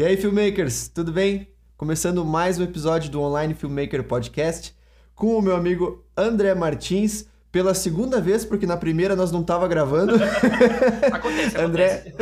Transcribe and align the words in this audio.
E 0.00 0.02
aí, 0.02 0.16
filmmakers, 0.16 0.88
tudo 0.88 1.12
bem? 1.12 1.46
Começando 1.76 2.24
mais 2.24 2.58
um 2.58 2.62
episódio 2.62 3.10
do 3.10 3.20
Online 3.20 3.52
Filmmaker 3.52 4.02
Podcast 4.02 4.74
com 5.14 5.36
o 5.36 5.42
meu 5.42 5.54
amigo 5.54 6.02
André 6.16 6.54
Martins, 6.54 7.26
pela 7.52 7.74
segunda 7.74 8.20
vez, 8.20 8.44
porque 8.44 8.64
na 8.64 8.76
primeira 8.76 9.16
nós 9.16 9.32
não 9.32 9.42
tava 9.42 9.66
gravando. 9.66 10.14
Acontece, 11.12 11.58
André, 11.58 12.14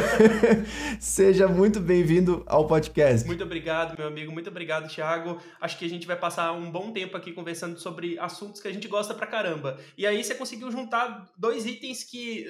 seja 0.98 1.46
muito 1.46 1.80
bem-vindo 1.80 2.43
ao 2.46 2.66
podcast. 2.66 3.27
Muito 3.27 3.45
obrigado, 3.45 3.96
meu 3.98 4.09
amigo. 4.09 4.33
Muito 4.33 4.48
obrigado, 4.48 4.88
Thiago. 4.88 5.38
Acho 5.61 5.79
que 5.79 5.84
a 5.84 5.88
gente 5.88 6.06
vai 6.06 6.16
passar 6.16 6.52
um 6.52 6.70
bom 6.70 6.93
tempo 6.93 7.16
aqui 7.16 7.33
conversando 7.33 7.79
sobre 7.79 8.19
assuntos 8.19 8.61
que 8.61 8.69
a 8.69 8.73
gente 8.73 8.88
gosta 8.88 9.12
pra 9.12 9.27
caramba. 9.27 9.79
E 9.98 10.06
aí 10.06 10.25
você 10.25 10.34
conseguiu 10.34 10.70
juntar 10.70 11.30
dois 11.37 11.66
itens 11.66 12.02
que. 12.02 12.47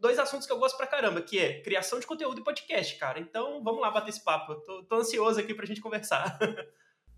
dois 0.00 0.18
assuntos 0.18 0.46
que 0.46 0.52
eu 0.52 0.58
gosto 0.58 0.76
pra 0.76 0.86
caramba, 0.86 1.20
que 1.20 1.38
é 1.38 1.60
criação 1.62 1.98
de 1.98 2.06
conteúdo 2.06 2.40
e 2.40 2.44
podcast, 2.44 2.96
cara. 2.98 3.18
Então 3.18 3.62
vamos 3.64 3.80
lá 3.80 3.90
bater 3.90 4.10
esse 4.10 4.22
papo. 4.22 4.54
Tô, 4.54 4.84
tô 4.84 4.96
ansioso 4.96 5.40
aqui 5.40 5.54
pra 5.54 5.66
gente 5.66 5.80
conversar. 5.80 6.38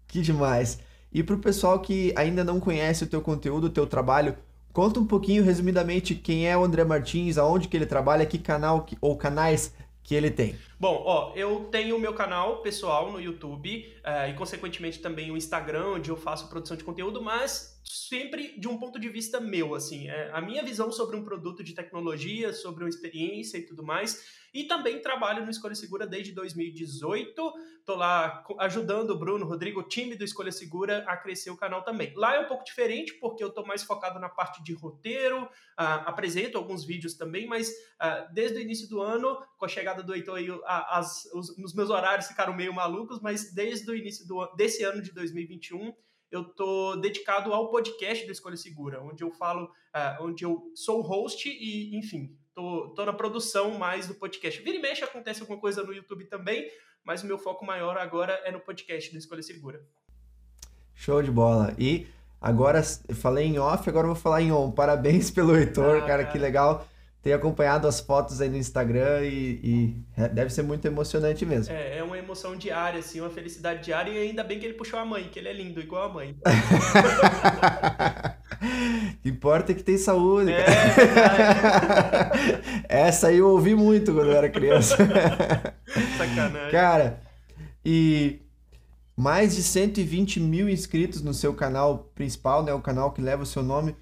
Que 0.08 0.22
demais. 0.22 0.78
E 1.12 1.22
pro 1.22 1.38
pessoal 1.38 1.78
que 1.78 2.12
ainda 2.16 2.42
não 2.42 2.58
conhece 2.58 3.04
o 3.04 3.06
teu 3.06 3.20
conteúdo, 3.20 3.68
o 3.68 3.70
teu 3.70 3.86
trabalho, 3.86 4.36
Conta 4.74 4.98
um 4.98 5.06
pouquinho, 5.06 5.44
resumidamente, 5.44 6.16
quem 6.16 6.48
é 6.48 6.58
o 6.58 6.64
André 6.64 6.82
Martins, 6.84 7.38
aonde 7.38 7.68
que 7.68 7.76
ele 7.76 7.86
trabalha, 7.86 8.26
que 8.26 8.38
canal 8.38 8.84
que, 8.84 8.98
ou 9.00 9.16
canais 9.16 9.72
que 10.02 10.16
ele 10.16 10.32
tem. 10.32 10.56
Bom, 10.78 11.02
ó, 11.06 11.32
eu 11.36 11.68
tenho 11.70 11.96
o 11.96 12.00
meu 12.00 12.12
canal 12.14 12.60
pessoal 12.60 13.10
no 13.12 13.20
YouTube 13.20 13.86
uh, 14.04 14.28
e, 14.28 14.34
consequentemente, 14.34 14.98
também 14.98 15.30
o 15.30 15.36
Instagram, 15.36 15.94
onde 15.94 16.10
eu 16.10 16.16
faço 16.16 16.48
produção 16.48 16.76
de 16.76 16.82
conteúdo, 16.82 17.22
mas 17.22 17.80
sempre 17.84 18.58
de 18.58 18.66
um 18.66 18.76
ponto 18.76 18.98
de 18.98 19.08
vista 19.08 19.40
meu, 19.40 19.74
assim. 19.74 20.08
É, 20.08 20.30
a 20.32 20.40
minha 20.40 20.62
visão 20.62 20.90
sobre 20.90 21.16
um 21.16 21.24
produto 21.24 21.62
de 21.62 21.74
tecnologia, 21.74 22.52
sobre 22.52 22.82
uma 22.82 22.90
experiência 22.90 23.56
e 23.58 23.62
tudo 23.62 23.84
mais 23.84 24.44
e 24.54 24.62
também 24.62 25.00
trabalho 25.00 25.44
no 25.44 25.50
Escolha 25.50 25.74
Segura 25.74 26.06
desde 26.06 26.32
2018. 26.32 27.52
Estou 27.80 27.96
lá 27.96 28.44
ajudando 28.60 29.10
o 29.10 29.18
Bruno, 29.18 29.44
Rodrigo, 29.44 29.80
o 29.80 29.82
time 29.82 30.14
do 30.14 30.24
Escolha 30.24 30.52
Segura 30.52 31.04
a 31.08 31.16
crescer 31.16 31.50
o 31.50 31.56
canal 31.56 31.82
também. 31.82 32.12
Lá 32.14 32.36
é 32.36 32.40
um 32.40 32.46
pouco 32.46 32.64
diferente, 32.64 33.12
porque 33.14 33.42
eu 33.42 33.48
estou 33.48 33.66
mais 33.66 33.82
focado 33.82 34.20
na 34.20 34.28
parte 34.28 34.62
de 34.62 34.72
roteiro, 34.72 35.42
uh, 35.42 35.48
apresento 36.06 36.56
alguns 36.56 36.84
vídeos 36.84 37.14
também, 37.14 37.48
mas 37.48 37.68
uh, 37.68 38.32
desde 38.32 38.56
o 38.58 38.60
início 38.60 38.88
do 38.88 39.02
ano, 39.02 39.36
com 39.58 39.64
a 39.64 39.68
chegada 39.68 40.04
do 40.04 40.14
Heitor 40.14 40.36
aí, 40.36 40.48
as, 40.82 41.24
os, 41.34 41.50
os 41.58 41.74
meus 41.74 41.90
horários 41.90 42.26
ficaram 42.26 42.54
meio 42.54 42.72
malucos, 42.72 43.20
mas 43.20 43.52
desde 43.52 43.90
o 43.90 43.94
início 43.94 44.26
do, 44.26 44.46
desse 44.54 44.82
ano 44.82 45.02
de 45.02 45.12
2021 45.12 45.94
eu 46.30 46.44
tô 46.44 46.96
dedicado 46.96 47.52
ao 47.52 47.70
podcast 47.70 48.26
do 48.26 48.32
Escolha 48.32 48.56
Segura, 48.56 49.00
onde 49.00 49.22
eu 49.22 49.30
falo, 49.30 49.66
uh, 49.66 50.24
onde 50.24 50.44
eu 50.44 50.72
sou 50.74 51.00
host 51.00 51.48
e, 51.48 51.96
enfim, 51.96 52.36
tô, 52.52 52.88
tô 52.88 53.04
na 53.04 53.12
produção 53.12 53.78
mais 53.78 54.08
do 54.08 54.14
podcast. 54.14 54.60
Vira 54.60 54.76
e 54.76 54.82
mexe 54.82 55.04
acontece 55.04 55.42
alguma 55.42 55.60
coisa 55.60 55.84
no 55.84 55.92
YouTube 55.92 56.24
também, 56.24 56.68
mas 57.04 57.22
o 57.22 57.26
meu 57.26 57.38
foco 57.38 57.64
maior 57.64 57.96
agora 57.96 58.32
é 58.44 58.50
no 58.50 58.58
podcast 58.58 59.12
do 59.12 59.18
Escolha 59.18 59.42
Segura. 59.42 59.86
Show 60.92 61.22
de 61.22 61.30
bola. 61.30 61.72
E 61.78 62.06
agora, 62.40 62.82
falei 62.82 63.46
em 63.46 63.58
off, 63.58 63.88
agora 63.88 64.06
vou 64.06 64.16
falar 64.16 64.42
em 64.42 64.50
on. 64.50 64.72
Parabéns 64.72 65.30
pelo 65.30 65.56
Heitor, 65.56 65.98
ah, 65.98 66.00
cara, 66.00 66.06
cara, 66.06 66.24
que 66.24 66.38
legal 66.38 66.84
ter 67.24 67.32
acompanhado 67.32 67.88
as 67.88 67.98
fotos 68.00 68.42
aí 68.42 68.50
no 68.50 68.58
Instagram 68.58 69.22
e, 69.22 69.58
e, 69.64 69.96
deve 70.28 70.50
ser 70.50 70.62
muito 70.62 70.84
emocionante 70.84 71.46
mesmo. 71.46 71.74
É, 71.74 71.96
é 71.96 72.02
uma 72.02 72.18
emoção 72.18 72.54
diária, 72.54 73.00
assim, 73.00 73.18
uma 73.18 73.30
felicidade 73.30 73.82
diária 73.82 74.12
e 74.12 74.28
ainda 74.28 74.44
bem 74.44 74.60
que 74.60 74.66
ele 74.66 74.74
puxou 74.74 74.98
a 74.98 75.06
mãe, 75.06 75.30
que 75.32 75.38
ele 75.38 75.48
é 75.48 75.54
lindo, 75.54 75.80
igual 75.80 76.10
a 76.10 76.12
mãe. 76.12 76.36
Importa 79.24 79.72
é 79.72 79.74
que 79.74 79.82
tem 79.82 79.96
saúde. 79.96 80.52
É, 80.52 80.66
Essa 83.08 83.28
aí 83.28 83.38
eu 83.38 83.48
ouvi 83.48 83.74
muito 83.74 84.12
quando 84.12 84.30
eu 84.30 84.36
era 84.36 84.50
criança. 84.50 84.94
Sacanagem. 86.18 86.70
Cara, 86.70 87.22
e 87.82 88.42
mais 89.16 89.56
de 89.56 89.62
120 89.62 90.40
mil 90.40 90.68
inscritos 90.68 91.22
no 91.22 91.32
seu 91.32 91.54
canal 91.54 92.10
principal, 92.14 92.62
né? 92.62 92.74
O 92.74 92.82
canal 92.82 93.12
que 93.12 93.22
leva 93.22 93.44
o 93.44 93.46
seu 93.46 93.62
nome. 93.62 93.96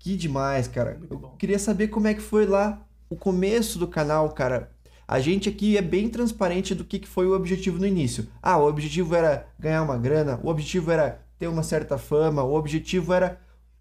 Que 0.00 0.16
demais, 0.16 0.66
cara. 0.66 0.96
Muito 0.98 1.14
eu 1.14 1.18
bom. 1.18 1.36
queria 1.36 1.58
saber 1.58 1.88
como 1.88 2.08
é 2.08 2.14
que 2.14 2.20
foi 2.20 2.46
lá 2.46 2.84
o 3.08 3.14
começo 3.14 3.78
do 3.78 3.86
canal, 3.86 4.30
cara. 4.30 4.72
A 5.06 5.20
gente 5.20 5.48
aqui 5.48 5.76
é 5.76 5.82
bem 5.82 6.08
transparente 6.08 6.74
do 6.74 6.84
que, 6.84 6.98
que 6.98 7.06
foi 7.08 7.26
o 7.26 7.34
objetivo 7.34 7.78
no 7.78 7.86
início. 7.86 8.26
Ah, 8.40 8.56
o 8.56 8.66
objetivo 8.66 9.14
era 9.14 9.46
ganhar 9.58 9.82
uma 9.82 9.98
grana, 9.98 10.40
o 10.42 10.48
objetivo 10.48 10.90
era 10.90 11.20
ter 11.38 11.48
uma 11.48 11.62
certa 11.62 11.98
fama, 11.98 12.42
o 12.42 12.54
objetivo 12.54 13.12
era 13.12 13.40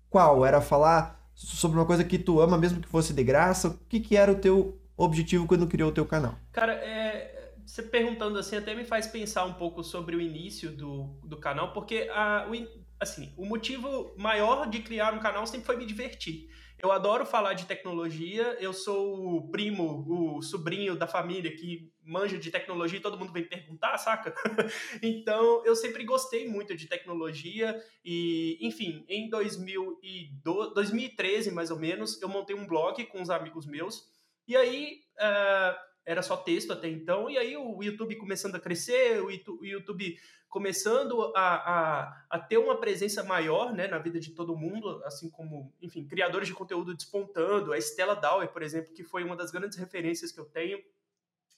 qual? 0.09 0.46
Era 0.46 0.59
falar 0.59 1.24
sobre 1.34 1.78
uma 1.78 1.85
coisa 1.85 2.03
que 2.03 2.18
tu 2.18 2.41
ama, 2.41 2.57
mesmo 2.57 2.81
que 2.81 2.88
fosse 2.88 3.13
de 3.13 3.24
graça? 3.24 3.69
O 3.69 3.80
que, 3.88 4.00
que 4.00 4.18
era 4.18 4.31
o 4.31 4.36
teu 4.36 4.78
objetivo 4.97 5.47
quando 5.47 5.68
criou 5.68 5.90
o 5.90 5.94
teu 5.94 6.06
canal? 6.06 6.36
Cara, 6.51 6.74
é, 6.74 7.53
você 7.66 7.84
perguntando 7.84 8.38
assim 8.38 8.57
até 8.57 8.74
me 8.75 8.84
faz 8.84 9.07
pensar 9.07 9.46
um 9.46 9.53
pouco 9.53 9.84
sobre 9.84 10.16
o 10.16 10.22
início 10.22 10.72
do, 10.72 11.03
do 11.24 11.38
canal, 11.38 11.72
porque 11.72 12.09
a, 12.12 12.47
o, 12.50 12.56
assim, 13.00 13.34
o 13.38 13.46
motivo 13.46 14.14
maior 14.18 14.70
de 14.70 14.82
criar 14.82 15.14
um 15.14 15.20
canal 15.20 15.48
sempre 15.48 15.66
foi 15.66 15.78
me 15.78 15.86
divertir. 15.86 16.50
Eu 16.82 16.94
adoro 16.94 17.26
falar 17.26 17.54
de 17.54 17.66
tecnologia, 17.66 18.58
eu 18.60 18.72
sou 18.72 19.36
o 19.36 19.52
primo, 19.52 20.06
o 20.08 20.42
sobrinho 20.42 20.96
da 20.96 21.06
família 21.06 21.54
que 21.54 21.92
manja 22.02 22.38
de 22.38 22.50
tecnologia 22.50 22.98
e 22.98 23.02
todo 23.02 23.18
mundo 23.18 23.34
vem 23.34 23.44
perguntar, 23.44 23.98
saca? 23.98 24.34
então, 25.04 25.62
eu 25.66 25.76
sempre 25.76 26.06
gostei 26.06 26.48
muito 26.48 26.76
de 26.76 26.88
tecnologia 26.88 27.78
e, 28.04 28.58
enfim, 28.62 29.06
em 29.10 29.30
2012, 29.30 30.74
2013, 30.74 31.52
mais 31.52 31.70
ou 31.70 31.78
menos, 31.78 32.22
eu 32.22 32.30
montei 32.30 32.56
um 32.56 32.66
blog 32.66 33.06
com 33.08 33.20
uns 33.22 33.30
amigos 33.30 33.66
meus 33.66 34.06
e 34.48 34.56
aí... 34.56 35.02
Uh, 35.18 35.90
era 36.06 36.24
só 36.24 36.36
texto 36.36 36.74
até 36.74 36.90
então, 36.90 37.30
e 37.30 37.38
aí 37.38 37.56
o 37.56 37.84
YouTube 37.84 38.16
começando 38.16 38.56
a 38.56 38.60
crescer, 38.60 39.22
o 39.22 39.30
YouTube 39.64 40.18
começando 40.50 41.32
a, 41.36 41.42
a, 41.42 42.26
a, 42.32 42.40
ter 42.40 42.58
uma 42.58 42.80
presença 42.80 43.24
maior 43.24 43.72
né, 43.72 43.88
na 43.88 44.00
vida 44.00 44.20
de 44.20 44.32
todo 44.32 44.58
mundo, 44.58 45.02
assim 45.06 45.30
como, 45.30 45.72
enfim, 45.80 46.08
criadores 46.08 46.48
de 46.48 46.54
conteúdo 46.56 46.96
despontando, 46.96 47.72
a 47.72 47.78
Stella 47.78 48.16
Dauer, 48.16 48.52
por 48.52 48.64
exemplo, 48.64 48.94
que 48.94 49.04
foi 49.04 49.24
uma 49.24 49.36
das 49.36 49.52
grandes 49.52 49.78
referências 49.78 50.32
que 50.32 50.40
eu 50.40 50.46
tenho. 50.46 50.80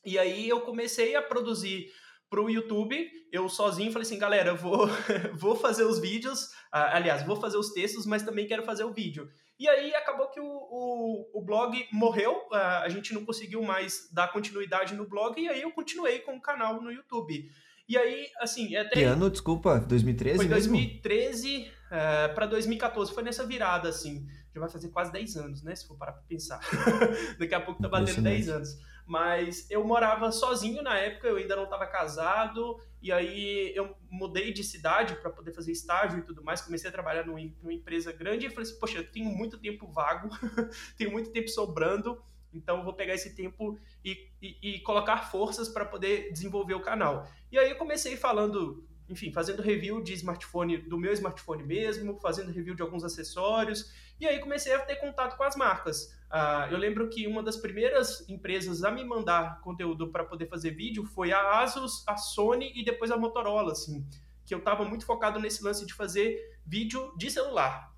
E 0.04 0.20
aí 0.20 0.50
eu 0.50 0.62
comecei 0.62 1.16
a 1.16 1.22
produzir 1.22 1.90
para 2.30 2.42
o 2.42 2.50
YouTube, 2.50 3.10
eu 3.32 3.48
sozinho 3.50 3.92
falei 3.92 4.06
assim, 4.06 4.20
galera, 4.20 4.50
eu 4.50 4.58
vou, 4.58 4.88
vou 5.36 5.56
fazer 5.56 5.84
os 5.84 6.00
vídeos, 6.00 6.50
aliás, 6.72 7.26
vou 7.26 7.36
fazer 7.36 7.58
os 7.58 7.72
textos, 7.72 8.06
mas 8.06 8.24
também 8.24 8.48
quero 8.48 8.64
fazer 8.64 8.84
o 8.84 8.94
vídeo. 8.94 9.30
E 9.58 9.70
aí 9.70 9.94
acabou 9.94 10.28
que 10.30 10.40
o, 10.40 10.46
o, 10.46 11.40
o 11.40 11.42
blog 11.42 11.88
morreu, 11.92 12.48
a 12.52 12.90
gente 12.90 13.14
não 13.14 13.24
conseguiu 13.24 13.62
mais 13.62 14.10
dar 14.12 14.32
continuidade 14.32 14.96
no 14.96 15.08
blog, 15.08 15.40
e 15.40 15.48
aí 15.48 15.62
eu 15.62 15.72
continuei 15.72 16.20
com 16.20 16.36
o 16.36 16.42
canal 16.42 16.82
no 16.82 16.92
YouTube. 16.92 17.50
E 17.92 17.98
aí, 17.98 18.30
assim, 18.40 18.74
é 18.74 18.80
até. 18.80 18.92
Que 18.92 19.04
ano, 19.04 19.30
desculpa? 19.30 19.78
2013? 19.78 20.38
Foi 20.38 20.48
2013 20.48 21.70
é, 21.92 22.30
para 22.30 22.46
2014. 22.46 23.14
Foi 23.14 23.22
nessa 23.22 23.46
virada, 23.46 23.90
assim. 23.90 24.26
Já 24.54 24.62
vai 24.62 24.70
fazer 24.70 24.88
quase 24.88 25.12
10 25.12 25.36
anos, 25.36 25.62
né? 25.62 25.76
Se 25.76 25.86
for 25.86 25.98
parar 25.98 26.14
pra 26.14 26.22
pensar. 26.22 26.62
Daqui 27.38 27.54
a 27.54 27.60
pouco 27.60 27.82
tá 27.82 27.90
batendo 27.90 28.22
10 28.22 28.48
anos. 28.48 28.78
Mas 29.06 29.70
eu 29.70 29.86
morava 29.86 30.32
sozinho 30.32 30.82
na 30.82 30.98
época, 30.98 31.28
eu 31.28 31.36
ainda 31.36 31.54
não 31.54 31.66
estava 31.66 31.86
casado. 31.86 32.80
E 33.02 33.12
aí 33.12 33.74
eu 33.76 33.94
mudei 34.10 34.54
de 34.54 34.64
cidade 34.64 35.16
para 35.16 35.30
poder 35.30 35.52
fazer 35.52 35.74
estágio 35.74 36.20
e 36.20 36.22
tudo 36.22 36.42
mais. 36.42 36.62
Comecei 36.62 36.90
a 36.90 36.94
trabalhar 36.94 37.26
numa, 37.26 37.42
numa 37.62 37.74
empresa 37.74 38.14
grande 38.14 38.46
e 38.46 38.50
falei 38.50 38.70
assim: 38.70 38.80
Poxa, 38.80 39.00
eu 39.00 39.12
tenho 39.12 39.30
muito 39.30 39.58
tempo 39.58 39.86
vago, 39.92 40.30
tenho 40.98 41.12
muito 41.12 41.30
tempo 41.32 41.50
sobrando. 41.50 42.24
Então 42.54 42.78
eu 42.78 42.84
vou 42.84 42.94
pegar 42.94 43.14
esse 43.14 43.36
tempo 43.36 43.80
e, 44.04 44.28
e, 44.42 44.58
e 44.62 44.80
colocar 44.80 45.30
forças 45.30 45.70
para 45.70 45.86
poder 45.86 46.32
desenvolver 46.32 46.74
o 46.74 46.82
canal. 46.82 47.28
E 47.52 47.58
aí 47.58 47.70
eu 47.70 47.76
comecei 47.76 48.16
falando, 48.16 48.86
enfim, 49.10 49.32
fazendo 49.32 49.62
review 49.62 50.02
de 50.02 50.14
smartphone, 50.14 50.78
do 50.78 50.98
meu 50.98 51.14
smartphone 51.14 51.64
mesmo, 51.64 52.20
fazendo 52.20 52.52
review 52.52 52.76
de 52.76 52.82
alguns 52.82 53.04
acessórios. 53.04 53.92
E 54.20 54.28
aí 54.28 54.40
comecei 54.40 54.74
a 54.74 54.80
ter 54.80 54.98
contato 54.98 55.36
com 55.38 55.44
as 55.44 55.56
marcas. 55.56 56.14
Uh, 56.32 56.72
eu 56.72 56.78
lembro 56.78 57.10
que 57.10 57.28
uma 57.28 57.44
das 57.44 57.58
primeiras 57.58 58.28
empresas 58.30 58.84
a 58.84 58.92
me 58.92 59.04
mandar 59.04 59.60
conteúdo 59.62 60.10
para 60.12 60.24
poder 60.24 60.48
fazer 60.48 60.72
vídeo 60.72 61.04
foi 61.06 61.34
a 61.34 61.60
Asus, 61.60 62.04
a 62.08 62.16
Sony 62.16 62.72
e 62.74 62.86
depois 62.86 63.12
a 63.12 63.18
Motorola, 63.18 63.74
assim, 63.74 64.08
que 64.46 64.54
eu 64.54 64.60
estava 64.60 64.86
muito 64.86 65.06
focado 65.06 65.40
nesse 65.40 65.64
lance 65.64 65.86
de 65.86 65.94
fazer 65.94 66.58
vídeo 66.66 67.14
de 67.18 67.30
celular. 67.30 67.91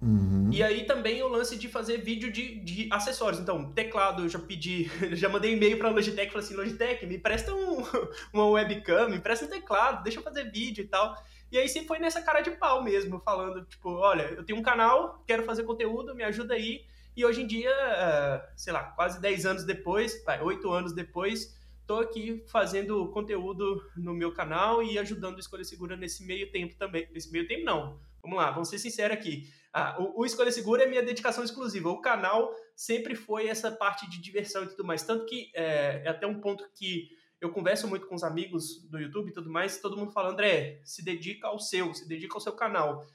Uhum. 0.00 0.50
E 0.52 0.62
aí 0.62 0.84
também 0.84 1.22
o 1.22 1.28
lance 1.28 1.56
de 1.56 1.68
fazer 1.68 1.98
vídeo 1.98 2.30
de, 2.30 2.60
de 2.60 2.88
acessórios. 2.92 3.40
Então, 3.40 3.72
teclado, 3.72 4.24
eu 4.24 4.28
já 4.28 4.38
pedi, 4.38 4.90
já 5.16 5.28
mandei 5.28 5.54
e-mail 5.54 5.78
pra 5.78 5.90
Logitech, 5.90 6.30
falei 6.30 6.46
assim, 6.46 6.54
Logitech, 6.54 7.06
me 7.06 7.18
presta 7.18 7.54
um, 7.54 7.82
uma 8.32 8.48
webcam, 8.50 9.08
me 9.08 9.18
presta 9.18 9.46
um 9.46 9.48
teclado, 9.48 10.02
deixa 10.02 10.18
eu 10.18 10.22
fazer 10.22 10.50
vídeo 10.50 10.84
e 10.84 10.88
tal. 10.88 11.16
E 11.50 11.58
aí 11.58 11.68
sempre 11.68 11.88
foi 11.88 11.98
nessa 11.98 12.20
cara 12.20 12.40
de 12.40 12.50
pau 12.52 12.82
mesmo, 12.82 13.20
falando, 13.20 13.64
tipo, 13.64 13.90
olha, 13.90 14.22
eu 14.22 14.44
tenho 14.44 14.58
um 14.58 14.62
canal, 14.62 15.22
quero 15.26 15.44
fazer 15.44 15.62
conteúdo, 15.62 16.14
me 16.14 16.24
ajuda 16.24 16.54
aí. 16.54 16.84
E 17.16 17.24
hoje 17.24 17.42
em 17.42 17.46
dia, 17.46 17.70
eh, 17.70 18.48
sei 18.56 18.72
lá, 18.72 18.82
quase 18.82 19.20
10 19.20 19.46
anos 19.46 19.64
depois, 19.64 20.22
8 20.42 20.70
anos 20.70 20.92
depois, 20.92 21.56
tô 21.86 22.00
aqui 22.00 22.44
fazendo 22.48 23.08
conteúdo 23.10 23.82
no 23.96 24.12
meu 24.12 24.32
canal 24.32 24.82
e 24.82 24.98
ajudando 24.98 25.36
o 25.36 25.40
Escolha 25.40 25.64
Segura 25.64 25.96
nesse 25.96 26.24
meio 26.24 26.50
tempo 26.50 26.74
também. 26.76 27.08
Nesse 27.12 27.32
meio 27.32 27.46
tempo 27.46 27.64
não, 27.64 27.98
vamos 28.20 28.36
lá, 28.36 28.50
vamos 28.50 28.68
ser 28.68 28.78
sinceros 28.78 29.16
aqui. 29.16 29.50
Ah, 29.78 29.94
o, 29.98 30.24
Escolha 30.24 30.50
Segura 30.50 30.84
é 30.84 30.86
minha 30.86 31.02
dedicação 31.02 31.44
exclusiva. 31.44 31.90
O 31.90 32.00
canal 32.00 32.50
sempre 32.74 33.14
foi 33.14 33.46
essa 33.46 33.70
parte 33.70 34.08
de 34.08 34.22
diversão 34.22 34.64
e 34.64 34.68
tudo 34.68 34.84
mais. 34.84 35.02
Tanto 35.02 35.26
que 35.26 35.50
é, 35.54 36.02
é 36.02 36.08
até 36.08 36.26
um 36.26 36.40
ponto 36.40 36.66
que 36.74 37.10
eu 37.10 37.16
eu 37.46 37.50
converso 37.52 37.86
muito 37.86 38.06
com 38.06 38.14
os 38.14 38.24
amigos 38.24 38.82
do 38.88 38.98
YouTube 38.98 39.28
e 39.28 39.32
tudo 39.32 39.50
mais, 39.50 39.78
todo 39.78 39.96
mundo 39.96 40.10
fala, 40.10 40.30
André, 40.30 40.80
se 40.84 41.04
dedica 41.04 41.48
ao 41.48 41.58
seu, 41.58 41.92
se 41.94 42.08
dedica 42.08 42.34
ao 42.34 42.40
seu 42.40 42.52
canal. 42.52 43.06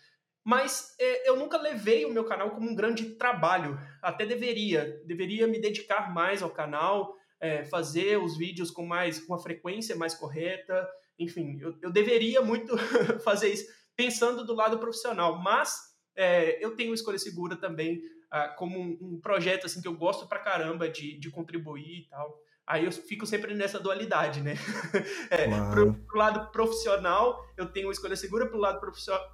Mas 0.43 0.95
é, 0.99 1.27
eu 1.29 1.35
nunca 1.35 1.57
levei 1.57 2.05
o 2.05 2.13
meu 2.13 2.23
canal 2.23 2.51
como 2.51 2.69
um 2.69 2.75
grande 2.75 3.15
trabalho. 3.15 3.79
Até 4.01 4.25
deveria. 4.25 5.01
Deveria 5.05 5.47
me 5.47 5.59
dedicar 5.59 6.13
mais 6.13 6.41
ao 6.41 6.49
canal, 6.49 7.15
é, 7.39 7.63
fazer 7.65 8.17
os 8.17 8.37
vídeos 8.37 8.71
com 8.71 8.85
mais 8.85 9.19
com 9.19 9.33
a 9.33 9.39
frequência 9.39 9.95
mais 9.95 10.15
correta. 10.15 10.87
Enfim, 11.19 11.59
eu, 11.59 11.75
eu 11.81 11.91
deveria 11.91 12.41
muito 12.41 12.75
fazer 13.23 13.49
isso 13.49 13.67
pensando 13.95 14.45
do 14.45 14.53
lado 14.53 14.79
profissional. 14.79 15.39
Mas 15.39 15.90
é, 16.15 16.63
eu 16.63 16.75
tenho 16.75 16.93
Escolha 16.93 17.17
Segura 17.17 17.55
também 17.55 18.01
ah, 18.31 18.47
como 18.47 18.79
um, 18.79 18.97
um, 19.01 19.19
projeto 19.19 19.65
assim 19.65 19.81
que 19.81 19.87
eu 19.87 19.95
gosto 19.95 20.25
pra 20.25 20.39
caramba 20.39 20.87
de, 20.87 21.19
de 21.19 21.29
contribuir 21.29 21.99
e 21.99 22.07
tal. 22.09 22.39
Aí 22.65 22.85
eu 22.85 22.91
fico 22.91 23.25
sempre 23.25 23.53
nessa 23.53 23.77
dualidade, 23.77 24.41
né? 24.41 24.55
É, 25.29 25.47
claro. 25.47 25.71
pro, 25.71 25.93
pro, 25.93 26.17
lado 26.17 26.51
profissional, 26.51 27.45
eu 27.57 27.65
tenho 27.65 27.91
escolha 27.91 28.15
segura, 28.15 28.45
pro 28.45 28.57
lado 28.57 28.79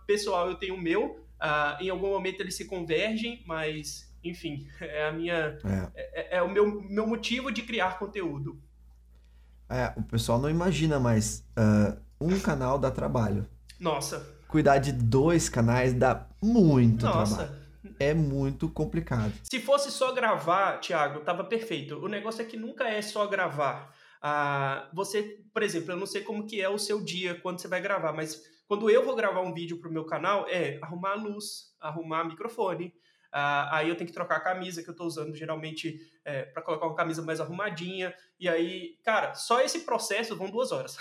pessoal, 0.07 0.49
eu 0.49 0.55
tenho 0.55 0.75
o 0.75 0.81
meu. 0.81 1.27
Uh, 1.39 1.83
em 1.83 1.89
algum 1.89 2.09
momento 2.09 2.41
eles 2.41 2.55
se 2.55 2.65
convergem, 2.65 3.43
mas, 3.45 4.11
enfim, 4.23 4.67
é 4.81 5.07
a 5.07 5.11
minha. 5.11 5.59
É, 5.93 6.35
é, 6.35 6.37
é 6.37 6.41
o 6.41 6.49
meu, 6.49 6.81
meu 6.81 7.05
motivo 7.05 7.51
de 7.51 7.61
criar 7.61 7.99
conteúdo. 7.99 8.59
É, 9.69 9.93
o 9.95 10.03
pessoal 10.03 10.39
não 10.39 10.49
imagina, 10.49 10.99
mas 10.99 11.45
uh, 11.57 11.99
um 12.19 12.39
canal 12.39 12.79
dá 12.79 12.89
trabalho. 12.89 13.45
Nossa. 13.79 14.36
Cuidar 14.47 14.77
de 14.77 14.91
dois 14.91 15.49
canais 15.49 15.93
dá 15.93 16.27
muito 16.41 17.05
Nossa. 17.05 17.35
trabalho 17.35 17.67
é 17.99 18.13
muito 18.13 18.69
complicado. 18.69 19.33
Se 19.43 19.59
fosse 19.59 19.91
só 19.91 20.13
gravar, 20.13 20.79
Thiago, 20.79 21.21
tava 21.21 21.43
perfeito. 21.43 21.97
O 21.97 22.07
negócio 22.07 22.41
é 22.41 22.45
que 22.45 22.57
nunca 22.57 22.87
é 22.87 23.01
só 23.01 23.25
gravar. 23.27 23.93
Ah, 24.21 24.89
você, 24.93 25.39
por 25.53 25.63
exemplo, 25.63 25.91
eu 25.91 25.97
não 25.97 26.05
sei 26.05 26.21
como 26.21 26.45
que 26.45 26.61
é 26.61 26.69
o 26.69 26.77
seu 26.77 27.03
dia 27.03 27.35
quando 27.35 27.59
você 27.59 27.67
vai 27.67 27.81
gravar, 27.81 28.13
mas 28.13 28.41
quando 28.67 28.89
eu 28.89 29.05
vou 29.05 29.15
gravar 29.15 29.41
um 29.41 29.53
vídeo 29.53 29.79
pro 29.79 29.91
meu 29.91 30.05
canal, 30.05 30.45
é 30.49 30.79
arrumar 30.81 31.11
a 31.11 31.15
luz, 31.15 31.73
arrumar 31.79 32.25
microfone, 32.25 32.93
Uh, 33.27 33.67
aí 33.71 33.89
eu 33.89 33.95
tenho 33.95 34.07
que 34.07 34.13
trocar 34.13 34.37
a 34.37 34.39
camisa 34.39 34.81
que 34.81 34.89
eu 34.89 34.93
estou 34.93 35.05
usando 35.05 35.35
geralmente 35.35 35.99
é, 36.23 36.43
para 36.43 36.61
colocar 36.61 36.87
uma 36.87 36.95
camisa 36.95 37.21
mais 37.21 37.39
arrumadinha. 37.39 38.13
E 38.39 38.47
aí, 38.47 38.97
cara, 39.03 39.33
só 39.35 39.61
esse 39.61 39.81
processo 39.81 40.35
vão 40.35 40.49
duas 40.49 40.71
horas. 40.71 40.97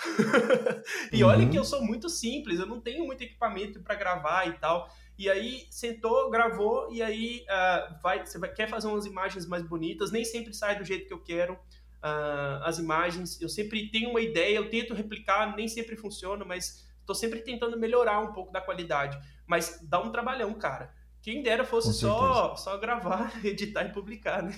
e 1.11 1.23
uhum. 1.23 1.29
olha 1.29 1.49
que 1.49 1.57
eu 1.57 1.63
sou 1.63 1.81
muito 1.81 2.09
simples, 2.09 2.59
eu 2.59 2.65
não 2.65 2.79
tenho 2.79 3.05
muito 3.05 3.23
equipamento 3.23 3.81
para 3.81 3.95
gravar 3.95 4.47
e 4.47 4.53
tal. 4.53 4.89
E 5.17 5.29
aí 5.29 5.65
sentou, 5.71 6.29
gravou, 6.29 6.91
e 6.91 7.01
aí 7.01 7.43
uh, 7.43 8.01
vai, 8.01 8.23
você 8.25 8.37
vai, 8.37 8.53
quer 8.53 8.69
fazer 8.69 8.87
umas 8.87 9.05
imagens 9.05 9.47
mais 9.47 9.63
bonitas, 9.63 10.11
nem 10.11 10.23
sempre 10.23 10.53
sai 10.53 10.77
do 10.77 10.85
jeito 10.85 11.07
que 11.07 11.13
eu 11.13 11.23
quero 11.23 11.53
uh, 11.53 12.63
as 12.63 12.77
imagens. 12.77 13.41
Eu 13.41 13.49
sempre 13.49 13.89
tenho 13.89 14.11
uma 14.11 14.21
ideia, 14.21 14.57
eu 14.57 14.69
tento 14.69 14.93
replicar, 14.93 15.55
nem 15.55 15.67
sempre 15.67 15.95
funciona, 15.95 16.45
mas 16.45 16.87
estou 16.99 17.15
sempre 17.15 17.39
tentando 17.39 17.79
melhorar 17.79 18.19
um 18.19 18.31
pouco 18.31 18.51
da 18.51 18.61
qualidade. 18.61 19.17
Mas 19.45 19.79
dá 19.81 19.99
um 19.99 20.11
trabalhão, 20.11 20.53
cara. 20.53 20.93
Quem 21.27 21.43
dera 21.43 21.65
fosse 21.65 21.91
só, 21.91 22.55
só 22.55 22.77
gravar, 22.77 23.33
editar 23.43 23.83
e 23.83 23.89
publicar, 23.89 24.41
né? 24.41 24.57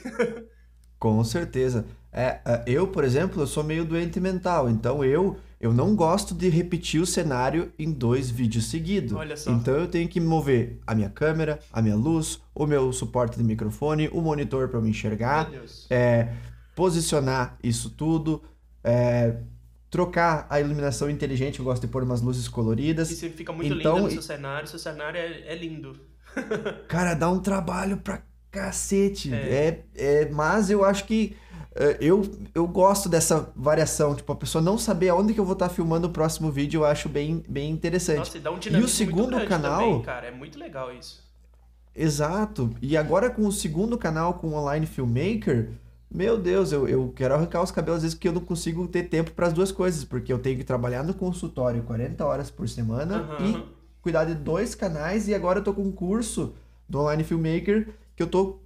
Com 1.00 1.24
certeza. 1.24 1.88
É, 2.14 2.42
é, 2.46 2.64
eu, 2.68 2.86
por 2.86 3.04
exemplo, 3.04 3.42
eu 3.42 3.48
sou 3.48 3.64
meio 3.64 3.84
doente 3.84 4.20
mental, 4.20 4.70
então 4.70 5.04
eu 5.04 5.36
eu 5.60 5.74
não 5.74 5.96
gosto 5.96 6.36
de 6.36 6.48
repetir 6.48 7.02
o 7.02 7.08
cenário 7.08 7.74
em 7.80 7.92
dois 7.92 8.30
vídeos 8.30 8.66
seguidos. 8.66 9.14
Olha 9.14 9.36
só. 9.36 9.50
Então 9.50 9.74
eu 9.74 9.88
tenho 9.88 10.08
que 10.08 10.20
mover 10.20 10.80
a 10.86 10.94
minha 10.94 11.10
câmera, 11.10 11.60
a 11.74 11.82
minha 11.82 11.96
luz, 11.96 12.40
o 12.54 12.68
meu 12.68 12.94
suporte 12.94 13.36
de 13.36 13.44
microfone, 13.44 14.08
o 14.10 14.22
monitor 14.22 14.70
para 14.70 14.80
me 14.80 14.92
enxergar, 14.92 15.50
é, 15.90 16.36
posicionar 16.76 17.58
isso 17.64 17.90
tudo, 17.90 18.44
é, 18.84 19.38
trocar 19.90 20.46
a 20.48 20.60
iluminação 20.60 21.10
inteligente. 21.10 21.58
Eu 21.58 21.66
gosto 21.66 21.82
de 21.82 21.88
pôr 21.88 22.04
umas 22.04 22.22
luzes 22.22 22.48
coloridas. 22.48 23.08
Você 23.08 23.28
fica 23.32 23.52
muito 23.52 23.74
então, 23.74 23.96
lindo 23.96 24.06
no 24.06 24.12
seu 24.12 24.22
cenário. 24.22 24.68
Seu 24.68 24.78
cenário 24.78 25.20
é, 25.20 25.48
é 25.48 25.56
lindo. 25.56 26.09
cara, 26.88 27.14
dá 27.14 27.30
um 27.30 27.40
trabalho 27.40 27.98
pra 27.98 28.22
cacete. 28.52 29.34
É. 29.34 29.84
é, 29.96 30.22
é 30.22 30.30
mas 30.30 30.70
eu 30.70 30.84
acho 30.84 31.06
que 31.06 31.36
é, 31.76 31.98
eu, 32.02 32.30
eu 32.54 32.68
gosto 32.68 33.08
dessa 33.08 33.52
variação, 33.56 34.16
tipo, 34.16 34.32
a 34.32 34.36
pessoa 34.36 34.62
não 34.62 34.78
saber 34.78 35.10
aonde 35.10 35.34
que 35.34 35.40
eu 35.40 35.46
vou 35.46 35.54
estar 35.54 35.70
tá 35.70 35.74
filmando 35.74 36.08
o 36.08 36.10
próximo 36.10 36.52
vídeo, 36.52 36.82
eu 36.82 36.86
acho 36.86 37.08
bem, 37.08 37.44
bem 37.48 37.70
interessante. 37.70 38.18
Nossa, 38.18 38.38
e 38.38 38.42
dá 38.42 38.52
um 38.52 38.60
e 38.60 38.84
o 38.84 38.88
segundo 38.88 39.46
canal, 39.46 39.80
também, 39.80 40.02
cara, 40.02 40.28
é 40.28 40.32
muito 40.32 40.60
legal 40.60 40.94
isso. 40.94 41.24
Exato. 41.96 42.74
E 42.82 42.96
agora 42.98 43.30
com 43.30 43.46
o 43.46 43.52
segundo 43.52 43.98
canal 43.98 44.36
com 44.36 44.50
o 44.50 44.54
Online 44.54 44.86
Filmmaker, 44.86 45.70
meu 46.12 46.38
Deus, 46.38 46.72
eu, 46.72 46.88
eu 46.88 47.14
quero 47.16 47.36
arrancar 47.36 47.62
os 47.62 47.72
cabelos 47.72 47.98
às 47.98 48.04
vezes 48.04 48.16
porque 48.16 48.28
eu 48.28 48.34
não 48.34 48.42
consigo 48.42 48.88
ter 48.88 49.04
tempo 49.04 49.32
para 49.32 49.48
as 49.48 49.54
duas 49.54 49.72
coisas, 49.72 50.04
porque 50.04 50.34
eu 50.34 50.40
tenho 50.40 50.58
que 50.58 50.64
trabalhar 50.64 51.04
no 51.04 51.14
consultório 51.14 51.84
40 51.84 52.26
horas 52.26 52.50
por 52.50 52.68
semana 52.68 53.38
uhum. 53.40 53.46
e 53.46 53.79
cuidar 54.02 54.26
de 54.26 54.36
dois 54.36 54.76
canais 54.76 55.28
e 55.28 55.36
agora 55.36 55.60
eu 55.60 55.64
tô 55.64 55.74
com 55.74 55.84
um 55.84 55.92
curso 55.92 56.54
do 56.88 57.00
Online 57.00 57.24
Filmmaker 57.24 57.90
que 58.16 58.24
eu 58.24 58.28
tô 58.28 58.60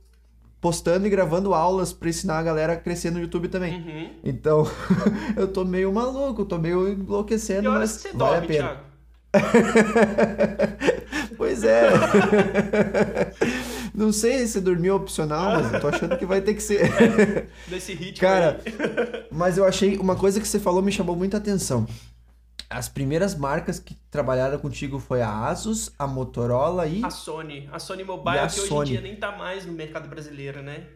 postando 0.63 1.06
e 1.06 1.09
gravando 1.09 1.53
aulas 1.53 1.91
para 1.91 2.07
ensinar 2.07 2.39
a 2.39 2.44
galera 2.44 2.74
a 2.74 2.77
crescer 2.77 3.12
no 3.12 3.19
YouTube 3.19 3.50
também. 3.50 3.75
Uhum. 3.75 4.09
Então, 4.24 4.65
eu 5.35 5.47
tô 5.47 5.65
meio 5.65 5.91
maluco, 5.91 6.45
tô 6.45 6.57
meio 6.57 6.88
enlouquecendo, 6.88 7.69
mas 7.69 7.91
você 7.91 8.13
vale 8.13 8.47
dorme, 8.47 8.59
a 8.59 8.77
pena. 8.77 8.94
pois 11.35 11.65
é. 11.65 11.89
Não 13.94 14.13
sei 14.13 14.47
se 14.47 14.62
dormir 14.62 14.88
é 14.88 14.94
opcional, 14.94 15.51
mas 15.51 15.74
eu 15.74 15.81
tô 15.81 15.88
achando 15.88 16.18
que 16.18 16.25
vai 16.25 16.39
ter 16.39 16.53
que 16.53 16.63
ser. 16.63 17.50
Nesse 17.69 17.94
ritmo. 17.94 18.21
Cara, 18.21 18.62
mas 19.30 19.57
eu 19.57 19.65
achei 19.65 19.97
uma 19.97 20.15
coisa 20.15 20.39
que 20.39 20.47
você 20.47 20.59
falou 20.59 20.81
me 20.81 20.91
chamou 20.91 21.15
muita 21.15 21.38
atenção. 21.38 21.85
As 22.73 22.89
primeiras 22.89 23.35
marcas 23.35 23.79
que 23.79 23.95
trabalharam 24.09 24.57
contigo 24.57 24.97
foi 24.97 25.21
a 25.21 25.47
Asus, 25.47 25.93
a 25.97 26.07
Motorola 26.07 26.87
e. 26.87 27.05
A 27.05 27.09
Sony. 27.11 27.69
A 27.71 27.77
Sony 27.77 28.03
Mobile, 28.03 28.39
a 28.39 28.47
que 28.47 28.53
Sony. 28.53 28.71
hoje 28.71 28.91
em 28.91 28.93
dia 28.93 29.01
nem 29.01 29.15
tá 29.15 29.31
mais 29.31 29.65
no 29.65 29.73
mercado 29.73 30.09
brasileiro, 30.09 30.63
né? 30.63 30.87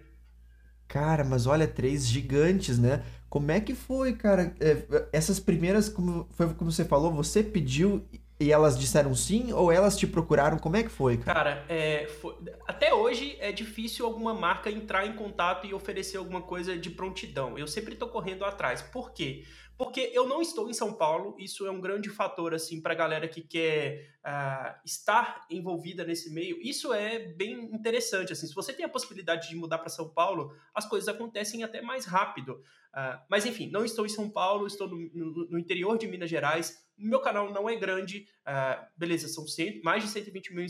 Cara, 0.88 1.24
mas 1.24 1.46
olha, 1.46 1.68
três 1.68 2.08
gigantes, 2.08 2.80
né? 2.80 3.04
Como 3.30 3.52
é 3.52 3.60
que 3.60 3.76
foi, 3.76 4.14
cara? 4.14 4.56
É, 4.60 5.08
essas 5.12 5.40
primeiras, 5.40 5.88
como, 5.88 6.28
foi 6.32 6.52
como 6.54 6.72
você 6.72 6.84
falou, 6.84 7.12
você 7.12 7.44
pediu 7.44 8.08
e 8.40 8.52
elas 8.52 8.78
disseram 8.78 9.14
sim 9.14 9.52
ou 9.52 9.72
elas 9.72 9.98
te 9.98 10.08
procuraram? 10.08 10.58
Como 10.58 10.78
é 10.78 10.84
que 10.84 10.90
foi, 10.90 11.18
cara? 11.18 11.44
Cara, 11.44 11.66
é, 11.68 12.08
foi... 12.08 12.36
até 12.68 12.94
hoje 12.94 13.36
é 13.40 13.52
difícil 13.52 14.06
alguma 14.06 14.34
marca 14.34 14.70
entrar 14.70 15.06
em 15.06 15.14
contato 15.14 15.68
e 15.68 15.74
oferecer 15.74 16.18
alguma 16.18 16.42
coisa 16.42 16.78
de 16.78 16.90
prontidão. 16.90 17.58
Eu 17.58 17.68
sempre 17.68 17.96
tô 17.96 18.08
correndo 18.08 18.46
atrás. 18.46 18.82
Por 18.82 19.12
quê? 19.12 19.44
Porque 19.78 20.10
eu 20.12 20.28
não 20.28 20.42
estou 20.42 20.68
em 20.70 20.74
São 20.74 20.92
Paulo, 20.92 21.36
isso 21.38 21.68
é 21.68 21.72
um 21.72 21.80
grande 21.80 22.10
fator 22.10 22.52
assim 22.56 22.82
para 22.82 22.94
a 22.94 22.96
galera 22.96 23.28
que 23.28 23.42
quer 23.42 24.18
uh, 24.26 24.76
estar 24.84 25.46
envolvida 25.52 26.04
nesse 26.04 26.34
meio. 26.34 26.58
Isso 26.60 26.92
é 26.92 27.20
bem 27.20 27.66
interessante. 27.66 28.34
Assim, 28.34 28.48
se 28.48 28.56
você 28.56 28.74
tem 28.74 28.86
a 28.86 28.90
possibilidade 28.90 29.48
de 29.48 29.56
mudar 29.56 29.78
para 29.78 29.90
São 29.90 30.10
Paulo, 30.10 30.52
as 30.74 30.88
coisas 30.88 31.08
acontecem 31.08 31.64
até 31.64 31.80
mais 31.80 32.06
rápido. 32.06 32.54
Uh, 32.54 33.22
mas 33.30 33.46
enfim, 33.46 33.70
não 33.70 33.86
estou 33.86 34.04
em 34.04 34.10
São 34.10 34.28
Paulo, 34.28 34.66
estou 34.66 34.90
no, 34.90 34.98
no, 35.14 35.50
no 35.52 35.60
interior 35.60 35.96
de 35.96 36.08
Minas 36.08 36.30
Gerais. 36.30 36.84
Meu 36.98 37.20
canal 37.20 37.52
não 37.54 37.70
é 37.70 37.76
grande, 37.76 38.28
uh, 38.48 38.84
beleza, 38.98 39.28
são 39.28 39.46
100, 39.46 39.82
mais 39.84 40.04
de 40.04 40.10
120 40.10 40.56
mil, 40.56 40.66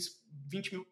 20 0.48 0.72
mil 0.72 0.86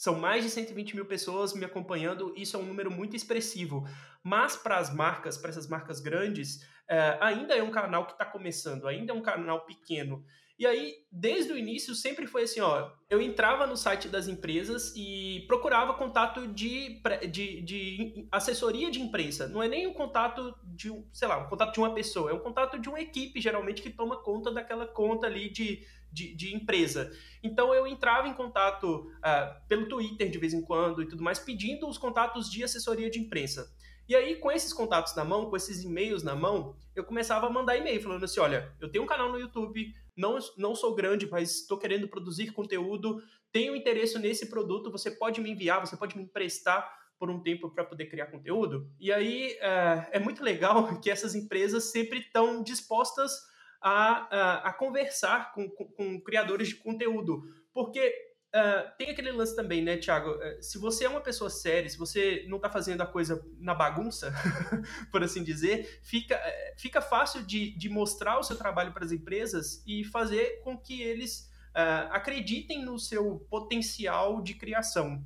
são 0.00 0.18
mais 0.18 0.42
de 0.42 0.48
120 0.48 0.96
mil 0.96 1.04
pessoas 1.04 1.52
me 1.52 1.62
acompanhando, 1.62 2.32
isso 2.34 2.56
é 2.56 2.58
um 2.58 2.64
número 2.64 2.90
muito 2.90 3.14
expressivo. 3.14 3.86
Mas 4.24 4.56
para 4.56 4.78
as 4.78 4.90
marcas, 4.94 5.36
para 5.36 5.50
essas 5.50 5.68
marcas 5.68 6.00
grandes, 6.00 6.66
é, 6.90 7.16
ainda 7.20 7.54
é 7.54 7.62
um 7.62 7.70
canal 7.70 8.04
que 8.04 8.12
está 8.12 8.24
começando, 8.24 8.88
ainda 8.88 9.12
é 9.12 9.14
um 9.14 9.22
canal 9.22 9.64
pequeno. 9.64 10.24
E 10.58 10.66
aí, 10.66 10.94
desde 11.10 11.52
o 11.52 11.56
início, 11.56 11.94
sempre 11.94 12.26
foi 12.26 12.42
assim, 12.42 12.60
ó, 12.60 12.90
eu 13.08 13.22
entrava 13.22 13.66
no 13.66 13.76
site 13.76 14.08
das 14.08 14.28
empresas 14.28 14.92
e 14.94 15.44
procurava 15.46 15.94
contato 15.94 16.48
de, 16.48 17.00
de, 17.30 17.62
de 17.62 18.28
assessoria 18.30 18.90
de 18.90 19.00
imprensa. 19.00 19.48
Não 19.48 19.62
é 19.62 19.68
nem 19.68 19.86
um 19.86 19.94
contato 19.94 20.54
de, 20.64 20.92
sei 21.12 21.28
lá, 21.28 21.38
um 21.38 21.48
contato 21.48 21.72
de 21.72 21.80
uma 21.80 21.94
pessoa, 21.94 22.30
é 22.30 22.34
um 22.34 22.40
contato 22.40 22.78
de 22.78 22.90
uma 22.90 23.00
equipe, 23.00 23.40
geralmente, 23.40 23.80
que 23.80 23.88
toma 23.88 24.22
conta 24.22 24.52
daquela 24.52 24.86
conta 24.86 25.28
ali 25.28 25.48
de, 25.48 25.82
de, 26.12 26.34
de 26.34 26.54
empresa. 26.54 27.10
Então, 27.42 27.72
eu 27.72 27.86
entrava 27.86 28.28
em 28.28 28.34
contato 28.34 29.10
uh, 29.18 29.66
pelo 29.66 29.88
Twitter 29.88 30.28
de 30.28 30.38
vez 30.38 30.52
em 30.52 30.60
quando 30.60 31.02
e 31.02 31.08
tudo 31.08 31.22
mais, 31.22 31.38
pedindo 31.38 31.88
os 31.88 31.96
contatos 31.96 32.50
de 32.50 32.62
assessoria 32.62 33.08
de 33.08 33.18
imprensa. 33.18 33.72
E 34.10 34.16
aí, 34.16 34.34
com 34.34 34.50
esses 34.50 34.72
contatos 34.72 35.14
na 35.14 35.24
mão, 35.24 35.48
com 35.48 35.56
esses 35.56 35.84
e-mails 35.84 36.24
na 36.24 36.34
mão, 36.34 36.74
eu 36.96 37.04
começava 37.04 37.46
a 37.46 37.50
mandar 37.50 37.76
e-mail 37.76 38.02
falando 38.02 38.24
assim: 38.24 38.40
olha, 38.40 38.74
eu 38.80 38.90
tenho 38.90 39.04
um 39.04 39.06
canal 39.06 39.30
no 39.30 39.38
YouTube, 39.38 39.94
não, 40.16 40.36
não 40.58 40.74
sou 40.74 40.96
grande, 40.96 41.30
mas 41.30 41.60
estou 41.60 41.78
querendo 41.78 42.08
produzir 42.08 42.50
conteúdo, 42.50 43.22
tenho 43.52 43.76
interesse 43.76 44.18
nesse 44.18 44.50
produto, 44.50 44.90
você 44.90 45.12
pode 45.12 45.40
me 45.40 45.48
enviar, 45.48 45.78
você 45.78 45.96
pode 45.96 46.16
me 46.16 46.24
emprestar 46.24 46.92
por 47.20 47.30
um 47.30 47.40
tempo 47.40 47.70
para 47.70 47.84
poder 47.84 48.06
criar 48.06 48.26
conteúdo. 48.26 48.90
E 48.98 49.12
aí 49.12 49.56
é, 49.60 50.08
é, 50.10 50.18
muito 50.18 50.42
legal 50.42 50.88
que 51.00 51.08
essas 51.08 51.36
empresas 51.36 51.92
sempre 51.92 52.18
estão 52.18 52.64
dispostas 52.64 53.30
a, 53.80 54.26
a, 54.36 54.68
a 54.70 54.72
conversar 54.72 55.52
com, 55.52 55.70
com, 55.70 55.84
com 55.84 56.20
criadores 56.20 56.66
de 56.66 56.74
conteúdo, 56.74 57.44
porque 57.72 58.12
uh, 58.54 58.90
tem 58.96 59.10
aquele 59.10 59.32
lance 59.32 59.54
também, 59.54 59.82
né, 59.82 59.96
Thiago? 59.96 60.30
Uh, 60.30 60.62
se 60.62 60.78
você 60.78 61.04
é 61.04 61.08
uma 61.08 61.20
pessoa 61.20 61.50
séria, 61.50 61.88
se 61.88 61.98
você 61.98 62.44
não 62.48 62.56
está 62.56 62.68
fazendo 62.68 63.00
a 63.02 63.06
coisa 63.06 63.44
na 63.58 63.74
bagunça, 63.74 64.32
por 65.10 65.22
assim 65.22 65.42
dizer, 65.42 66.00
fica, 66.02 66.36
uh, 66.36 66.80
fica 66.80 67.00
fácil 67.00 67.42
de, 67.42 67.76
de 67.76 67.88
mostrar 67.88 68.38
o 68.38 68.42
seu 68.42 68.56
trabalho 68.56 68.92
para 68.92 69.04
as 69.04 69.12
empresas 69.12 69.82
e 69.86 70.04
fazer 70.04 70.60
com 70.62 70.76
que 70.76 71.02
eles 71.02 71.48
acreditem 72.10 72.84
no 72.84 72.98
seu 72.98 73.46
potencial 73.48 74.42
de 74.42 74.54
criação. 74.54 75.24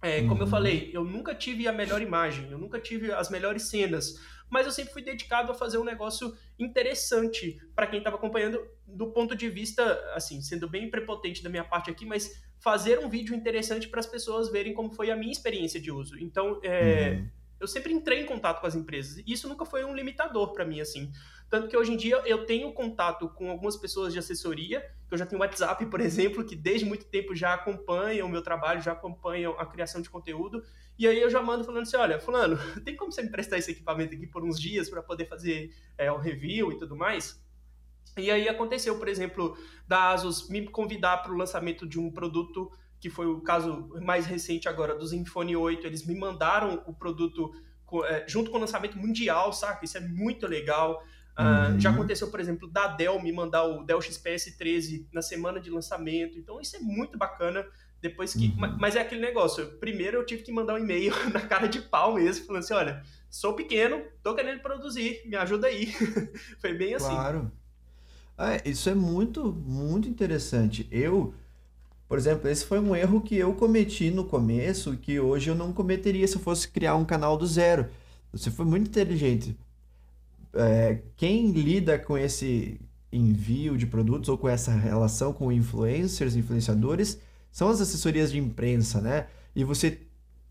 É, 0.00 0.22
como 0.22 0.34
uhum. 0.34 0.40
eu 0.40 0.46
falei, 0.46 0.90
eu 0.94 1.04
nunca 1.04 1.34
tive 1.34 1.68
a 1.68 1.72
melhor 1.72 2.00
imagem, 2.00 2.50
eu 2.50 2.58
nunca 2.58 2.80
tive 2.80 3.12
as 3.12 3.28
melhores 3.28 3.64
cenas, 3.64 4.18
mas 4.50 4.66
eu 4.66 4.72
sempre 4.72 4.92
fui 4.92 5.02
dedicado 5.02 5.50
a 5.50 5.54
fazer 5.54 5.78
um 5.78 5.84
negócio 5.84 6.36
interessante 6.58 7.58
para 7.74 7.86
quem 7.86 7.98
estava 7.98 8.16
acompanhando, 8.16 8.64
do 8.86 9.08
ponto 9.08 9.34
de 9.34 9.48
vista, 9.48 9.82
assim, 10.14 10.40
sendo 10.42 10.68
bem 10.68 10.90
prepotente 10.90 11.42
da 11.42 11.50
minha 11.50 11.64
parte 11.64 11.90
aqui, 11.90 12.04
mas 12.04 12.44
fazer 12.64 12.98
um 12.98 13.10
vídeo 13.10 13.36
interessante 13.36 13.86
para 13.86 14.00
as 14.00 14.06
pessoas 14.06 14.50
verem 14.50 14.72
como 14.72 14.90
foi 14.90 15.10
a 15.10 15.16
minha 15.16 15.30
experiência 15.30 15.78
de 15.78 15.92
uso. 15.92 16.18
Então, 16.18 16.58
é, 16.62 17.10
uhum. 17.10 17.28
eu 17.60 17.68
sempre 17.68 17.92
entrei 17.92 18.22
em 18.22 18.24
contato 18.24 18.62
com 18.62 18.66
as 18.66 18.74
empresas. 18.74 19.18
E 19.18 19.24
isso 19.26 19.46
nunca 19.46 19.66
foi 19.66 19.84
um 19.84 19.94
limitador 19.94 20.50
para 20.50 20.64
mim, 20.64 20.80
assim. 20.80 21.12
Tanto 21.50 21.68
que 21.68 21.76
hoje 21.76 21.92
em 21.92 21.96
dia 21.98 22.22
eu 22.24 22.46
tenho 22.46 22.72
contato 22.72 23.28
com 23.28 23.50
algumas 23.50 23.76
pessoas 23.76 24.14
de 24.14 24.18
assessoria, 24.18 24.80
que 25.06 25.12
eu 25.12 25.18
já 25.18 25.26
tenho 25.26 25.42
WhatsApp, 25.42 25.84
por 25.84 26.00
exemplo, 26.02 26.42
que 26.42 26.56
desde 26.56 26.86
muito 26.86 27.04
tempo 27.04 27.34
já 27.34 27.52
acompanham 27.52 28.26
o 28.26 28.30
meu 28.30 28.40
trabalho, 28.40 28.80
já 28.80 28.92
acompanham 28.92 29.52
a 29.60 29.66
criação 29.66 30.00
de 30.00 30.08
conteúdo. 30.08 30.64
E 30.98 31.06
aí 31.06 31.20
eu 31.20 31.28
já 31.28 31.42
mando 31.42 31.64
falando 31.64 31.82
assim: 31.82 31.98
olha, 31.98 32.18
Fulano, 32.18 32.56
tem 32.82 32.96
como 32.96 33.12
você 33.12 33.22
me 33.22 33.28
prestar 33.28 33.58
esse 33.58 33.72
equipamento 33.72 34.14
aqui 34.14 34.26
por 34.26 34.42
uns 34.42 34.58
dias 34.58 34.88
para 34.88 35.02
poder 35.02 35.26
fazer 35.26 35.70
é, 35.98 36.10
o 36.10 36.16
review 36.16 36.72
e 36.72 36.78
tudo 36.78 36.96
mais? 36.96 37.43
E 38.16 38.30
aí 38.30 38.48
aconteceu, 38.48 38.98
por 38.98 39.08
exemplo, 39.08 39.56
da 39.88 40.10
Asus 40.10 40.48
me 40.48 40.66
convidar 40.68 41.18
para 41.18 41.32
o 41.32 41.36
lançamento 41.36 41.86
de 41.86 41.98
um 41.98 42.10
produto 42.10 42.70
que 43.00 43.10
foi 43.10 43.26
o 43.26 43.40
caso 43.40 43.90
mais 44.00 44.24
recente 44.24 44.68
agora 44.68 44.94
do 44.94 45.06
Zenfone 45.06 45.54
8. 45.56 45.86
Eles 45.86 46.06
me 46.06 46.18
mandaram 46.18 46.82
o 46.86 46.94
produto 46.94 47.52
é, 48.06 48.24
junto 48.26 48.50
com 48.50 48.56
o 48.56 48.60
lançamento 48.60 48.96
mundial, 48.96 49.52
saca? 49.52 49.84
Isso 49.84 49.98
é 49.98 50.00
muito 50.00 50.46
legal. 50.46 51.02
Uh, 51.38 51.72
uhum. 51.72 51.80
Já 51.80 51.90
aconteceu, 51.90 52.30
por 52.30 52.40
exemplo, 52.40 52.66
da 52.66 52.86
Dell 52.86 53.20
me 53.20 53.32
mandar 53.32 53.64
o 53.64 53.84
Dell 53.84 54.00
XPS 54.00 54.56
13 54.56 55.08
na 55.12 55.20
semana 55.20 55.60
de 55.60 55.68
lançamento. 55.68 56.38
Então 56.38 56.60
isso 56.60 56.76
é 56.76 56.78
muito 56.78 57.18
bacana. 57.18 57.66
Depois 58.00 58.32
que. 58.32 58.46
Uhum. 58.46 58.76
Mas 58.78 58.96
é 58.96 59.00
aquele 59.00 59.20
negócio. 59.20 59.66
Primeiro 59.78 60.16
eu 60.16 60.24
tive 60.24 60.42
que 60.42 60.52
mandar 60.52 60.74
um 60.74 60.78
e-mail 60.78 61.12
na 61.32 61.40
cara 61.40 61.66
de 61.66 61.80
pau 61.80 62.14
mesmo, 62.14 62.46
falando 62.46 62.62
assim: 62.62 62.74
olha, 62.74 63.02
sou 63.28 63.54
pequeno, 63.54 64.02
tô 64.22 64.34
querendo 64.34 64.60
produzir, 64.60 65.22
me 65.26 65.36
ajuda 65.36 65.66
aí. 65.66 65.86
Foi 66.60 66.72
bem 66.72 66.94
assim. 66.94 67.06
Claro. 67.06 67.52
Ah, 68.36 68.60
isso 68.64 68.88
é 68.90 68.94
muito, 68.94 69.52
muito 69.52 70.08
interessante. 70.08 70.88
Eu, 70.90 71.34
por 72.08 72.18
exemplo, 72.18 72.48
esse 72.48 72.64
foi 72.64 72.80
um 72.80 72.94
erro 72.94 73.20
que 73.20 73.36
eu 73.36 73.54
cometi 73.54 74.10
no 74.10 74.24
começo, 74.24 74.96
que 74.96 75.20
hoje 75.20 75.50
eu 75.50 75.54
não 75.54 75.72
cometeria 75.72 76.26
se 76.26 76.36
eu 76.36 76.40
fosse 76.40 76.68
criar 76.68 76.96
um 76.96 77.04
canal 77.04 77.36
do 77.36 77.46
zero. 77.46 77.88
Você 78.32 78.50
foi 78.50 78.64
muito 78.64 78.88
inteligente. 78.88 79.56
É, 80.52 81.00
quem 81.16 81.50
lida 81.52 81.98
com 81.98 82.18
esse 82.18 82.80
envio 83.12 83.76
de 83.78 83.86
produtos 83.86 84.28
ou 84.28 84.36
com 84.36 84.48
essa 84.48 84.72
relação 84.72 85.32
com 85.32 85.52
influencers, 85.52 86.34
influenciadores, 86.36 87.20
são 87.52 87.68
as 87.68 87.80
assessorias 87.80 88.32
de 88.32 88.38
imprensa, 88.38 89.00
né? 89.00 89.28
E 89.54 89.62
você 89.62 90.00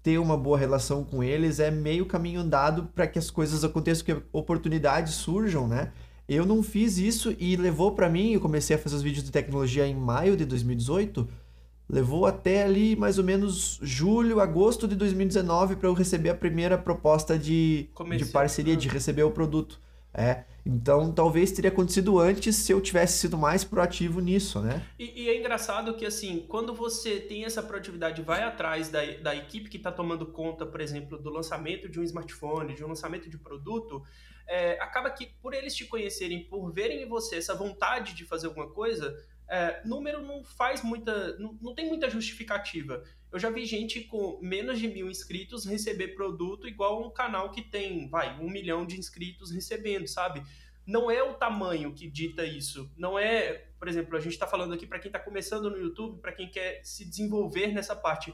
ter 0.02 0.18
uma 0.18 0.38
boa 0.38 0.58
relação 0.58 1.04
com 1.04 1.24
eles 1.24 1.60
é 1.60 1.72
meio 1.72 2.06
caminho 2.06 2.42
andado 2.42 2.86
para 2.96 3.08
que 3.08 3.20
as 3.20 3.30
coisas 3.30 3.64
aconteçam, 3.64 4.06
que 4.06 4.22
oportunidades 4.32 5.14
surjam, 5.16 5.68
né? 5.68 5.92
Eu 6.34 6.46
não 6.46 6.64
fiz 6.64 6.98
isso 6.98 7.36
e 7.40 7.56
levou 7.56 7.92
para 7.92 8.10
mim, 8.10 8.34
eu 8.34 8.42
comecei 8.42 8.76
a 8.76 8.80
fazer 8.80 8.96
os 8.96 9.02
vídeos 9.02 9.24
de 9.24 9.32
tecnologia 9.32 9.86
em 9.86 9.96
maio 9.96 10.36
de 10.36 10.46
2018, 10.46 11.28
levou 11.90 12.26
até 12.26 12.64
ali 12.64 12.96
mais 12.96 13.18
ou 13.18 13.24
menos 13.24 13.80
julho, 13.82 14.40
agosto 14.40 14.88
de 14.88 14.96
2019 14.96 15.76
para 15.76 15.88
eu 15.88 15.94
receber 15.94 16.30
a 16.30 16.36
primeira 16.36 16.78
proposta 16.78 17.38
de, 17.38 17.90
de 18.18 18.26
parceria, 18.26 18.76
de 18.76 18.88
receber 18.88 19.24
o 19.24 19.32
produto. 19.32 19.80
É, 20.16 20.44
então 20.64 21.12
talvez 21.12 21.52
teria 21.52 21.72
acontecido 21.72 22.20
antes 22.20 22.56
se 22.56 22.72
eu 22.72 22.80
tivesse 22.80 23.18
sido 23.18 23.36
mais 23.36 23.64
proativo 23.64 24.20
nisso, 24.20 24.60
né? 24.62 24.86
E, 25.00 25.24
e 25.24 25.30
é 25.30 25.40
engraçado 25.40 25.96
que 25.96 26.06
assim, 26.06 26.46
quando 26.48 26.74
você 26.74 27.20
tem 27.20 27.46
essa 27.46 27.64
proatividade, 27.64 28.22
vai 28.22 28.44
atrás 28.44 28.90
da, 28.90 29.04
da 29.22 29.36
equipe 29.36 29.70
que 29.72 29.78
está 29.78 29.92
tomando 29.92 30.28
conta, 30.28 30.68
por 30.68 30.80
exemplo, 30.82 31.18
do 31.18 31.32
lançamento 31.32 31.90
de 31.90 32.00
um 32.00 32.04
smartphone, 32.04 32.76
de 32.76 32.84
um 32.84 32.90
lançamento 32.90 33.28
de 33.28 33.40
produto, 33.40 34.04
é, 34.48 34.74
acaba 34.82 35.10
que 35.10 35.28
por 35.42 35.54
eles 35.54 35.76
te 35.76 35.86
conhecerem, 35.86 36.44
por 36.44 36.72
verem 36.72 37.04
em 37.04 37.08
você 37.08 37.38
essa 37.38 37.56
vontade 37.56 38.14
de 38.14 38.26
fazer 38.26 38.48
alguma 38.48 38.70
coisa, 38.70 39.16
é, 39.48 39.82
número 39.86 40.22
não 40.22 40.44
faz 40.44 40.82
muita. 40.82 41.38
Não, 41.38 41.58
não 41.62 41.76
tem 41.76 41.88
muita 41.88 42.10
justificativa. 42.10 43.04
Eu 43.32 43.40
já 43.40 43.50
vi 43.50 43.66
gente 43.66 44.02
com 44.02 44.40
menos 44.42 44.80
de 44.80 44.88
mil 44.88 45.10
inscritos 45.10 45.66
receber 45.66 46.10
produto 46.10 46.68
igual 46.68 47.06
um 47.06 47.10
canal 47.10 47.52
que 47.52 47.62
tem, 47.62 48.08
vai, 48.08 48.40
um 48.40 48.50
milhão 48.50 48.86
de 48.86 48.98
inscritos 48.98 49.52
recebendo, 49.52 50.08
sabe? 50.08 50.44
Não 50.86 51.10
é 51.10 51.24
o 51.24 51.34
tamanho 51.34 51.94
que 51.94 52.08
dita 52.08 52.46
isso. 52.46 52.92
Não 52.98 53.18
é, 53.18 53.66
por 53.80 53.88
exemplo, 53.88 54.16
a 54.18 54.20
gente 54.20 54.34
está 54.34 54.46
falando 54.46 54.74
aqui 54.74 54.86
para 54.86 55.00
quem 55.00 55.10
está 55.10 55.20
começando 55.20 55.70
no 55.70 55.78
YouTube, 55.78 56.20
para 56.20 56.34
quem 56.34 56.50
quer 56.50 56.82
se 56.84 57.06
desenvolver 57.06 57.68
nessa 57.68 57.96
parte 57.96 58.34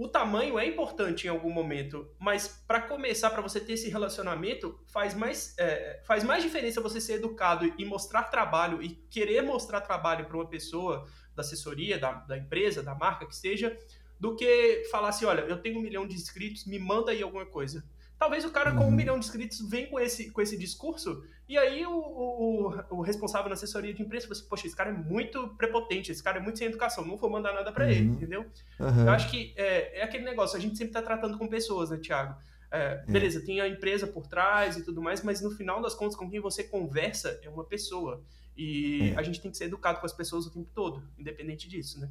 o 0.00 0.08
tamanho 0.08 0.58
é 0.58 0.66
importante 0.66 1.26
em 1.26 1.28
algum 1.28 1.50
momento, 1.50 2.10
mas 2.18 2.48
para 2.66 2.80
começar, 2.80 3.28
para 3.28 3.42
você 3.42 3.60
ter 3.60 3.74
esse 3.74 3.90
relacionamento, 3.90 4.80
faz 4.86 5.12
mais, 5.12 5.54
é, 5.58 6.00
faz 6.06 6.24
mais 6.24 6.42
diferença 6.42 6.80
você 6.80 6.98
ser 6.98 7.16
educado 7.16 7.70
e 7.76 7.84
mostrar 7.84 8.22
trabalho 8.24 8.82
e 8.82 8.94
querer 9.10 9.42
mostrar 9.42 9.82
trabalho 9.82 10.24
para 10.24 10.38
uma 10.38 10.48
pessoa 10.48 11.06
da 11.36 11.42
assessoria, 11.42 11.98
da, 11.98 12.12
da 12.12 12.38
empresa, 12.38 12.82
da 12.82 12.94
marca 12.94 13.26
que 13.26 13.36
seja, 13.36 13.76
do 14.18 14.34
que 14.34 14.84
falar 14.90 15.10
assim: 15.10 15.26
olha, 15.26 15.42
eu 15.42 15.60
tenho 15.60 15.78
um 15.78 15.82
milhão 15.82 16.06
de 16.06 16.14
inscritos, 16.14 16.64
me 16.64 16.78
manda 16.78 17.10
aí 17.10 17.22
alguma 17.22 17.44
coisa. 17.44 17.84
Talvez 18.20 18.44
o 18.44 18.50
cara 18.50 18.72
com 18.72 18.80
um 18.80 18.88
uhum. 18.88 18.90
milhão 18.90 19.18
de 19.18 19.24
inscritos 19.24 19.66
venha 19.66 19.86
com 19.86 19.98
esse, 19.98 20.30
com 20.30 20.42
esse 20.42 20.54
discurso, 20.58 21.24
e 21.48 21.56
aí 21.56 21.86
o, 21.86 21.90
o, 21.90 22.68
o 22.90 23.00
responsável 23.00 23.48
na 23.48 23.54
assessoria 23.54 23.94
de 23.94 24.02
imprensa 24.02 24.26
fala 24.26 24.38
assim, 24.38 24.46
poxa, 24.46 24.66
esse 24.66 24.76
cara 24.76 24.90
é 24.90 24.92
muito 24.92 25.48
prepotente, 25.56 26.12
esse 26.12 26.22
cara 26.22 26.38
é 26.38 26.42
muito 26.42 26.58
sem 26.58 26.66
educação, 26.66 27.02
não 27.02 27.16
vou 27.16 27.30
mandar 27.30 27.54
nada 27.54 27.72
para 27.72 27.86
uhum. 27.86 27.90
ele, 27.90 28.04
entendeu? 28.04 28.44
Uhum. 28.78 29.06
Eu 29.06 29.10
acho 29.10 29.30
que 29.30 29.54
é, 29.56 30.00
é, 30.00 30.02
aquele 30.02 30.22
negócio, 30.22 30.54
a 30.54 30.60
gente 30.60 30.76
sempre 30.76 30.92
tá 30.92 31.00
tratando 31.00 31.38
com 31.38 31.48
pessoas, 31.48 31.88
né, 31.88 31.96
Thiago? 31.96 32.38
É, 32.70 33.02
é. 33.08 33.10
beleza, 33.10 33.42
tem 33.42 33.58
a 33.58 33.66
empresa 33.66 34.06
por 34.06 34.26
trás 34.26 34.76
e 34.76 34.84
tudo 34.84 35.00
mais, 35.00 35.24
mas 35.24 35.40
no 35.40 35.50
final 35.52 35.80
das 35.80 35.94
contas, 35.94 36.14
com 36.14 36.28
quem 36.28 36.40
você 36.40 36.62
conversa 36.62 37.40
é 37.42 37.48
uma 37.48 37.64
pessoa. 37.64 38.22
E 38.54 39.14
é. 39.14 39.18
a 39.18 39.22
gente 39.22 39.40
tem 39.40 39.50
que 39.50 39.56
ser 39.56 39.64
educado 39.64 39.98
com 39.98 40.04
as 40.04 40.12
pessoas 40.12 40.44
o 40.44 40.50
tempo 40.50 40.68
todo, 40.74 41.02
independente 41.18 41.66
disso, 41.66 41.98
né? 41.98 42.10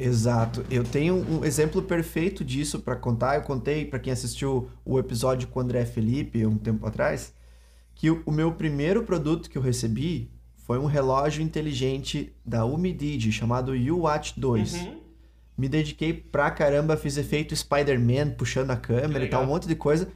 Exato. 0.00 0.64
Eu 0.70 0.82
tenho 0.82 1.14
um 1.14 1.44
exemplo 1.44 1.82
perfeito 1.82 2.42
disso 2.42 2.78
para 2.78 2.96
contar. 2.96 3.36
Eu 3.36 3.42
contei 3.42 3.84
para 3.84 3.98
quem 3.98 4.10
assistiu 4.10 4.70
o 4.82 4.98
episódio 4.98 5.46
com 5.48 5.60
o 5.60 5.62
André 5.62 5.84
Felipe 5.84 6.46
um 6.46 6.56
tempo 6.56 6.86
atrás, 6.86 7.34
que 7.94 8.10
o 8.10 8.32
meu 8.32 8.52
primeiro 8.52 9.02
produto 9.02 9.50
que 9.50 9.58
eu 9.58 9.62
recebi 9.62 10.30
foi 10.56 10.78
um 10.78 10.86
relógio 10.86 11.42
inteligente 11.42 12.34
da 12.44 12.64
Umidigi 12.64 13.30
chamado 13.30 13.72
U-Watch 13.72 14.40
2. 14.40 14.72
Uhum. 14.72 15.00
Me 15.58 15.68
dediquei 15.68 16.14
pra 16.14 16.50
caramba, 16.50 16.96
fiz 16.96 17.18
efeito 17.18 17.54
Spider-Man 17.54 18.30
puxando 18.30 18.70
a 18.70 18.76
câmera 18.76 19.26
e 19.26 19.28
tal, 19.28 19.42
um 19.42 19.46
monte 19.46 19.68
de 19.68 19.74
coisa. 19.74 20.08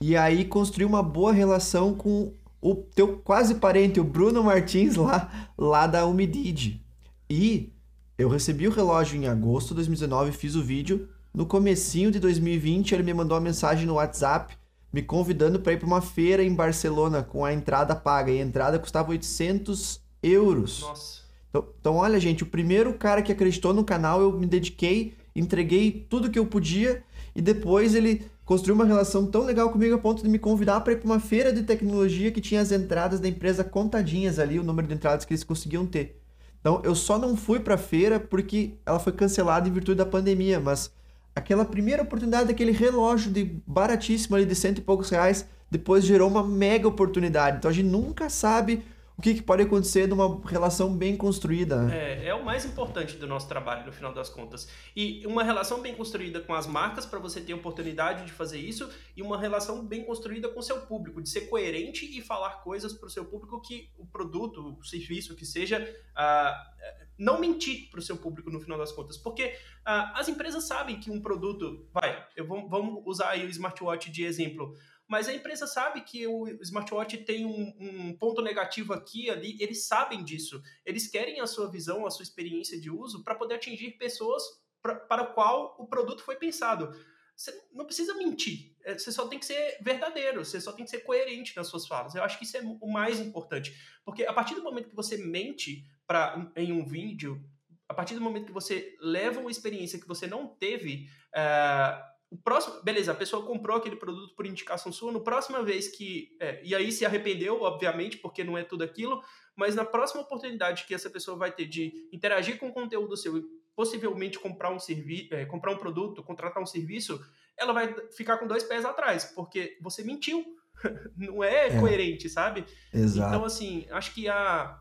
E 0.00 0.16
aí 0.16 0.44
construí 0.44 0.84
uma 0.84 1.02
boa 1.02 1.32
relação 1.32 1.94
com 1.94 2.32
o 2.60 2.74
teu 2.74 3.18
quase 3.18 3.56
parente, 3.56 4.00
o 4.00 4.04
Bruno 4.04 4.42
Martins 4.42 4.96
lá, 4.96 5.50
lá 5.56 5.86
da 5.86 6.04
Umidigi. 6.04 6.82
E 7.30 7.72
eu 8.18 8.28
recebi 8.28 8.66
o 8.66 8.72
relógio 8.72 9.16
em 9.16 9.28
agosto 9.28 9.68
de 9.68 9.74
2019, 9.76 10.32
fiz 10.32 10.56
o 10.56 10.62
vídeo. 10.62 11.08
No 11.32 11.46
comecinho 11.46 12.10
de 12.10 12.18
2020, 12.18 12.92
ele 12.92 13.04
me 13.04 13.14
mandou 13.14 13.36
uma 13.36 13.44
mensagem 13.44 13.86
no 13.86 13.94
WhatsApp 13.94 14.58
me 14.92 15.02
convidando 15.02 15.60
para 15.60 15.74
ir 15.74 15.78
para 15.78 15.86
uma 15.86 16.00
feira 16.00 16.42
em 16.42 16.52
Barcelona 16.52 17.22
com 17.22 17.44
a 17.44 17.52
entrada 17.52 17.94
paga. 17.94 18.32
E 18.32 18.40
a 18.40 18.44
entrada 18.44 18.78
custava 18.78 19.10
800 19.10 20.00
euros. 20.20 20.80
Nossa. 20.80 21.20
Então, 21.48 21.68
então, 21.80 21.96
olha, 21.96 22.18
gente, 22.18 22.42
o 22.42 22.46
primeiro 22.46 22.92
cara 22.94 23.22
que 23.22 23.30
acreditou 23.30 23.72
no 23.72 23.84
canal, 23.84 24.20
eu 24.20 24.32
me 24.32 24.46
dediquei, 24.46 25.14
entreguei 25.36 26.06
tudo 26.10 26.30
que 26.30 26.38
eu 26.38 26.46
podia 26.46 27.04
e 27.36 27.40
depois 27.40 27.94
ele 27.94 28.26
construiu 28.44 28.74
uma 28.74 28.84
relação 28.84 29.26
tão 29.26 29.44
legal 29.44 29.70
comigo 29.70 29.94
a 29.94 29.98
ponto 29.98 30.22
de 30.24 30.28
me 30.28 30.38
convidar 30.38 30.80
para 30.80 30.94
ir 30.94 30.96
para 30.96 31.06
uma 31.06 31.20
feira 31.20 31.52
de 31.52 31.62
tecnologia 31.62 32.32
que 32.32 32.40
tinha 32.40 32.60
as 32.60 32.72
entradas 32.72 33.20
da 33.20 33.28
empresa 33.28 33.62
contadinhas 33.62 34.38
ali, 34.38 34.58
o 34.58 34.64
número 34.64 34.88
de 34.88 34.94
entradas 34.94 35.24
que 35.24 35.32
eles 35.32 35.44
conseguiam 35.44 35.86
ter. 35.86 36.17
Então 36.60 36.80
eu 36.84 36.94
só 36.94 37.18
não 37.18 37.36
fui 37.36 37.60
para 37.60 37.74
a 37.74 37.78
feira 37.78 38.18
porque 38.18 38.74
ela 38.84 38.98
foi 38.98 39.12
cancelada 39.12 39.68
em 39.68 39.72
virtude 39.72 39.98
da 39.98 40.06
pandemia, 40.06 40.58
mas 40.60 40.90
aquela 41.34 41.64
primeira 41.64 42.02
oportunidade 42.02 42.48
daquele 42.48 42.72
relógio 42.72 43.30
de 43.30 43.44
baratíssimo 43.66 44.36
ali 44.36 44.44
de 44.44 44.54
cento 44.54 44.78
e 44.78 44.82
poucos 44.82 45.10
reais 45.10 45.46
depois 45.70 46.04
gerou 46.04 46.28
uma 46.28 46.42
mega 46.42 46.88
oportunidade. 46.88 47.58
Então 47.58 47.70
a 47.70 47.74
gente 47.74 47.88
nunca 47.88 48.28
sabe 48.28 48.82
o 49.18 49.20
que, 49.20 49.34
que, 49.34 49.42
pode 49.42 49.64
acontecer 49.64 50.06
numa 50.06 50.40
relação 50.46 50.96
bem 50.96 51.16
construída. 51.16 51.82
Né? 51.82 52.22
É, 52.22 52.26
é 52.28 52.34
o 52.34 52.44
mais 52.44 52.64
importante 52.64 53.16
do 53.16 53.26
nosso 53.26 53.48
trabalho, 53.48 53.84
no 53.84 53.92
final 53.92 54.14
das 54.14 54.30
contas. 54.30 54.68
E 54.94 55.26
uma 55.26 55.42
relação 55.42 55.82
bem 55.82 55.92
construída 55.92 56.40
com 56.40 56.54
as 56.54 56.68
marcas, 56.68 57.04
para 57.04 57.18
você 57.18 57.40
ter 57.40 57.52
oportunidade 57.52 58.24
de 58.24 58.30
fazer 58.30 58.60
isso, 58.60 58.88
e 59.16 59.20
uma 59.20 59.36
relação 59.36 59.84
bem 59.84 60.04
construída 60.04 60.48
com 60.48 60.60
o 60.60 60.62
seu 60.62 60.82
público, 60.82 61.20
de 61.20 61.28
ser 61.28 61.48
coerente 61.48 62.06
e 62.16 62.22
falar 62.22 62.62
coisas 62.62 62.92
para 62.92 63.08
o 63.08 63.10
seu 63.10 63.24
público 63.24 63.60
que 63.60 63.90
o 63.98 64.06
produto, 64.06 64.78
o 64.78 64.84
serviço 64.84 65.34
que 65.34 65.44
seja, 65.44 65.82
uh, 66.16 66.78
não 67.18 67.40
mentir 67.40 67.90
para 67.90 67.98
o 67.98 68.02
seu 68.02 68.16
público 68.16 68.48
no 68.52 68.60
final 68.60 68.78
das 68.78 68.92
contas, 68.92 69.18
porque 69.18 69.46
uh, 69.46 70.14
as 70.14 70.28
empresas 70.28 70.62
sabem 70.62 71.00
que 71.00 71.10
um 71.10 71.20
produto, 71.20 71.88
vai, 71.92 72.24
eu 72.36 72.46
vou, 72.46 72.68
vamos 72.68 73.02
usar 73.04 73.30
aí 73.30 73.44
o 73.44 73.50
smartwatch 73.50 74.12
de 74.12 74.22
exemplo, 74.22 74.76
mas 75.08 75.26
a 75.26 75.32
empresa 75.32 75.66
sabe 75.66 76.02
que 76.02 76.26
o 76.26 76.46
smartwatch 76.62 77.16
tem 77.24 77.46
um, 77.46 77.74
um 77.80 78.16
ponto 78.16 78.42
negativo 78.42 78.92
aqui 78.92 79.30
ali, 79.30 79.56
eles 79.58 79.86
sabem 79.86 80.22
disso, 80.22 80.62
eles 80.84 81.08
querem 81.08 81.40
a 81.40 81.46
sua 81.46 81.70
visão, 81.70 82.06
a 82.06 82.10
sua 82.10 82.22
experiência 82.22 82.78
de 82.78 82.90
uso 82.90 83.24
para 83.24 83.34
poder 83.34 83.54
atingir 83.54 83.92
pessoas 83.92 84.42
pra, 84.82 84.94
para 84.94 85.22
o 85.22 85.32
qual 85.32 85.74
o 85.78 85.86
produto 85.86 86.22
foi 86.22 86.36
pensado. 86.36 86.94
Você 87.34 87.58
não 87.72 87.86
precisa 87.86 88.14
mentir, 88.14 88.76
é, 88.84 88.98
você 88.98 89.10
só 89.10 89.26
tem 89.28 89.38
que 89.38 89.46
ser 89.46 89.78
verdadeiro, 89.80 90.44
você 90.44 90.60
só 90.60 90.72
tem 90.72 90.84
que 90.84 90.90
ser 90.90 91.00
coerente 91.00 91.56
nas 91.56 91.68
suas 91.68 91.86
falas. 91.86 92.14
Eu 92.14 92.22
acho 92.22 92.36
que 92.36 92.44
isso 92.44 92.56
é 92.56 92.60
o 92.60 92.92
mais 92.92 93.18
importante, 93.18 93.74
porque 94.04 94.26
a 94.26 94.32
partir 94.32 94.56
do 94.56 94.62
momento 94.62 94.90
que 94.90 94.96
você 94.96 95.16
mente 95.16 95.86
pra, 96.06 96.52
em 96.54 96.70
um 96.70 96.84
vídeo, 96.84 97.42
a 97.88 97.94
partir 97.94 98.14
do 98.14 98.20
momento 98.20 98.46
que 98.46 98.52
você 98.52 98.94
leva 99.00 99.40
uma 99.40 99.50
experiência 99.50 99.98
que 99.98 100.06
você 100.06 100.26
não 100.26 100.48
teve, 100.48 101.08
é, 101.34 102.07
o 102.30 102.36
próximo, 102.36 102.82
beleza, 102.82 103.12
a 103.12 103.14
pessoa 103.14 103.44
comprou 103.44 103.76
aquele 103.76 103.96
produto 103.96 104.34
por 104.34 104.46
indicação 104.46 104.92
sua, 104.92 105.10
no 105.10 105.20
próxima 105.20 105.62
vez 105.62 105.88
que, 105.88 106.36
é, 106.38 106.60
e 106.62 106.74
aí 106.74 106.92
se 106.92 107.06
arrependeu, 107.06 107.62
obviamente, 107.62 108.18
porque 108.18 108.44
não 108.44 108.56
é 108.56 108.62
tudo 108.62 108.84
aquilo, 108.84 109.22
mas 109.56 109.74
na 109.74 109.84
próxima 109.84 110.20
oportunidade 110.20 110.84
que 110.84 110.94
essa 110.94 111.08
pessoa 111.08 111.36
vai 111.36 111.50
ter 111.50 111.66
de 111.66 112.08
interagir 112.12 112.58
com 112.58 112.68
o 112.68 112.72
conteúdo 112.72 113.16
seu 113.16 113.42
possivelmente 113.74 114.40
comprar 114.40 114.72
um 114.72 114.78
serviço, 114.78 115.32
é, 115.32 115.46
comprar 115.46 115.72
um 115.72 115.78
produto, 115.78 116.22
contratar 116.22 116.60
um 116.60 116.66
serviço, 116.66 117.24
ela 117.56 117.72
vai 117.72 117.94
ficar 118.10 118.36
com 118.38 118.46
dois 118.46 118.64
pés 118.64 118.84
atrás, 118.84 119.24
porque 119.36 119.78
você 119.80 120.02
mentiu. 120.02 120.44
Não 121.16 121.42
é, 121.42 121.68
é, 121.68 121.80
coerente, 121.80 122.28
sabe? 122.28 122.64
Exato. 122.92 123.28
Então, 123.28 123.44
assim, 123.44 123.86
acho 123.90 124.12
que 124.14 124.28
a, 124.28 124.80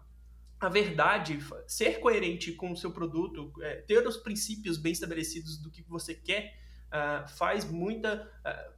a 0.60 0.70
verdade, 0.70 1.40
ser 1.68 2.00
coerente 2.00 2.54
com 2.54 2.72
o 2.72 2.76
seu 2.76 2.92
produto, 2.92 3.54
é, 3.62 3.76
ter 3.82 4.06
os 4.06 4.18
princípios 4.18 4.78
bem 4.78 4.92
estabelecidos 4.92 5.62
do 5.62 5.70
que 5.72 5.84
você 5.84 6.16
quer, 6.16 6.54
uh, 6.88 7.28
faz 7.30 7.66
muita. 7.66 8.30
Uh, 8.46 8.78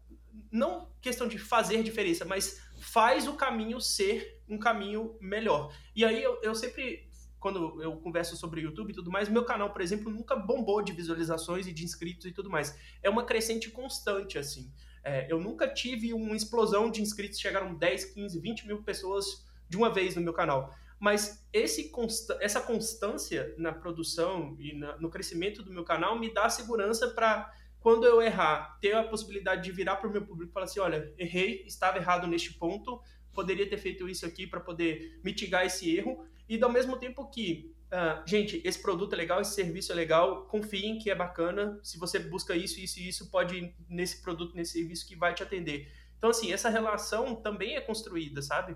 não 0.52 0.90
questão 1.02 1.28
de 1.28 1.38
fazer 1.38 1.84
diferença, 1.84 2.26
mas 2.26 2.62
faz 2.80 3.28
o 3.28 3.34
caminho 3.34 3.80
ser 3.80 4.42
um 4.48 4.58
caminho 4.58 5.18
melhor. 5.20 5.74
E 5.96 6.04
aí 6.04 6.22
eu, 6.24 6.40
eu 6.42 6.56
sempre 6.56 7.10
quando 7.40 7.82
eu 7.82 7.96
converso 7.98 8.36
sobre 8.36 8.62
YouTube 8.62 8.92
e 8.92 8.94
tudo 8.94 9.10
mais, 9.10 9.30
meu 9.30 9.46
canal, 9.46 9.72
por 9.72 9.82
exemplo, 9.82 10.12
nunca 10.12 10.36
bombou 10.36 10.82
de 10.82 10.92
visualizações 10.92 11.68
e 11.68 11.74
de 11.74 11.86
inscritos 11.86 12.26
e 12.26 12.32
tudo 12.32 12.50
mais. 12.50 12.78
É 13.02 13.10
uma 13.10 13.26
crescente 13.26 13.70
constante, 13.70 14.38
assim. 14.38 14.72
É, 15.04 15.32
eu 15.32 15.40
nunca 15.40 15.68
tive 15.68 16.14
uma 16.14 16.36
explosão 16.36 16.92
de 16.92 17.02
inscritos, 17.02 17.40
chegaram 17.40 17.74
10, 17.74 18.06
15, 18.06 18.40
20 18.40 18.68
mil 18.68 18.84
pessoas 18.84 19.46
de 19.70 19.78
uma 19.78 19.92
vez 19.92 20.16
no 20.16 20.22
meu 20.22 20.34
canal. 20.34 20.76
Mas 21.00 21.48
esse 21.54 21.90
consta 21.90 22.38
essa 22.42 22.60
constância 22.60 23.56
na 23.58 23.72
produção 23.72 24.58
e 24.60 24.78
na, 24.78 24.98
no 24.98 25.10
crescimento 25.10 25.64
do 25.64 25.72
meu 25.72 25.86
canal 25.86 26.20
me 26.20 26.34
dá 26.34 26.50
segurança 26.50 27.08
para, 27.08 27.50
quando 27.80 28.06
eu 28.06 28.22
errar, 28.22 28.78
ter 28.82 28.94
a 28.94 29.04
possibilidade 29.04 29.64
de 29.64 29.72
virar 29.72 29.96
para 29.98 30.10
o 30.10 30.12
meu 30.12 30.26
público 30.26 30.52
e 30.52 30.54
falar 30.54 30.66
assim: 30.66 30.80
olha, 30.80 31.14
errei, 31.18 31.64
estava 31.66 31.98
errado 31.98 32.28
neste 32.28 32.54
ponto, 32.54 33.02
poderia 33.34 33.70
ter 33.70 33.78
feito 33.78 34.08
isso 34.08 34.26
aqui 34.26 34.46
para 34.46 34.60
poder 34.60 35.20
mitigar 35.24 35.66
esse 35.66 35.96
erro 35.96 36.26
e 36.48 36.62
ao 36.62 36.72
mesmo 36.72 36.98
tempo 36.98 37.30
que, 37.30 37.74
uh, 37.92 38.28
gente, 38.28 38.60
esse 38.66 38.82
produto 38.82 39.14
é 39.14 39.16
legal, 39.16 39.40
esse 39.40 39.54
serviço 39.54 39.92
é 39.92 39.96
legal, 39.96 40.46
confiem 40.48 40.98
que 40.98 41.12
é 41.12 41.16
bacana. 41.16 41.80
Se 41.84 42.00
você 42.00 42.18
busca 42.18 42.56
isso, 42.56 42.80
isso 42.80 43.00
e 43.00 43.08
isso, 43.08 43.30
pode 43.30 43.56
ir 43.56 43.76
nesse 43.88 44.22
produto, 44.22 44.56
nesse 44.56 44.74
serviço 44.74 45.08
que 45.08 45.16
vai 45.16 45.34
te 45.34 45.44
atender. 45.44 45.88
Então, 46.18 46.32
assim, 46.32 46.52
essa 46.52 46.70
relação 46.70 47.36
também 47.36 47.76
é 47.76 47.82
construída, 47.82 48.42
sabe? 48.42 48.76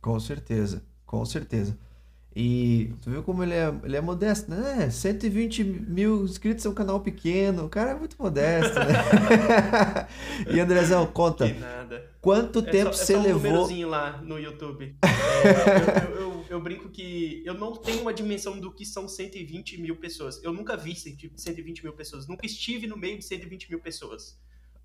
Com 0.00 0.18
certeza, 0.18 0.84
com 1.04 1.24
certeza. 1.24 1.78
E 2.34 2.92
tu 3.02 3.10
viu 3.10 3.22
como 3.24 3.42
ele 3.42 3.54
é, 3.54 3.74
ele 3.82 3.96
é 3.96 4.00
modesto, 4.00 4.50
né? 4.50 4.88
120 4.88 5.64
mil 5.64 6.24
inscritos 6.24 6.64
é 6.64 6.68
um 6.68 6.74
canal 6.74 7.00
pequeno, 7.00 7.64
o 7.64 7.68
cara 7.68 7.90
é 7.90 7.94
muito 7.94 8.14
modesto, 8.16 8.78
né? 8.78 10.06
e 10.48 10.60
Andrezão, 10.60 11.06
conta. 11.06 11.48
Que 11.48 11.58
nada. 11.58 12.08
Quanto 12.20 12.60
é 12.60 12.62
tempo 12.62 12.92
só, 12.92 13.04
você 13.04 13.14
é 13.14 13.16
só 13.16 13.22
um 13.22 13.24
levou? 13.24 13.88
lá 13.88 14.22
no 14.22 14.38
YouTube. 14.38 14.94
É, 15.02 16.10
eu, 16.12 16.20
eu, 16.20 16.20
eu, 16.20 16.44
eu, 16.50 16.60
brinco 16.60 16.88
que 16.88 17.42
eu 17.44 17.54
não 17.54 17.72
tenho 17.72 18.02
uma 18.02 18.14
dimensão 18.14 18.60
do 18.60 18.70
que 18.70 18.84
são 18.84 19.08
120 19.08 19.80
mil 19.80 19.96
pessoas. 19.96 20.40
Eu 20.44 20.52
nunca 20.52 20.76
vi 20.76 20.94
120 20.94 21.82
mil 21.82 21.92
pessoas, 21.94 22.28
nunca 22.28 22.46
estive 22.46 22.86
no 22.86 22.96
meio 22.96 23.18
de 23.18 23.24
120 23.24 23.70
mil 23.70 23.80
pessoas. 23.80 24.38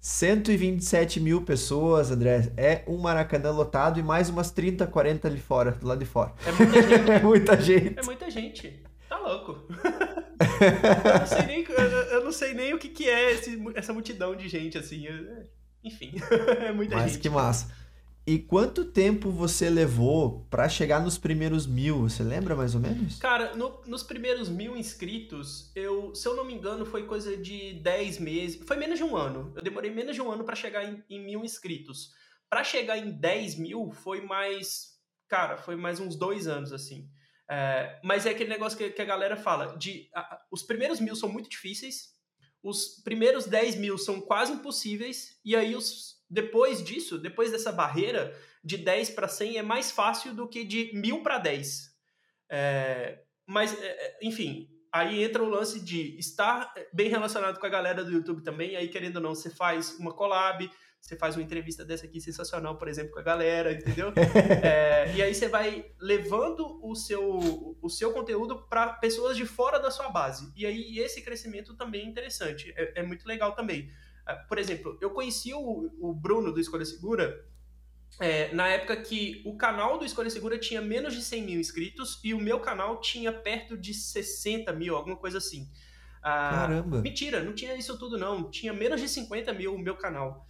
127 0.06 1.20
mil 1.20 1.42
pessoas, 1.42 2.12
André. 2.12 2.54
É 2.56 2.84
um 2.88 2.96
Maracanã 2.96 3.50
lotado 3.50 4.00
e 4.00 4.04
mais 4.04 4.30
umas 4.30 4.52
30, 4.52 4.86
40 4.86 5.28
ali 5.28 5.40
fora, 5.40 5.72
do 5.72 5.88
lado 5.88 5.98
de 5.98 6.06
fora. 6.06 6.32
É 6.46 6.52
muita 6.52 6.80
gente. 6.80 7.10
é 7.12 7.20
muita 7.24 7.60
gente. 7.60 8.00
É 8.00 8.04
muita 8.04 8.30
gente. 8.30 8.84
Tá 9.10 9.18
louco. 9.18 9.66
eu, 11.08 11.20
não 11.20 11.26
sei 11.26 11.44
nem, 11.48 11.66
eu 12.12 12.24
não 12.24 12.32
sei 12.32 12.54
nem 12.54 12.74
o 12.76 12.78
que, 12.78 12.90
que 12.90 13.10
é 13.10 13.32
esse, 13.32 13.60
essa 13.74 13.94
multidão 13.94 14.36
de 14.36 14.48
gente, 14.48 14.78
assim. 14.78 15.08
Enfim, 15.84 16.14
é 16.62 16.72
muita 16.72 16.98
Mas 16.98 17.06
gente. 17.06 17.14
Mas 17.14 17.18
que 17.18 17.30
massa. 17.32 17.72
E 18.28 18.40
quanto 18.40 18.86
tempo 18.86 19.30
você 19.30 19.70
levou 19.70 20.48
para 20.50 20.68
chegar 20.68 21.00
nos 21.00 21.16
primeiros 21.16 21.68
mil? 21.68 22.10
Você 22.10 22.24
lembra 22.24 22.56
mais 22.56 22.74
ou 22.74 22.82
menos? 22.82 23.20
Cara, 23.20 23.56
no, 23.56 23.84
nos 23.86 24.02
primeiros 24.02 24.50
mil 24.50 24.76
inscritos, 24.76 25.72
eu, 25.76 26.14
se 26.16 26.28
eu 26.28 26.36
não 26.36 26.44
me 26.44 26.56
engano, 26.56 26.88
foi 26.88 27.06
coisa 27.06 27.38
de 27.38 27.74
10 27.74 28.18
meses. 28.18 28.68
Foi 28.68 28.78
menos 28.78 28.98
de 28.98 29.04
um 29.04 29.16
ano. 29.16 29.54
Eu 29.56 29.62
demorei 29.62 29.92
menos 29.92 30.16
de 30.16 30.24
um 30.24 30.32
ano 30.32 30.44
para 30.44 30.56
chegar 30.56 30.84
em, 30.84 31.04
em, 31.08 31.24
mil 31.24 31.46
inscritos. 31.46 32.14
Para 32.50 32.64
chegar 32.64 32.98
em 32.98 33.12
10 33.12 33.60
mil, 33.60 33.92
foi 33.92 34.22
mais. 34.22 34.96
Cara, 35.30 35.56
foi 35.58 35.76
mais 35.76 36.00
uns 36.00 36.16
dois 36.16 36.48
anos, 36.48 36.74
assim. 36.74 37.08
É, 37.48 38.00
mas 38.04 38.26
é 38.26 38.32
aquele 38.32 38.50
negócio 38.50 38.76
que, 38.76 38.90
que 38.90 39.02
a 39.04 39.06
galera 39.06 39.38
fala: 39.38 39.78
de 39.78 40.10
a, 40.16 40.40
os 40.52 40.64
primeiros 40.64 41.00
mil 41.00 41.16
são 41.16 41.30
muito 41.30 41.48
difíceis, 41.48 42.16
os 42.64 43.04
primeiros 43.04 43.46
10 43.46 43.76
mil 43.76 44.00
são 44.00 44.20
quase 44.20 44.52
impossíveis, 44.52 45.40
e 45.46 45.56
aí 45.56 45.76
os 45.76 46.15
depois 46.30 46.84
disso, 46.84 47.18
depois 47.18 47.52
dessa 47.52 47.72
barreira 47.72 48.36
de 48.64 48.78
10 48.78 49.12
para 49.12 49.28
100 49.28 49.58
é 49.58 49.62
mais 49.62 49.92
fácil 49.92 50.34
do 50.34 50.48
que 50.48 50.64
de 50.64 50.92
1000 50.94 51.22
para 51.22 51.38
10. 51.38 51.96
É, 52.50 53.20
mas, 53.48 53.80
é, 53.80 53.86
é, 53.86 54.20
enfim, 54.24 54.68
aí 54.92 55.24
entra 55.24 55.44
o 55.44 55.50
lance 55.50 55.80
de 55.80 56.18
estar 56.18 56.74
bem 56.92 57.10
relacionado 57.10 57.60
com 57.60 57.66
a 57.66 57.70
galera 57.70 58.04
do 58.04 58.12
YouTube 58.12 58.44
também. 58.44 58.76
Aí, 58.76 58.88
querendo 58.88 59.18
ou 59.18 59.22
não, 59.22 59.36
você 59.36 59.50
faz 59.50 59.98
uma 60.00 60.14
collab, 60.14 60.70
você 61.00 61.16
faz 61.16 61.36
uma 61.36 61.44
entrevista 61.44 61.86
dessa 61.86 62.08
aqui 62.08 62.20
sensacional, 62.20 62.78
por 62.80 62.88
exemplo, 62.88 63.12
com 63.12 63.20
a 63.20 63.24
galera, 63.24 63.72
entendeu? 63.72 64.12
é, 64.64 65.14
e 65.16 65.22
aí 65.22 65.36
você 65.36 65.48
vai 65.48 65.86
levando 66.00 66.80
o 66.84 66.96
seu, 66.96 67.78
o 67.80 67.90
seu 67.90 68.12
conteúdo 68.12 68.68
para 68.68 68.94
pessoas 68.94 69.38
de 69.38 69.46
fora 69.46 69.78
da 69.78 69.92
sua 69.92 70.10
base. 70.10 70.52
E 70.56 70.66
aí 70.66 70.98
esse 70.98 71.22
crescimento 71.22 71.78
também 71.78 72.02
é 72.02 72.10
interessante, 72.10 72.74
é, 72.76 73.02
é 73.02 73.04
muito 73.04 73.28
legal 73.28 73.54
também. 73.54 73.92
Ah, 74.26 74.36
por 74.36 74.58
exemplo, 74.58 74.98
eu 75.02 75.12
conheci 75.12 75.54
o, 75.54 75.92
o 76.00 76.14
Bruno 76.14 76.52
do 76.52 76.60
Escolha 76.60 76.86
Segura 76.86 77.46
é, 78.20 78.54
na 78.54 78.68
época 78.68 78.96
que 78.98 79.42
o 79.46 79.58
canal 79.58 79.98
do 79.98 80.06
Escolha 80.06 80.30
Segura 80.30 80.58
tinha 80.58 80.82
menos 80.82 81.14
de 81.14 81.22
100 81.22 81.44
mil 81.44 81.60
inscritos 81.60 82.20
e 82.24 82.34
o 82.34 82.40
meu 82.40 82.60
canal 82.60 83.02
tinha 83.02 83.32
perto 83.32 83.78
de 83.78 83.94
60 83.94 84.72
mil, 84.74 84.96
alguma 84.96 85.18
coisa 85.18 85.38
assim. 85.38 85.70
Ah, 86.24 86.50
Caramba! 86.52 87.02
Mentira, 87.02 87.44
não 87.44 87.54
tinha 87.54 87.76
isso 87.76 87.98
tudo 88.00 88.18
não. 88.18 88.50
Tinha 88.50 88.74
menos 88.74 89.02
de 89.02 89.10
50 89.10 89.54
mil 89.54 89.76
o 89.76 89.80
meu 89.80 89.96
canal. 89.96 90.48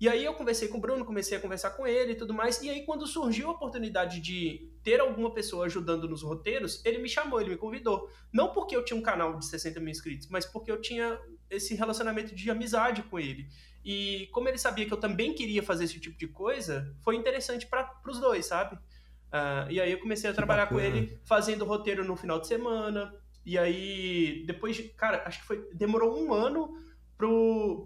E 0.00 0.08
aí 0.08 0.24
eu 0.24 0.34
conversei 0.34 0.66
com 0.66 0.78
o 0.78 0.80
Bruno, 0.80 1.04
comecei 1.04 1.38
a 1.38 1.40
conversar 1.40 1.70
com 1.70 1.86
ele 1.86 2.12
e 2.12 2.16
tudo 2.16 2.34
mais. 2.34 2.60
E 2.60 2.68
aí 2.68 2.84
quando 2.84 3.06
surgiu 3.06 3.48
a 3.48 3.52
oportunidade 3.52 4.18
de 4.20 4.68
ter 4.82 4.98
alguma 4.98 5.32
pessoa 5.32 5.66
ajudando 5.66 6.08
nos 6.08 6.22
roteiros, 6.22 6.84
ele 6.84 6.98
me 6.98 7.08
chamou, 7.08 7.40
ele 7.40 7.50
me 7.50 7.56
convidou. 7.56 8.10
Não 8.32 8.52
porque 8.52 8.74
eu 8.74 8.84
tinha 8.84 8.98
um 8.98 9.02
canal 9.02 9.38
de 9.38 9.46
60 9.46 9.78
mil 9.78 9.90
inscritos, 9.90 10.26
mas 10.28 10.44
porque 10.44 10.72
eu 10.72 10.80
tinha 10.80 11.20
esse 11.54 11.74
relacionamento 11.74 12.34
de 12.34 12.50
amizade 12.50 13.02
com 13.02 13.18
ele. 13.18 13.48
E 13.84 14.28
como 14.32 14.48
ele 14.48 14.58
sabia 14.58 14.86
que 14.86 14.92
eu 14.92 14.98
também 14.98 15.34
queria 15.34 15.62
fazer 15.62 15.84
esse 15.84 15.98
tipo 15.98 16.16
de 16.16 16.28
coisa, 16.28 16.94
foi 17.00 17.16
interessante 17.16 17.66
para 17.66 18.00
os 18.06 18.20
dois, 18.20 18.46
sabe? 18.46 18.76
Uh, 18.76 19.70
e 19.70 19.80
aí 19.80 19.90
eu 19.90 19.98
comecei 19.98 20.28
a 20.28 20.34
trabalhar 20.34 20.66
com 20.66 20.78
ele, 20.78 21.18
fazendo 21.24 21.64
roteiro 21.64 22.04
no 22.04 22.16
final 22.16 22.38
de 22.38 22.46
semana. 22.46 23.12
E 23.44 23.58
aí, 23.58 24.44
depois 24.46 24.76
de. 24.76 24.84
Cara, 24.84 25.22
acho 25.26 25.40
que 25.40 25.46
foi. 25.46 25.68
Demorou 25.72 26.22
um 26.22 26.32
ano 26.32 26.76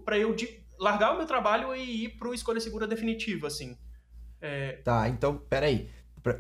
para 0.04 0.18
eu 0.18 0.34
de, 0.34 0.60
largar 0.78 1.14
o 1.14 1.16
meu 1.16 1.26
trabalho 1.26 1.74
e 1.74 2.04
ir 2.04 2.08
pro 2.18 2.34
Escolha 2.34 2.60
Segura 2.60 2.86
definitivo, 2.86 3.46
assim. 3.46 3.76
É... 4.40 4.72
Tá, 4.84 5.08
então, 5.08 5.38
peraí. 5.48 5.88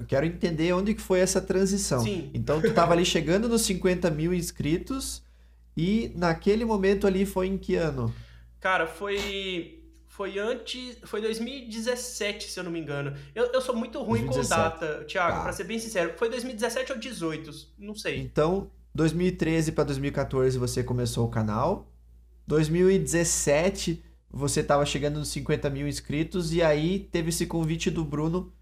Quero 0.08 0.26
entender 0.26 0.72
onde 0.72 0.94
que 0.94 1.00
foi 1.00 1.20
essa 1.20 1.40
transição. 1.40 2.00
Sim. 2.00 2.30
Então, 2.34 2.60
tu 2.60 2.74
tava 2.74 2.92
ali 2.94 3.04
chegando 3.04 3.48
nos 3.48 3.62
50 3.62 4.10
mil 4.10 4.34
inscritos 4.34 5.22
e 5.76 6.10
naquele 6.14 6.64
momento 6.64 7.06
ali 7.06 7.26
foi 7.26 7.48
em 7.48 7.58
que 7.58 7.74
ano? 7.74 8.14
Cara, 8.60 8.86
foi. 8.86 9.82
Foi 10.06 10.38
antes. 10.38 10.96
Foi 11.04 11.20
2017, 11.20 12.50
se 12.50 12.58
eu 12.58 12.64
não 12.64 12.70
me 12.70 12.80
engano. 12.80 13.14
Eu, 13.34 13.52
eu 13.52 13.60
sou 13.60 13.76
muito 13.76 13.98
ruim 14.02 14.24
2017. 14.24 14.48
com 14.48 14.56
data, 14.56 15.04
Thiago, 15.04 15.36
tá. 15.36 15.42
pra 15.42 15.52
ser 15.52 15.64
bem 15.64 15.78
sincero. 15.78 16.14
Foi 16.16 16.30
2017 16.30 16.92
ou 16.92 16.98
18, 16.98 17.50
não 17.78 17.94
sei. 17.94 18.20
Então, 18.20 18.70
2013 18.94 19.72
para 19.72 19.84
2014 19.84 20.58
você 20.58 20.82
começou 20.82 21.26
o 21.26 21.30
canal. 21.30 21.92
2017 22.46 24.02
você 24.30 24.60
estava 24.60 24.86
chegando 24.86 25.18
nos 25.18 25.28
50 25.28 25.68
mil 25.70 25.86
inscritos 25.86 26.52
e 26.52 26.62
aí 26.62 26.98
teve 26.98 27.28
esse 27.28 27.46
convite 27.46 27.90
do 27.90 28.04
Bruno 28.04 28.52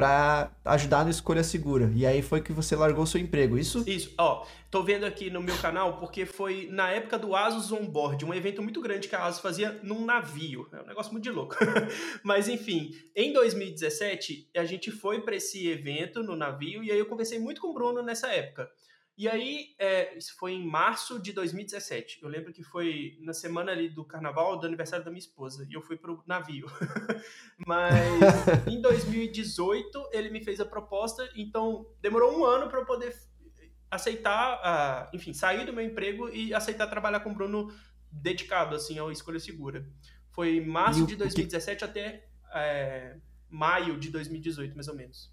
para 0.00 0.50
ajudar 0.64 1.04
na 1.04 1.10
escolha 1.10 1.44
segura. 1.44 1.92
E 1.94 2.06
aí 2.06 2.22
foi 2.22 2.40
que 2.40 2.54
você 2.54 2.74
largou 2.74 3.04
seu 3.04 3.20
emprego, 3.20 3.58
isso? 3.58 3.84
Isso. 3.86 4.14
Ó, 4.16 4.46
tô 4.70 4.82
vendo 4.82 5.04
aqui 5.04 5.28
no 5.28 5.42
meu 5.42 5.54
canal 5.58 5.98
porque 5.98 6.24
foi 6.24 6.70
na 6.72 6.90
época 6.90 7.18
do 7.18 7.36
Asus 7.36 7.70
Onboard, 7.70 8.24
um 8.24 8.32
evento 8.32 8.62
muito 8.62 8.80
grande 8.80 9.08
que 9.08 9.14
a 9.14 9.26
Asus 9.26 9.42
fazia 9.42 9.78
num 9.82 10.06
navio. 10.06 10.66
É 10.72 10.80
um 10.80 10.86
negócio 10.86 11.12
muito 11.12 11.24
de 11.24 11.30
louco. 11.30 11.54
Mas 12.24 12.48
enfim, 12.48 12.92
em 13.14 13.30
2017 13.34 14.48
a 14.56 14.64
gente 14.64 14.90
foi 14.90 15.20
para 15.20 15.36
esse 15.36 15.68
evento 15.68 16.22
no 16.22 16.34
navio 16.34 16.82
e 16.82 16.90
aí 16.90 16.98
eu 16.98 17.04
conversei 17.04 17.38
muito 17.38 17.60
com 17.60 17.68
o 17.68 17.74
Bruno 17.74 18.02
nessa 18.02 18.28
época. 18.28 18.70
E 19.20 19.28
aí, 19.28 19.74
é, 19.78 20.16
isso 20.16 20.34
foi 20.38 20.52
em 20.52 20.66
março 20.66 21.20
de 21.20 21.34
2017. 21.34 22.20
Eu 22.22 22.28
lembro 22.30 22.54
que 22.54 22.62
foi 22.62 23.18
na 23.20 23.34
semana 23.34 23.70
ali 23.70 23.86
do 23.86 24.02
carnaval, 24.02 24.58
do 24.58 24.66
aniversário 24.66 25.04
da 25.04 25.10
minha 25.10 25.18
esposa, 25.18 25.66
e 25.68 25.74
eu 25.74 25.82
fui 25.82 25.98
pro 25.98 26.24
navio. 26.26 26.66
Mas 27.66 28.66
em 28.66 28.80
2018 28.80 30.08
ele 30.10 30.30
me 30.30 30.42
fez 30.42 30.58
a 30.58 30.64
proposta, 30.64 31.30
então 31.36 31.86
demorou 32.00 32.34
um 32.34 32.46
ano 32.46 32.70
para 32.70 32.80
eu 32.80 32.86
poder 32.86 33.14
aceitar, 33.90 34.56
uh, 35.12 35.14
enfim, 35.14 35.34
sair 35.34 35.66
do 35.66 35.72
meu 35.74 35.84
emprego 35.84 36.30
e 36.30 36.54
aceitar 36.54 36.86
trabalhar 36.86 37.20
com 37.20 37.32
o 37.32 37.34
Bruno 37.34 37.70
dedicado, 38.10 38.74
assim, 38.74 38.98
ao 38.98 39.12
Escolha 39.12 39.38
Segura. 39.38 39.86
Foi 40.30 40.62
março 40.62 41.04
de 41.04 41.14
2017 41.14 41.84
até 41.84 42.26
é, 42.54 43.18
maio 43.50 44.00
de 44.00 44.08
2018, 44.08 44.74
mais 44.74 44.88
ou 44.88 44.94
menos. 44.94 45.30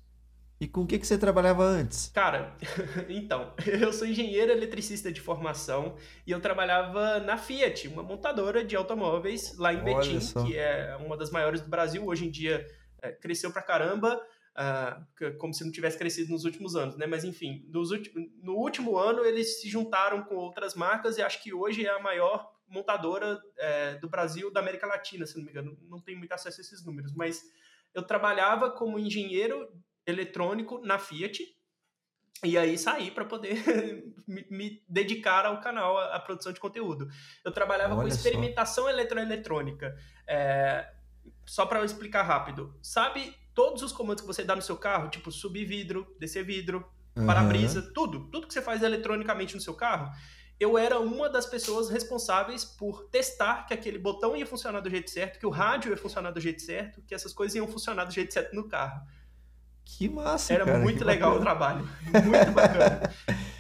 E 0.60 0.68
com 0.68 0.82
o 0.82 0.88
que, 0.88 0.98
que 0.98 1.06
você 1.06 1.18
trabalhava 1.18 1.64
antes? 1.64 2.10
Cara, 2.14 2.56
então, 3.10 3.54
eu 3.66 3.94
sou 3.94 4.08
engenheiro 4.08 4.52
eletricista 4.52 5.12
de 5.12 5.22
formação 5.22 5.96
e 6.26 6.32
eu 6.32 6.40
trabalhava 6.40 7.20
na 7.20 7.38
Fiat, 7.38 7.88
uma 7.88 8.02
montadora 8.02 8.64
de 8.64 8.76
automóveis 8.76 9.56
lá 9.58 9.72
em 9.72 9.82
Olha 9.82 9.96
Betim, 9.96 10.20
só. 10.20 10.44
que 10.44 10.58
é 10.58 10.98
uma 11.00 11.16
das 11.16 11.30
maiores 11.30 11.62
do 11.62 11.70
Brasil. 11.70 12.04
Hoje 12.06 12.26
em 12.26 12.32
dia 12.32 12.66
é, 13.02 13.12
cresceu 13.12 13.52
pra 13.52 13.62
caramba, 13.62 14.20
uh, 14.58 15.38
como 15.38 15.54
se 15.54 15.64
não 15.64 15.72
tivesse 15.72 15.98
crescido 15.98 16.32
nos 16.32 16.44
últimos 16.44 16.76
anos, 16.76 16.98
né? 16.98 17.06
Mas 17.06 17.24
enfim, 17.24 17.64
no 18.42 18.56
último 18.56 18.98
ano 18.98 19.24
eles 19.24 19.62
se 19.62 19.70
juntaram 19.70 20.24
com 20.24 20.36
outras 20.36 20.74
marcas 20.74 21.20
e 21.20 21.22
acho 21.22 21.42
que 21.44 21.54
hoje 21.54 21.86
é 21.86 21.92
a 21.92 22.00
maior 22.00 22.52
montadora 22.68 23.40
é, 23.58 23.96
do 23.96 24.10
Brasil, 24.10 24.52
da 24.52 24.60
América 24.60 24.88
Latina, 24.88 25.26
se 25.28 25.38
não 25.38 25.46
me 25.46 25.52
engano. 25.52 25.78
Não 25.84 26.00
tenho 26.00 26.18
muito 26.18 26.34
acesso 26.34 26.60
a 26.60 26.64
esses 26.64 26.84
números, 26.84 27.14
mas 27.14 27.44
eu 27.94 28.02
trabalhava 28.02 28.72
como 28.72 29.00
engenheiro 29.00 29.70
eletrônico 30.08 30.80
na 30.80 30.98
Fiat. 30.98 31.44
E 32.44 32.58
aí 32.58 32.78
saí 32.78 33.12
para 33.12 33.26
poder 33.26 33.64
me, 34.28 34.46
me, 34.50 34.84
dedicar 34.88 35.46
ao 35.46 35.60
canal, 35.60 35.98
à, 35.98 36.20
produção 36.20 36.54
de 36.54 36.60
conteúdo. 36.60 37.10
Eu 37.44 37.52
trabalhava 37.52 37.96
Olha 37.96 38.04
com 38.04 38.08
experimentação 38.08 38.86
só. 38.86 38.90
eletroeletrônica. 38.90 39.96
É, 40.28 40.94
só 41.46 41.66
para 41.66 41.84
explicar 41.84 42.24
rápido. 42.24 42.78
Sabe 42.82 43.36
todos 43.54 43.82
os 43.82 43.92
comandos 43.92 44.22
que 44.22 44.28
você 44.28 44.44
dá 44.44 44.56
no 44.56 44.62
seu 44.62 44.78
carro? 44.78 45.10
Tipo 45.10 45.32
subir 45.32 45.66
vidro, 45.66 46.16
descer 46.20 46.44
vidro, 46.44 46.88
uhum. 47.16 47.26
para-brisa, 47.26 47.82
tudo. 47.94 48.30
Tudo 48.30 48.48
que 48.48 48.54
você 48.54 48.62
faz 48.62 48.84
eletronicamente 48.84 49.56
no 49.56 49.62
seu 49.62 49.74
carro. 49.74 50.12
Eu 50.60 50.78
era 50.78 51.00
uma 51.00 51.30
das 51.30 51.46
pessoas 51.46 51.90
responsáveis 51.90 52.66
por 52.66 53.10
testar 53.10 53.66
que 53.66 53.74
aquele 53.74 54.00
botão 54.00 54.36
ia 54.36 54.46
funcionar 54.46 54.80
do 54.80 54.90
jeito 54.90 55.10
certo, 55.10 55.40
que 55.40 55.46
o 55.46 55.52
rádio 55.52 55.92
ia 55.92 55.98
funcionar 55.98 56.32
do 56.32 56.40
jeito 56.40 56.62
certo, 56.62 57.02
que 57.04 57.14
essas 57.14 57.32
coisas 57.32 57.56
iam 57.56 57.68
funcionar 57.68 58.06
do 58.06 58.14
jeito 58.14 58.34
certo 58.34 58.56
no 58.56 58.68
carro. 58.68 59.02
Que 59.98 60.10
massa, 60.10 60.54
Era 60.54 60.66
cara, 60.66 60.80
muito 60.80 61.04
legal 61.06 61.32
bacana. 61.32 61.40
o 61.40 61.44
trabalho. 61.44 61.90
Muito 62.26 62.52
bacana. 62.52 63.02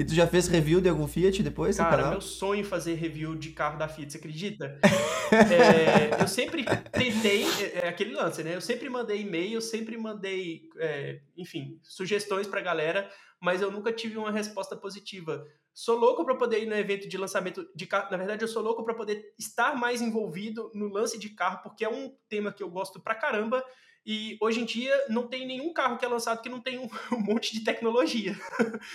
E 0.00 0.04
tu 0.04 0.14
já 0.14 0.28
fez 0.28 0.46
review 0.46 0.80
de 0.80 0.88
algum 0.88 1.08
Fiat 1.08 1.42
depois? 1.42 1.76
Cara, 1.76 2.10
meu 2.10 2.20
sonho 2.20 2.60
é 2.60 2.64
fazer 2.64 2.94
review 2.94 3.34
de 3.34 3.50
carro 3.50 3.76
da 3.76 3.88
Fiat, 3.88 4.12
você 4.12 4.18
acredita? 4.18 4.78
é, 5.32 6.22
eu 6.22 6.28
sempre 6.28 6.64
tentei, 6.92 7.42
é, 7.42 7.80
é, 7.80 7.88
aquele 7.88 8.14
lance, 8.14 8.44
né? 8.44 8.54
Eu 8.54 8.60
sempre 8.60 8.88
mandei 8.88 9.22
e-mail, 9.22 9.60
sempre 9.60 9.96
mandei, 9.96 10.68
é, 10.78 11.18
enfim, 11.36 11.80
sugestões 11.82 12.46
pra 12.46 12.60
galera, 12.60 13.10
mas 13.40 13.60
eu 13.60 13.72
nunca 13.72 13.92
tive 13.92 14.16
uma 14.16 14.30
resposta 14.30 14.76
positiva. 14.76 15.44
Sou 15.74 15.98
louco 15.98 16.24
para 16.24 16.36
poder 16.36 16.62
ir 16.62 16.66
no 16.66 16.76
evento 16.76 17.08
de 17.08 17.18
lançamento 17.18 17.68
de 17.74 17.84
carro. 17.84 18.08
Na 18.08 18.16
verdade, 18.16 18.44
eu 18.44 18.48
sou 18.48 18.62
louco 18.62 18.84
para 18.84 18.94
poder 18.94 19.34
estar 19.36 19.74
mais 19.74 20.00
envolvido 20.00 20.70
no 20.74 20.86
lance 20.86 21.18
de 21.18 21.30
carro, 21.30 21.60
porque 21.64 21.84
é 21.84 21.88
um 21.88 22.14
tema 22.28 22.52
que 22.52 22.62
eu 22.62 22.70
gosto 22.70 23.00
pra 23.00 23.16
caramba 23.16 23.64
e 24.10 24.38
hoje 24.40 24.60
em 24.60 24.64
dia 24.64 25.04
não 25.10 25.26
tem 25.26 25.46
nenhum 25.46 25.70
carro 25.70 25.98
que 25.98 26.04
é 26.06 26.08
lançado 26.08 26.40
que 26.40 26.48
não 26.48 26.62
tem 26.62 26.78
um, 26.78 26.88
um 27.12 27.20
monte 27.20 27.52
de 27.52 27.60
tecnologia. 27.62 28.34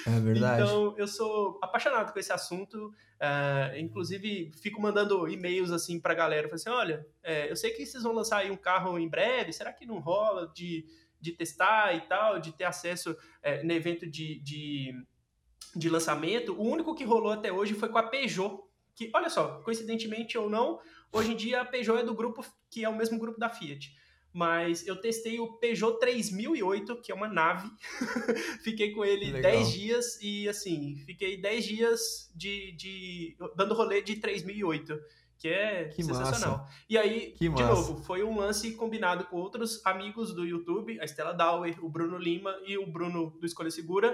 É 0.08 0.19
verdade. 0.19 0.63
Então 0.63 0.95
eu 0.97 1.08
sou 1.08 1.60
apaixonado 1.62 2.12
com 2.12 2.17
esse 2.17 2.34
assunto. 2.34 2.88
Uh, 2.88 3.78
inclusive, 3.78 4.52
fico 4.60 4.82
mandando 4.82 5.30
e-mails 5.30 5.69
assim 5.69 5.99
pra 5.99 6.15
galera. 6.15 6.47
Falo 6.47 6.56
assim: 6.56 6.69
olha, 6.71 7.06
é, 7.21 7.52
eu 7.52 7.56
sei 7.56 7.69
que 7.69 7.86
vocês 7.86 8.02
vão 8.02 8.12
lançar 8.12 8.38
aí 8.38 8.49
um 8.49 8.58
carro 8.58 8.97
em 8.97 9.08
breve, 9.08 9.54
será 9.54 9.71
que 9.71 9.86
não 9.86 9.99
rola 9.99 10.52
de, 10.52 10.84
de 11.21 11.32
testar 11.32 11.95
e 11.95 12.02
tal, 12.02 12.39
de 12.39 12.52
ter 12.52 12.63
acesso 12.63 13.15
é, 13.43 13.62
no 13.62 13.71
evento 13.71 14.08
de, 14.08 14.39
de, 14.39 14.99
de 15.76 15.89
lançamento? 15.91 16.60
O 16.60 16.63
único 16.63 16.95
que 16.95 17.04
rolou 17.04 17.32
até 17.32 17.52
hoje 17.52 17.76
foi 17.76 17.89
com 17.89 17.99
a 17.99 18.04
Peugeot. 18.04 18.63
Que, 18.95 19.12
olha 19.13 19.30
só, 19.30 19.62
coincidentemente 19.62 20.39
ou 20.39 20.49
não, 20.49 20.80
hoje 21.12 21.34
em 21.34 21.36
dia 21.36 21.62
a 21.62 21.65
Peugeot 21.65 21.99
é 21.99 22.04
do 22.04 22.15
grupo 22.15 22.43
que 22.67 22.84
é 22.84 22.89
o 22.89 22.95
mesmo 22.95 23.19
grupo 23.19 23.39
da 23.39 23.47
Fiat 23.47 23.93
mas 24.34 24.86
eu 24.88 24.96
testei 24.96 25.39
o 25.39 25.54
Peugeot 25.54 26.00
3008, 26.00 27.00
que 27.02 27.12
é 27.12 27.15
uma 27.15 27.28
nave. 27.28 27.69
fiquei 28.63 28.91
com 28.91 29.06
ele 29.06 29.32
Legal. 29.32 29.52
10 29.52 29.72
dias 29.72 30.19
e, 30.22 30.50
assim, 30.50 30.96
fiquei 31.06 31.38
10 31.38 31.65
dias 31.65 32.32
de, 32.36 32.72
de 32.72 33.38
dando 33.56 33.76
rolê 33.76 34.02
de 34.02 34.15
3008, 34.15 35.00
que 35.38 35.48
é 35.48 35.86
que 35.86 36.02
sensacional. 36.02 36.58
Massa. 36.58 36.74
E 36.89 36.98
aí, 36.98 37.32
que 37.38 37.48
de 37.48 37.50
massa. 37.50 37.67
novo, 37.67 38.04
foi 38.04 38.24
um 38.24 38.36
lance 38.36 38.72
combinado 38.74 39.26
com 39.26 39.38
outros 39.38 39.86
amigos 39.86 40.34
do 40.34 40.43
YouTube, 40.43 41.00
a 41.00 41.06
Estela 41.06 41.34
Dauer, 41.34 41.78
o 41.86 41.88
Bruno 41.88 42.17
Lima 42.17 42.60
e 42.65 42.76
o 42.76 42.88
Bruno 42.88 43.38
do 43.39 43.46
Escolha 43.46 43.69
Segura. 43.69 44.12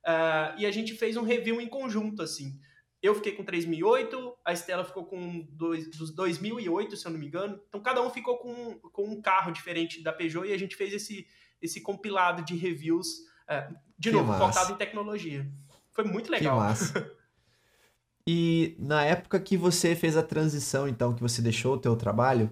Uh, 0.00 0.58
e 0.58 0.66
a 0.66 0.70
gente 0.72 0.94
fez 0.94 1.16
um 1.16 1.22
review 1.22 1.60
em 1.60 1.68
conjunto, 1.68 2.22
assim. 2.22 2.58
Eu 3.02 3.14
fiquei 3.14 3.32
com 3.32 3.42
3008, 3.42 4.36
a 4.44 4.52
Estela 4.52 4.84
ficou 4.84 5.06
com 5.06 5.46
dois, 5.50 5.90
dos 5.90 6.14
2008, 6.14 6.96
se 6.96 7.06
eu 7.06 7.12
não 7.12 7.18
me 7.18 7.26
engano. 7.26 7.60
Então 7.68 7.80
cada 7.80 8.02
um 8.02 8.10
ficou 8.10 8.38
com, 8.38 8.78
com 8.90 9.04
um 9.04 9.22
carro 9.22 9.50
diferente 9.50 10.02
da 10.02 10.12
Peugeot 10.12 10.46
e 10.46 10.52
a 10.52 10.58
gente 10.58 10.76
fez 10.76 10.92
esse, 10.92 11.26
esse 11.62 11.80
compilado 11.80 12.44
de 12.44 12.54
reviews, 12.54 13.08
é, 13.48 13.68
de 13.98 14.10
que 14.10 14.16
novo, 14.16 14.28
massa. 14.28 14.52
focado 14.52 14.72
em 14.74 14.76
tecnologia. 14.76 15.50
Foi 15.92 16.04
muito 16.04 16.30
legal. 16.30 16.56
Que 16.56 16.62
massa. 16.62 17.12
E 18.26 18.76
na 18.78 19.04
época 19.04 19.40
que 19.40 19.56
você 19.56 19.96
fez 19.96 20.16
a 20.16 20.22
transição, 20.22 20.86
então, 20.86 21.12
que 21.12 21.20
você 21.20 21.42
deixou 21.42 21.74
o 21.74 21.78
teu 21.78 21.96
trabalho, 21.96 22.48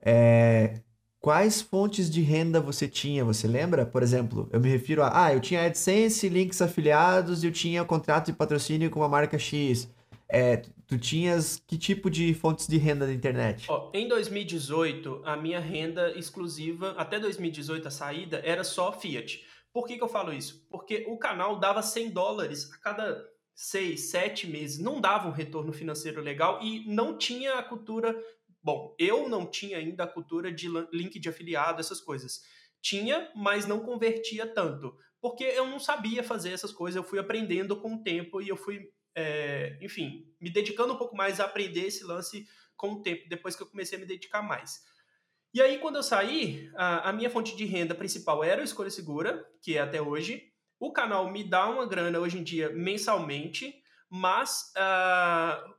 é, 0.00 0.80
Quais 1.22 1.62
fontes 1.62 2.10
de 2.10 2.20
renda 2.20 2.60
você 2.60 2.88
tinha? 2.88 3.24
Você 3.24 3.46
lembra? 3.46 3.86
Por 3.86 4.02
exemplo, 4.02 4.48
eu 4.52 4.58
me 4.58 4.68
refiro 4.68 5.04
a, 5.04 5.26
ah, 5.26 5.32
eu 5.32 5.38
tinha 5.38 5.64
AdSense, 5.64 6.28
links 6.28 6.60
afiliados, 6.60 7.44
eu 7.44 7.52
tinha 7.52 7.84
contrato 7.84 8.26
de 8.26 8.32
patrocínio 8.32 8.90
com 8.90 9.04
a 9.04 9.08
marca 9.08 9.38
X. 9.38 9.88
É, 10.28 10.56
tu 10.84 10.98
tinhas 10.98 11.62
que 11.64 11.78
tipo 11.78 12.10
de 12.10 12.34
fontes 12.34 12.66
de 12.66 12.76
renda 12.76 13.06
da 13.06 13.12
internet? 13.12 13.70
Oh, 13.70 13.88
em 13.94 14.08
2018, 14.08 15.22
a 15.24 15.36
minha 15.36 15.60
renda 15.60 16.10
exclusiva, 16.18 16.92
até 16.98 17.20
2018 17.20 17.86
a 17.86 17.90
saída, 17.92 18.42
era 18.44 18.64
só 18.64 18.90
Fiat. 18.90 19.44
Por 19.72 19.86
que, 19.86 19.96
que 19.96 20.02
eu 20.02 20.08
falo 20.08 20.32
isso? 20.32 20.66
Porque 20.68 21.04
o 21.06 21.16
canal 21.16 21.56
dava 21.60 21.82
100 21.82 22.10
dólares 22.10 22.68
a 22.74 22.78
cada 22.78 23.24
seis, 23.54 24.10
sete 24.10 24.48
meses, 24.48 24.80
não 24.80 25.00
dava 25.00 25.28
um 25.28 25.32
retorno 25.32 25.72
financeiro 25.72 26.20
legal 26.20 26.58
e 26.60 26.84
não 26.92 27.16
tinha 27.16 27.60
a 27.60 27.62
cultura 27.62 28.16
Bom, 28.62 28.94
eu 28.98 29.28
não 29.28 29.50
tinha 29.50 29.78
ainda 29.78 30.04
a 30.04 30.08
cultura 30.08 30.52
de 30.52 30.68
link 30.92 31.18
de 31.18 31.28
afiliado, 31.28 31.80
essas 31.80 32.00
coisas. 32.00 32.42
Tinha, 32.80 33.30
mas 33.34 33.66
não 33.66 33.80
convertia 33.80 34.46
tanto, 34.46 34.96
porque 35.20 35.44
eu 35.44 35.66
não 35.66 35.78
sabia 35.78 36.22
fazer 36.22 36.50
essas 36.50 36.72
coisas, 36.72 36.96
eu 36.96 37.08
fui 37.08 37.18
aprendendo 37.18 37.76
com 37.80 37.94
o 37.94 38.02
tempo 38.02 38.40
e 38.40 38.48
eu 38.48 38.56
fui, 38.56 38.90
é, 39.14 39.78
enfim, 39.80 40.26
me 40.40 40.50
dedicando 40.50 40.94
um 40.94 40.98
pouco 40.98 41.16
mais 41.16 41.40
a 41.40 41.44
aprender 41.44 41.86
esse 41.86 42.04
lance 42.04 42.46
com 42.76 42.92
o 42.92 43.02
tempo, 43.02 43.28
depois 43.28 43.54
que 43.54 43.62
eu 43.62 43.68
comecei 43.68 43.96
a 43.96 44.00
me 44.00 44.06
dedicar 44.06 44.42
mais. 44.42 44.82
E 45.54 45.60
aí, 45.60 45.78
quando 45.78 45.96
eu 45.96 46.02
saí, 46.02 46.70
a, 46.74 47.10
a 47.10 47.12
minha 47.12 47.28
fonte 47.28 47.54
de 47.54 47.64
renda 47.64 47.94
principal 47.94 48.42
era 48.42 48.62
o 48.62 48.64
Escolha 48.64 48.90
Segura, 48.90 49.44
que 49.60 49.76
é 49.76 49.80
até 49.80 50.00
hoje. 50.00 50.50
O 50.80 50.92
canal 50.92 51.30
me 51.30 51.44
dá 51.44 51.68
uma 51.68 51.86
grana 51.86 52.18
hoje 52.18 52.38
em 52.38 52.42
dia 52.42 52.70
mensalmente, 52.70 53.82
mas 54.08 54.72
uh, 54.76 55.74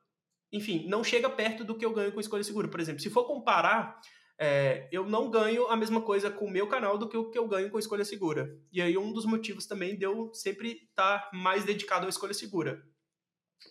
enfim, 0.53 0.85
não 0.87 1.03
chega 1.03 1.29
perto 1.29 1.63
do 1.63 1.75
que 1.75 1.83
eu 1.83 1.91
ganho 1.91 2.11
com 2.11 2.19
escolha 2.19 2.43
segura. 2.43 2.67
Por 2.67 2.79
exemplo, 2.79 3.01
se 3.01 3.09
for 3.09 3.25
comparar, 3.25 3.99
é, 4.39 4.87
eu 4.91 5.05
não 5.05 5.29
ganho 5.31 5.67
a 5.67 5.75
mesma 5.75 5.99
coisa 5.99 6.29
com 6.29 6.45
o 6.45 6.51
meu 6.51 6.67
canal 6.67 6.97
do 6.97 7.09
que 7.09 7.17
o 7.17 7.29
que 7.31 7.37
eu 7.37 7.47
ganho 7.47 7.71
com 7.71 7.79
escolha 7.79 8.05
segura. 8.05 8.55
E 8.71 8.81
aí 8.81 8.97
um 8.97 9.11
dos 9.11 9.25
motivos 9.25 9.65
também 9.65 9.97
de 9.97 10.05
eu 10.05 10.31
sempre 10.33 10.85
estar 10.89 11.19
tá 11.19 11.29
mais 11.33 11.65
dedicado 11.65 12.05
à 12.05 12.09
escolha 12.09 12.33
segura. 12.33 12.81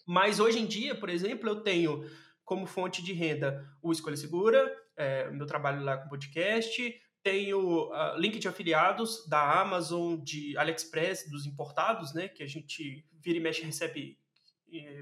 Mas 0.06 0.40
hoje 0.40 0.58
em 0.58 0.66
dia, 0.66 0.94
por 0.94 1.08
exemplo, 1.08 1.48
eu 1.48 1.62
tenho 1.62 2.04
como 2.44 2.66
fonte 2.66 3.02
de 3.02 3.12
renda 3.12 3.64
o 3.80 3.92
Escolha 3.92 4.16
Segura, 4.16 4.74
é, 4.96 5.30
meu 5.30 5.46
trabalho 5.46 5.84
lá 5.84 5.96
com 5.96 6.08
podcast, 6.08 6.94
tenho 7.22 7.88
uh, 7.90 8.18
link 8.18 8.38
de 8.38 8.48
afiliados 8.48 9.26
da 9.28 9.60
Amazon, 9.60 10.20
de 10.20 10.56
AliExpress, 10.58 11.30
dos 11.30 11.46
importados, 11.46 12.12
né, 12.12 12.28
que 12.28 12.42
a 12.42 12.46
gente 12.46 13.06
vira 13.20 13.38
e 13.38 13.40
mexe 13.40 13.62
recebe 13.62 14.18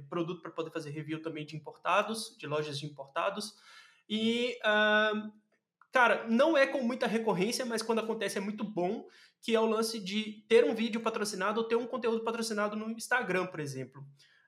produto 0.08 0.42
para 0.42 0.50
poder 0.50 0.70
fazer 0.70 0.90
review 0.90 1.22
também 1.22 1.44
de 1.44 1.56
importados, 1.56 2.36
de 2.38 2.46
lojas 2.46 2.78
de 2.78 2.86
importados. 2.86 3.54
E 4.08 4.56
uh, 4.64 5.32
cara, 5.92 6.26
não 6.28 6.56
é 6.56 6.66
com 6.66 6.82
muita 6.82 7.06
recorrência, 7.06 7.64
mas 7.64 7.82
quando 7.82 8.00
acontece 8.00 8.38
é 8.38 8.40
muito 8.40 8.64
bom, 8.64 9.06
que 9.42 9.54
é 9.54 9.60
o 9.60 9.66
lance 9.66 9.98
de 9.98 10.44
ter 10.48 10.64
um 10.64 10.74
vídeo 10.74 11.00
patrocinado 11.00 11.60
ou 11.60 11.66
ter 11.66 11.76
um 11.76 11.86
conteúdo 11.86 12.22
patrocinado 12.24 12.76
no 12.76 12.90
Instagram, 12.90 13.46
por 13.46 13.60
exemplo. 13.60 14.02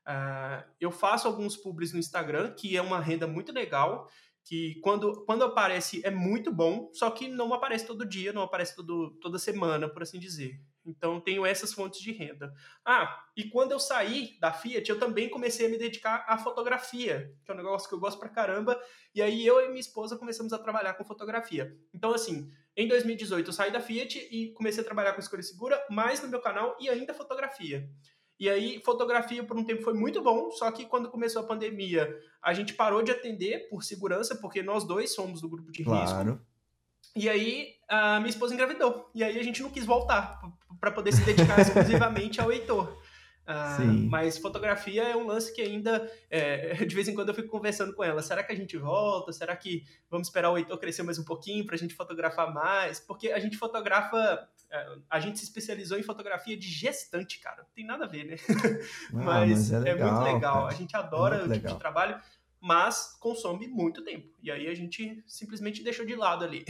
Uh, 0.06 0.64
eu 0.80 0.90
faço 0.90 1.28
alguns 1.28 1.56
publis 1.56 1.92
no 1.92 1.98
Instagram, 1.98 2.52
que 2.54 2.76
é 2.76 2.82
uma 2.82 3.00
renda 3.00 3.26
muito 3.26 3.52
legal, 3.52 4.08
que 4.44 4.80
quando, 4.80 5.24
quando 5.24 5.44
aparece 5.44 6.04
é 6.04 6.10
muito 6.10 6.52
bom, 6.52 6.90
só 6.92 7.10
que 7.10 7.28
não 7.28 7.54
aparece 7.54 7.86
todo 7.86 8.04
dia, 8.04 8.32
não 8.32 8.42
aparece 8.42 8.74
todo, 8.74 9.12
toda 9.20 9.38
semana, 9.38 9.88
por 9.88 10.02
assim 10.02 10.18
dizer. 10.18 10.60
Então 10.84 11.20
tenho 11.20 11.46
essas 11.46 11.72
fontes 11.72 12.00
de 12.00 12.12
renda. 12.12 12.52
Ah, 12.84 13.24
e 13.36 13.44
quando 13.44 13.72
eu 13.72 13.78
saí 13.78 14.36
da 14.40 14.52
Fiat, 14.52 14.88
eu 14.90 14.98
também 14.98 15.28
comecei 15.28 15.66
a 15.66 15.68
me 15.68 15.78
dedicar 15.78 16.24
à 16.28 16.36
fotografia, 16.36 17.32
que 17.44 17.50
é 17.50 17.54
um 17.54 17.56
negócio 17.56 17.88
que 17.88 17.94
eu 17.94 18.00
gosto 18.00 18.18
pra 18.18 18.28
caramba. 18.28 18.80
E 19.14 19.22
aí 19.22 19.46
eu 19.46 19.60
e 19.60 19.68
minha 19.68 19.80
esposa 19.80 20.16
começamos 20.16 20.52
a 20.52 20.58
trabalhar 20.58 20.94
com 20.94 21.04
fotografia. 21.04 21.76
Então, 21.94 22.12
assim, 22.12 22.50
em 22.76 22.88
2018 22.88 23.46
eu 23.46 23.52
saí 23.52 23.70
da 23.70 23.80
Fiat 23.80 24.18
e 24.30 24.52
comecei 24.52 24.82
a 24.82 24.84
trabalhar 24.84 25.12
com 25.12 25.20
escolha 25.20 25.42
segura, 25.42 25.82
mais 25.90 26.22
no 26.22 26.28
meu 26.28 26.40
canal 26.40 26.76
e 26.80 26.88
ainda 26.88 27.14
fotografia. 27.14 27.88
E 28.42 28.48
aí, 28.48 28.82
fotografia 28.84 29.44
por 29.44 29.56
um 29.56 29.64
tempo 29.64 29.82
foi 29.82 29.94
muito 29.94 30.20
bom, 30.20 30.50
só 30.50 30.68
que 30.72 30.84
quando 30.86 31.08
começou 31.08 31.42
a 31.42 31.46
pandemia, 31.46 32.12
a 32.42 32.52
gente 32.52 32.74
parou 32.74 33.00
de 33.00 33.12
atender 33.12 33.68
por 33.68 33.84
segurança, 33.84 34.34
porque 34.34 34.64
nós 34.64 34.82
dois 34.82 35.14
somos 35.14 35.40
do 35.40 35.48
grupo 35.48 35.70
de 35.70 35.84
claro. 35.84 36.32
risco. 36.32 36.46
E 37.14 37.28
aí, 37.28 37.74
a 37.88 38.18
minha 38.18 38.30
esposa 38.30 38.52
engravidou. 38.52 39.08
E 39.14 39.22
aí, 39.22 39.38
a 39.38 39.42
gente 39.44 39.62
não 39.62 39.70
quis 39.70 39.84
voltar 39.84 40.40
para 40.82 40.90
poder 40.90 41.12
se 41.12 41.22
dedicar 41.22 41.60
exclusivamente 41.62 42.40
ao 42.40 42.50
Heitor. 42.50 43.00
Ah, 43.46 43.78
mas 44.08 44.36
fotografia 44.38 45.04
é 45.04 45.16
um 45.16 45.26
lance 45.26 45.54
que 45.54 45.60
ainda, 45.60 46.10
é, 46.28 46.74
de 46.84 46.92
vez 46.92 47.06
em 47.06 47.14
quando 47.14 47.28
eu 47.28 47.34
fico 47.34 47.48
conversando 47.48 47.94
com 47.94 48.02
ela. 48.02 48.20
Será 48.20 48.42
que 48.42 48.52
a 48.52 48.56
gente 48.56 48.76
volta? 48.76 49.32
Será 49.32 49.54
que 49.54 49.84
vamos 50.10 50.26
esperar 50.26 50.50
o 50.50 50.58
Heitor 50.58 50.76
crescer 50.78 51.04
mais 51.04 51.20
um 51.20 51.24
pouquinho 51.24 51.64
para 51.64 51.76
a 51.76 51.78
gente 51.78 51.94
fotografar 51.94 52.52
mais? 52.52 52.98
Porque 52.98 53.30
a 53.30 53.38
gente 53.38 53.56
fotografa, 53.56 54.48
é, 54.68 54.96
a 55.08 55.20
gente 55.20 55.38
se 55.38 55.44
especializou 55.44 55.96
em 55.96 56.02
fotografia 56.02 56.56
de 56.56 56.66
gestante, 56.68 57.38
cara. 57.38 57.62
Não 57.62 57.70
tem 57.72 57.86
nada 57.86 58.04
a 58.04 58.08
ver, 58.08 58.24
né? 58.24 58.36
Ah, 59.14 59.22
mas, 59.22 59.50
mas 59.50 59.72
é, 59.72 59.78
legal, 59.78 60.08
é, 60.08 60.12
muito 60.12 60.34
legal. 60.34 60.54
Cara. 60.54 60.66
A 60.66 60.74
gente 60.74 60.96
adora 60.96 61.36
é 61.36 61.44
o 61.44 61.52
tipo 61.52 61.68
de 61.68 61.78
trabalho, 61.78 62.20
mas 62.60 63.16
consome 63.20 63.68
muito 63.68 64.02
tempo. 64.02 64.28
E 64.42 64.50
aí 64.50 64.66
a 64.66 64.74
gente 64.74 65.22
simplesmente 65.28 65.84
deixou 65.84 66.04
de 66.04 66.16
lado 66.16 66.44
ali. 66.44 66.64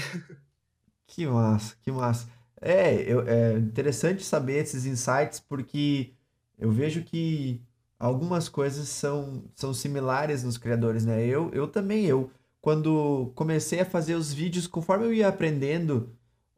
Que 1.06 1.26
massa, 1.26 1.76
que 1.82 1.90
massa. 1.90 2.41
É, 2.62 2.94
eu, 3.02 3.26
é 3.26 3.58
interessante 3.58 4.24
saber 4.24 4.62
esses 4.62 4.86
insights, 4.86 5.40
porque 5.40 6.12
eu 6.58 6.70
vejo 6.70 7.02
que 7.02 7.60
algumas 7.98 8.48
coisas 8.48 8.88
são, 8.88 9.44
são 9.54 9.74
similares 9.74 10.44
nos 10.44 10.56
criadores, 10.56 11.04
né? 11.04 11.26
Eu, 11.26 11.50
eu 11.52 11.66
também, 11.66 12.06
eu, 12.06 12.30
quando 12.60 13.32
comecei 13.34 13.80
a 13.80 13.84
fazer 13.84 14.14
os 14.14 14.32
vídeos, 14.32 14.66
conforme 14.66 15.06
eu 15.06 15.12
ia 15.12 15.28
aprendendo 15.28 16.10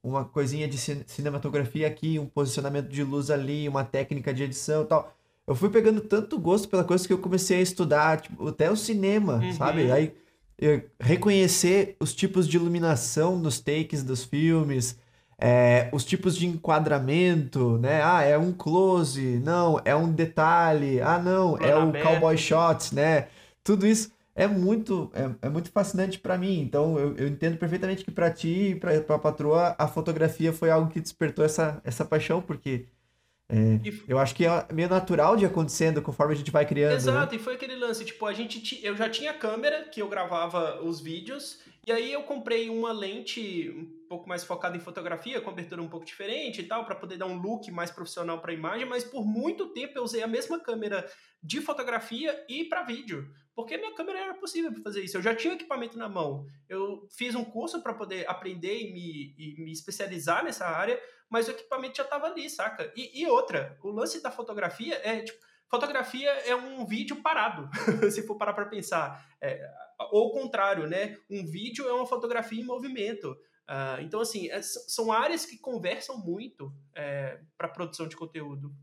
uma 0.03 0.25
coisinha 0.25 0.69
de 0.69 0.77
cinematografia 1.07 1.87
aqui, 1.87 2.19
um 2.19 2.27
posicionamento 2.27 2.89
de 2.89 3.03
luz 3.03 3.31
ali, 3.31 3.67
uma 3.67 3.85
técnica 3.85 4.35
de 4.35 4.43
edição 4.43 4.83
e 4.83 4.87
tal, 4.87 5.17
eu 5.47 5.55
fui 5.55 5.71
pegando 5.71 6.03
tanto 6.03 6.39
gosto 6.39 6.69
pela 6.69 6.85
coisa 6.85 7.07
que 7.07 7.13
eu 7.13 7.19
comecei 7.19 7.59
a 7.59 7.63
estudar, 7.63 8.21
tipo, 8.21 8.49
até 8.49 8.71
o 8.71 8.77
cinema, 8.77 9.37
uhum. 9.37 9.53
sabe? 9.55 9.91
Aí 9.91 10.15
reconhecer 11.01 11.97
os 12.01 12.15
tipos 12.15 12.49
de 12.49 12.57
iluminação 12.57 13.37
nos 13.37 13.61
takes 13.61 14.03
dos 14.03 14.25
filmes, 14.25 14.99
é, 15.47 15.91
os 15.93 16.07
tipos 16.07 16.35
de 16.39 16.47
enquadramento, 16.47 17.77
né? 17.77 18.01
Ah, 18.03 18.23
é 18.23 18.39
um 18.39 18.51
close, 18.51 19.43
não, 19.45 19.79
é 19.85 19.95
um 19.95 20.11
detalhe, 20.11 21.03
ah, 21.03 21.19
não, 21.19 21.59
é 21.59 21.77
o 21.77 21.93
cowboy 22.03 22.35
shot, 22.39 22.95
né? 22.95 23.29
Tudo 23.63 23.87
isso 23.87 24.11
é 24.35 24.47
muito, 24.47 25.13
é, 25.13 25.47
é 25.47 25.49
muito 25.51 25.71
fascinante 25.71 26.19
para 26.19 26.39
mim. 26.39 26.61
Então, 26.63 26.99
eu, 26.99 27.15
eu 27.17 27.29
entendo 27.29 27.59
perfeitamente 27.59 28.03
que 28.03 28.11
para 28.11 28.31
ti 28.31 28.71
e 28.71 28.75
para 28.75 28.97
a 28.97 29.19
patroa, 29.19 29.77
a 29.79 29.87
fotografia 29.87 30.51
foi 30.51 30.71
algo 30.71 30.91
que 30.91 30.99
despertou 30.99 31.45
essa, 31.45 31.79
essa 31.85 32.07
paixão, 32.07 32.41
porque 32.41 32.87
é, 33.47 33.79
eu 34.09 34.19
acho 34.19 34.35
que 34.35 34.47
é 34.47 34.67
meio 34.73 34.89
natural 34.89 35.37
de 35.37 35.45
acontecendo 35.45 36.01
conforme 36.01 36.33
a 36.33 36.37
gente 36.37 36.51
vai 36.51 36.65
criando. 36.65 36.93
Né? 36.93 36.97
Exato, 36.97 37.35
né? 37.35 37.39
e 37.39 37.45
foi 37.45 37.57
aquele 37.57 37.77
lance, 37.77 38.03
tipo, 38.03 38.25
a 38.25 38.33
gente 38.33 38.81
eu 38.83 38.97
já 38.97 39.11
tinha 39.11 39.35
câmera 39.35 39.85
que 39.85 40.01
eu 40.01 40.09
gravava 40.09 40.83
os 40.83 41.03
vídeos, 41.03 41.59
e 41.87 41.93
aí 41.93 42.11
eu 42.11 42.23
comprei 42.23 42.71
uma 42.71 42.93
lente 42.93 43.87
pouco 44.15 44.29
mais 44.29 44.45
focada 44.45 44.77
em 44.77 44.81
fotografia, 44.81 45.41
com 45.41 45.51
abertura 45.51 45.83
um 45.83 45.89
pouco 45.89 46.07
diferente 46.07 46.61
e 46.61 46.65
tal, 46.65 46.85
para 46.85 46.95
poder 46.95 47.17
dar 47.17 47.27
um 47.27 47.37
look 47.37 47.69
mais 47.73 47.91
profissional 47.91 48.41
para 48.41 48.53
a 48.53 48.55
imagem, 48.55 48.87
mas 48.87 49.03
por 49.03 49.27
muito 49.27 49.73
tempo 49.73 49.99
eu 49.99 50.05
usei 50.05 50.23
a 50.23 50.29
mesma 50.29 50.61
câmera 50.61 51.05
de 51.43 51.61
fotografia 51.61 52.45
e 52.49 52.65
para 52.65 52.85
vídeo, 52.85 53.29
porque 53.55 53.77
minha 53.77 53.95
câmera 53.95 54.21
era 54.21 54.35
possível 54.35 54.73
para 54.73 54.83
fazer 54.83 55.03
isso. 55.03 55.17
Eu 55.17 55.23
já 55.23 55.35
tinha 55.35 55.55
equipamento 55.55 55.99
na 55.99 56.09
mão. 56.09 56.47
Eu 56.69 57.09
fiz 57.11 57.35
um 57.35 57.45
curso 57.45 57.83
para 57.83 57.93
poder 57.93 58.29
aprender 58.29 58.79
e 58.79 58.93
me, 58.93 59.35
e 59.37 59.65
me 59.65 59.73
especializar 59.73 60.45
nessa 60.45 60.65
área, 60.65 61.01
mas 61.29 61.49
o 61.49 61.51
equipamento 61.51 61.97
já 61.97 62.05
estava 62.05 62.27
ali, 62.27 62.49
saca? 62.49 62.93
E, 62.97 63.21
e, 63.21 63.27
outra, 63.27 63.77
o 63.83 63.91
lance 63.91 64.23
da 64.23 64.31
fotografia 64.31 65.01
é 65.03 65.23
tipo, 65.23 65.39
fotografia 65.69 66.31
é 66.31 66.55
um 66.55 66.87
vídeo 66.87 67.17
parado, 67.17 67.69
se 68.13 68.25
for 68.27 68.37
parar 68.37 68.53
para 68.53 68.67
pensar. 68.67 69.27
É, 69.41 69.61
ou 70.13 70.29
o 70.29 70.31
contrário, 70.31 70.87
né? 70.87 71.17
Um 71.29 71.45
vídeo 71.45 71.89
é 71.89 71.93
uma 71.93 72.07
fotografia 72.07 72.61
em 72.61 72.65
movimento. 72.65 73.37
Uh, 73.69 74.03
então, 74.03 74.21
assim, 74.21 74.51
é, 74.51 74.61
são 74.63 75.11
áreas 75.11 75.47
que 75.47 75.57
conversam 75.57 76.19
muito 76.19 76.73
é, 76.95 77.39
para 77.57 77.69
produção 77.69 78.07
de 78.07 78.17
conteúdo. 78.17 78.75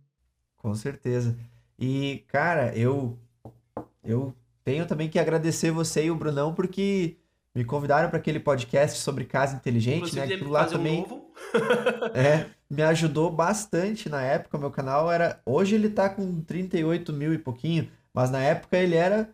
Com 0.58 0.74
certeza. 0.74 1.38
E, 1.78 2.24
cara, 2.28 2.76
eu, 2.76 3.18
eu 4.04 4.36
tenho 4.64 4.86
também 4.86 5.10
que 5.10 5.20
agradecer 5.20 5.72
você 5.72 6.06
e 6.06 6.12
o 6.12 6.16
Brunão, 6.16 6.54
porque 6.54 7.18
me 7.54 7.66
convidaram 7.66 8.10
para 8.10 8.18
aquele 8.18 8.40
podcast 8.40 9.00
sobre 9.00 9.26
casa 9.26 9.56
inteligente, 9.56 10.16
né? 10.16 10.24
Aquilo 10.24 10.50
lá 10.50 10.66
também. 10.66 11.06
Um 11.10 11.22
é, 12.16 12.50
me 12.70 12.82
ajudou 12.84 13.32
bastante 13.32 14.10
na 14.10 14.22
época. 14.22 14.58
Meu 14.58 14.72
canal 14.72 15.12
era. 15.12 15.42
Hoje 15.46 15.76
ele 15.76 15.90
tá 15.90 16.10
com 16.10 16.42
38 16.42 17.12
mil 17.12 17.34
e 17.34 17.38
pouquinho, 17.38 17.90
mas 18.14 18.32
na 18.32 18.40
época 18.40 18.78
ele 18.78 18.96
era 18.96 19.30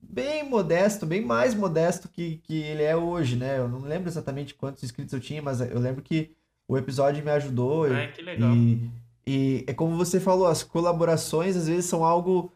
bem 0.00 0.48
modesto, 0.48 1.06
bem 1.06 1.20
mais 1.20 1.54
modesto 1.54 2.08
que, 2.08 2.40
que 2.44 2.62
ele 2.62 2.82
é 2.82 2.96
hoje, 2.96 3.36
né? 3.36 3.58
Eu 3.58 3.68
não 3.68 3.80
lembro 3.80 4.08
exatamente 4.08 4.54
quantos 4.54 4.82
inscritos 4.82 5.12
eu 5.12 5.20
tinha, 5.20 5.42
mas 5.42 5.60
eu 5.60 5.78
lembro 5.78 6.02
que 6.02 6.30
o 6.68 6.76
episódio 6.76 7.24
me 7.24 7.30
ajudou. 7.30 7.84
Ai, 7.84 8.10
que 8.12 8.22
legal. 8.22 8.54
E, 8.54 8.90
e 9.26 9.64
é 9.66 9.74
como 9.74 9.96
você 9.96 10.20
falou, 10.20 10.46
as 10.46 10.62
colaborações 10.62 11.56
às 11.56 11.68
vezes 11.68 11.86
são 11.86 12.04
algo 12.04 12.52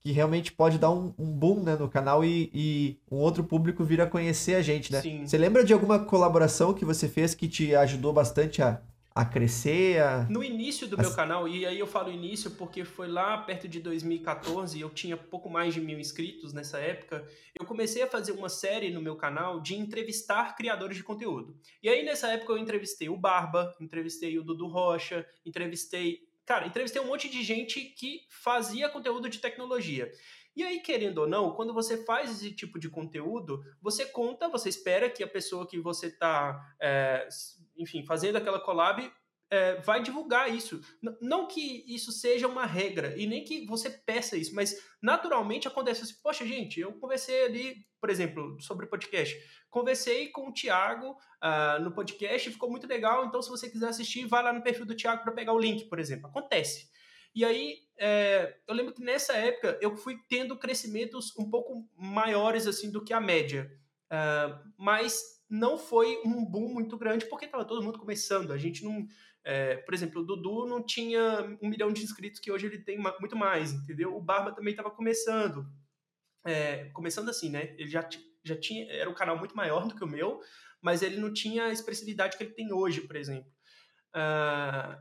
que 0.00 0.12
realmente 0.12 0.52
pode 0.52 0.78
dar 0.78 0.90
um, 0.90 1.12
um 1.18 1.26
boom 1.26 1.62
né, 1.62 1.76
no 1.76 1.88
canal 1.88 2.24
e, 2.24 2.50
e, 2.54 2.96
um 3.10 3.16
outro 3.16 3.42
público 3.42 3.84
vir 3.84 4.00
a 4.00 4.06
conhecer 4.06 4.54
a 4.54 4.62
gente, 4.62 4.92
né? 4.92 5.00
Sim. 5.00 5.26
Você 5.26 5.36
lembra 5.36 5.64
de 5.64 5.72
alguma 5.72 5.98
colaboração 5.98 6.72
que 6.72 6.84
você 6.84 7.08
fez 7.08 7.34
que 7.34 7.48
te 7.48 7.74
ajudou 7.74 8.12
bastante 8.12 8.62
a, 8.62 8.80
a 9.14 9.24
crescer? 9.24 10.00
A... 10.00 10.26
No 10.30 10.42
início 10.42 10.86
do 10.86 10.98
a... 10.98 11.02
meu 11.02 11.14
canal, 11.14 11.48
e 11.48 11.66
aí 11.66 11.78
eu 11.78 11.86
falo 11.86 12.10
início 12.10 12.50
porque 12.52 12.84
foi 12.84 13.08
lá 13.08 13.38
perto 13.38 13.66
de 13.68 13.80
2014, 13.80 14.80
eu 14.80 14.90
tinha 14.90 15.16
pouco 15.16 15.50
mais 15.50 15.74
de 15.74 15.80
mil 15.80 15.98
inscritos 15.98 16.52
nessa 16.52 16.78
época, 16.78 17.26
eu 17.58 17.66
comecei 17.66 18.02
a 18.02 18.06
fazer 18.06 18.32
uma 18.32 18.48
série 18.48 18.90
no 18.90 19.00
meu 19.00 19.16
canal 19.16 19.60
de 19.60 19.74
entrevistar 19.74 20.56
criadores 20.56 20.96
de 20.96 21.02
conteúdo. 21.02 21.58
E 21.82 21.88
aí 21.88 22.04
nessa 22.04 22.28
época 22.28 22.52
eu 22.52 22.58
entrevistei 22.58 23.08
o 23.08 23.16
Barba, 23.16 23.74
entrevistei 23.80 24.38
o 24.38 24.44
Dudu 24.44 24.68
Rocha, 24.68 25.26
entrevistei 25.44 26.28
Cara, 26.48 26.66
entrevistei 26.66 27.02
um 27.02 27.06
monte 27.06 27.28
de 27.28 27.42
gente 27.42 27.78
que 27.78 28.22
fazia 28.30 28.88
conteúdo 28.88 29.28
de 29.28 29.38
tecnologia. 29.38 30.10
E 30.56 30.64
aí, 30.64 30.80
querendo 30.80 31.18
ou 31.18 31.28
não, 31.28 31.52
quando 31.52 31.74
você 31.74 32.04
faz 32.04 32.30
esse 32.30 32.50
tipo 32.52 32.80
de 32.80 32.88
conteúdo, 32.88 33.62
você 33.82 34.06
conta, 34.06 34.48
você 34.48 34.70
espera 34.70 35.10
que 35.10 35.22
a 35.22 35.28
pessoa 35.28 35.68
que 35.68 35.78
você 35.78 36.06
está, 36.06 36.74
é, 36.80 37.28
enfim, 37.78 38.04
fazendo 38.04 38.36
aquela 38.36 38.60
collab 38.60 39.10
é, 39.50 39.76
vai 39.76 40.02
divulgar 40.02 40.54
isso. 40.54 40.80
não 41.20 41.46
que 41.46 41.84
isso 41.86 42.12
seja 42.12 42.46
uma 42.46 42.66
regra 42.66 43.16
e 43.16 43.26
nem 43.26 43.44
que 43.44 43.66
você 43.66 43.88
peça 43.88 44.36
isso, 44.36 44.54
mas 44.54 44.76
naturalmente 45.00 45.66
acontece 45.66 46.02
assim. 46.02 46.14
Poxa, 46.22 46.44
gente, 46.46 46.80
eu 46.80 46.92
conversei 46.94 47.44
ali, 47.44 47.86
por 48.00 48.10
exemplo, 48.10 48.60
sobre 48.60 48.86
podcast. 48.86 49.36
Conversei 49.70 50.28
com 50.28 50.48
o 50.48 50.52
Thiago 50.52 51.12
uh, 51.12 51.82
no 51.82 51.92
podcast, 51.92 52.50
ficou 52.50 52.70
muito 52.70 52.86
legal. 52.86 53.24
Então, 53.24 53.40
se 53.40 53.48
você 53.48 53.70
quiser 53.70 53.88
assistir, 53.88 54.26
vai 54.26 54.42
lá 54.42 54.52
no 54.52 54.62
perfil 54.62 54.84
do 54.84 54.94
Thiago 54.94 55.22
para 55.22 55.32
pegar 55.32 55.52
o 55.52 55.58
link, 55.58 55.88
por 55.88 55.98
exemplo. 55.98 56.26
Acontece. 56.26 56.88
E 57.34 57.44
aí, 57.44 57.78
é, 57.98 58.56
eu 58.66 58.74
lembro 58.74 58.92
que 58.92 59.02
nessa 59.02 59.34
época 59.34 59.78
eu 59.80 59.96
fui 59.96 60.18
tendo 60.28 60.58
crescimentos 60.58 61.34
um 61.38 61.48
pouco 61.48 61.88
maiores 61.96 62.66
assim 62.66 62.90
do 62.90 63.04
que 63.04 63.12
a 63.12 63.20
média. 63.20 63.70
Uh, 64.10 64.72
mas 64.78 65.37
não 65.48 65.78
foi 65.78 66.20
um 66.24 66.44
boom 66.44 66.72
muito 66.72 66.96
grande 66.96 67.26
porque 67.26 67.46
estava 67.46 67.64
todo 67.64 67.82
mundo 67.82 67.98
começando. 67.98 68.52
A 68.52 68.58
gente 68.58 68.84
não 68.84 69.06
é, 69.44 69.76
por 69.76 69.94
exemplo, 69.94 70.20
o 70.20 70.24
Dudu 70.24 70.66
não 70.66 70.84
tinha 70.84 71.56
um 71.62 71.70
milhão 71.70 71.90
de 71.90 72.02
inscritos, 72.02 72.38
que 72.38 72.52
hoje 72.52 72.66
ele 72.66 72.80
tem 72.80 72.98
muito 72.98 73.34
mais, 73.34 73.72
entendeu? 73.72 74.14
O 74.14 74.20
Barba 74.20 74.52
também 74.52 74.72
estava 74.72 74.90
começando. 74.90 75.66
É, 76.44 76.90
começando 76.90 77.30
assim, 77.30 77.48
né? 77.48 77.74
Ele 77.78 77.88
já, 77.88 78.06
já 78.44 78.54
tinha. 78.54 78.84
Era 78.92 79.08
um 79.08 79.14
canal 79.14 79.38
muito 79.38 79.56
maior 79.56 79.88
do 79.88 79.94
que 79.94 80.04
o 80.04 80.06
meu, 80.06 80.40
mas 80.82 81.00
ele 81.00 81.16
não 81.16 81.32
tinha 81.32 81.64
a 81.64 81.72
expressividade 81.72 82.36
que 82.36 82.44
ele 82.44 82.52
tem 82.52 82.72
hoje, 82.74 83.00
por 83.00 83.16
exemplo. 83.16 83.50
Uh, 84.14 85.00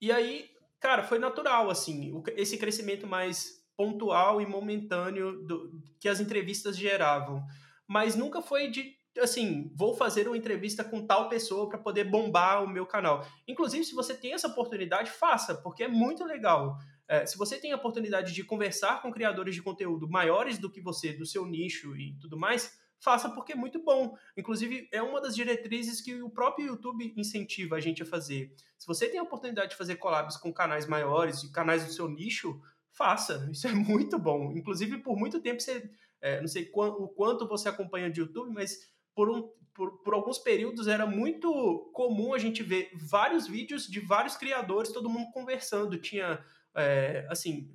e 0.00 0.10
aí, 0.10 0.50
cara, 0.80 1.04
foi 1.04 1.20
natural, 1.20 1.70
assim, 1.70 2.12
o, 2.12 2.22
esse 2.36 2.58
crescimento 2.58 3.06
mais 3.06 3.64
pontual 3.76 4.40
e 4.40 4.46
momentâneo 4.46 5.46
do, 5.46 5.80
que 6.00 6.08
as 6.08 6.18
entrevistas 6.18 6.76
geravam. 6.76 7.46
Mas 7.86 8.16
nunca 8.16 8.42
foi 8.42 8.68
de 8.68 8.96
assim, 9.20 9.70
vou 9.74 9.94
fazer 9.94 10.26
uma 10.26 10.36
entrevista 10.36 10.82
com 10.82 11.06
tal 11.06 11.28
pessoa 11.28 11.68
para 11.68 11.78
poder 11.78 12.04
bombar 12.04 12.64
o 12.64 12.68
meu 12.68 12.86
canal. 12.86 13.26
Inclusive, 13.46 13.84
se 13.84 13.94
você 13.94 14.14
tem 14.14 14.32
essa 14.32 14.48
oportunidade, 14.48 15.10
faça, 15.10 15.54
porque 15.54 15.84
é 15.84 15.88
muito 15.88 16.24
legal. 16.24 16.78
É, 17.06 17.26
se 17.26 17.36
você 17.36 17.58
tem 17.58 17.72
a 17.72 17.76
oportunidade 17.76 18.32
de 18.32 18.42
conversar 18.44 19.02
com 19.02 19.12
criadores 19.12 19.54
de 19.54 19.62
conteúdo 19.62 20.08
maiores 20.08 20.58
do 20.58 20.70
que 20.70 20.80
você, 20.80 21.12
do 21.12 21.26
seu 21.26 21.46
nicho 21.46 21.94
e 21.96 22.16
tudo 22.18 22.38
mais, 22.38 22.78
faça 22.98 23.28
porque 23.28 23.52
é 23.52 23.56
muito 23.56 23.82
bom. 23.82 24.16
Inclusive, 24.36 24.88
é 24.90 25.02
uma 25.02 25.20
das 25.20 25.36
diretrizes 25.36 26.00
que 26.00 26.22
o 26.22 26.30
próprio 26.30 26.66
YouTube 26.66 27.12
incentiva 27.16 27.76
a 27.76 27.80
gente 27.80 28.02
a 28.02 28.06
fazer. 28.06 28.52
Se 28.78 28.86
você 28.86 29.08
tem 29.08 29.20
a 29.20 29.22
oportunidade 29.22 29.70
de 29.70 29.76
fazer 29.76 29.96
collabs 29.96 30.38
com 30.38 30.52
canais 30.52 30.86
maiores 30.86 31.42
e 31.42 31.52
canais 31.52 31.84
do 31.84 31.92
seu 31.92 32.08
nicho, 32.08 32.60
faça. 32.90 33.46
Isso 33.52 33.66
é 33.66 33.72
muito 33.72 34.18
bom. 34.18 34.52
Inclusive, 34.52 34.98
por 34.98 35.16
muito 35.16 35.40
tempo 35.40 35.60
você. 35.60 35.90
É, 36.20 36.40
não 36.40 36.48
sei 36.48 36.70
o 36.72 37.08
quanto 37.08 37.46
você 37.46 37.68
acompanha 37.68 38.10
de 38.10 38.20
YouTube, 38.20 38.50
mas 38.50 38.78
por, 39.14 39.30
um, 39.30 39.48
por, 39.74 40.02
por, 40.02 40.14
alguns 40.14 40.38
períodos 40.38 40.86
era 40.86 41.06
muito 41.06 41.90
comum 41.92 42.34
a 42.34 42.38
gente 42.38 42.62
ver 42.62 42.90
vários 42.94 43.46
vídeos 43.46 43.86
de 43.86 44.00
vários 44.00 44.36
criadores, 44.36 44.92
todo 44.92 45.10
mundo 45.10 45.30
conversando. 45.32 45.98
Tinha, 45.98 46.44
é, 46.74 47.26
assim, 47.30 47.70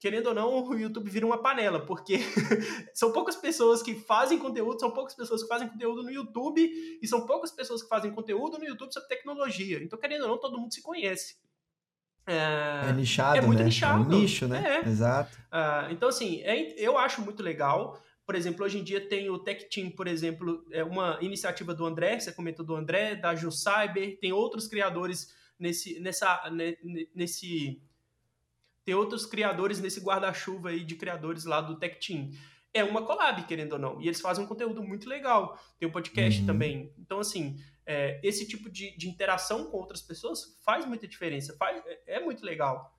querendo 0.00 0.28
ou 0.28 0.34
não, 0.34 0.64
o 0.64 0.78
YouTube 0.78 1.10
vira 1.10 1.26
uma 1.26 1.42
panela, 1.42 1.84
porque 1.84 2.18
são 2.94 3.12
poucas 3.12 3.36
pessoas 3.36 3.82
que 3.82 3.94
fazem 3.94 4.38
conteúdo, 4.38 4.80
são 4.80 4.90
poucas 4.90 5.14
pessoas 5.14 5.42
que 5.42 5.48
fazem 5.48 5.68
conteúdo 5.68 6.02
no 6.02 6.10
YouTube, 6.10 6.98
e 7.00 7.06
são 7.06 7.26
poucas 7.26 7.52
pessoas 7.52 7.82
que 7.82 7.88
fazem 7.88 8.10
conteúdo 8.10 8.58
no 8.58 8.64
YouTube 8.64 8.92
sobre 8.92 9.08
tecnologia. 9.08 9.82
Então, 9.82 9.98
querendo 9.98 10.22
ou 10.22 10.28
não, 10.28 10.38
todo 10.38 10.58
mundo 10.58 10.72
se 10.72 10.82
conhece. 10.82 11.36
É, 12.26 12.88
é 12.88 12.92
nichado, 12.92 13.38
é 13.38 13.40
muito 13.40 13.58
né? 13.58 13.64
nichado. 13.66 14.02
É 14.02 14.16
um 14.16 14.20
nicho, 14.20 14.48
né? 14.48 14.82
É. 14.82 14.88
Exato. 14.88 15.36
Uh, 15.36 15.92
então, 15.92 16.08
assim, 16.08 16.40
é, 16.42 16.72
eu 16.78 16.96
acho 16.96 17.20
muito 17.20 17.42
legal. 17.42 18.00
Por 18.30 18.36
exemplo, 18.36 18.64
hoje 18.64 18.78
em 18.78 18.84
dia 18.84 19.00
tem 19.00 19.28
o 19.28 19.40
Tech 19.40 19.68
Team, 19.68 19.90
por 19.90 20.06
exemplo, 20.06 20.64
é 20.70 20.84
uma 20.84 21.18
iniciativa 21.20 21.74
do 21.74 21.84
André, 21.84 22.20
você 22.20 22.30
comentou 22.30 22.64
do 22.64 22.76
André, 22.76 23.16
da 23.16 23.34
Ju 23.34 23.50
Cyber, 23.50 24.20
tem 24.20 24.32
outros 24.32 24.68
criadores 24.68 25.34
nesse, 25.58 25.98
nessa, 25.98 26.40
nesse 27.12 27.82
tem 28.84 28.94
outros 28.94 29.26
criadores 29.26 29.80
nesse 29.80 29.98
guarda-chuva 29.98 30.68
aí 30.68 30.84
de 30.84 30.94
criadores 30.94 31.44
lá 31.44 31.60
do 31.60 31.76
Tech 31.76 31.98
Team. 31.98 32.30
É 32.72 32.84
uma 32.84 33.04
collab, 33.04 33.42
querendo 33.48 33.72
ou 33.72 33.80
não. 33.80 34.00
E 34.00 34.06
eles 34.06 34.20
fazem 34.20 34.44
um 34.44 34.46
conteúdo 34.46 34.80
muito 34.80 35.08
legal. 35.08 35.58
Tem 35.76 35.88
um 35.88 35.92
podcast 35.92 36.40
uhum. 36.40 36.46
também. 36.46 36.94
Então, 37.00 37.18
assim, 37.18 37.60
é, 37.84 38.20
esse 38.22 38.46
tipo 38.46 38.70
de, 38.70 38.96
de, 38.96 39.08
interação 39.08 39.68
com 39.72 39.76
outras 39.76 40.02
pessoas 40.02 40.56
faz 40.64 40.86
muita 40.86 41.08
diferença. 41.08 41.56
Faz, 41.56 41.82
é, 41.84 42.18
é 42.18 42.20
muito 42.20 42.46
legal. 42.46 42.96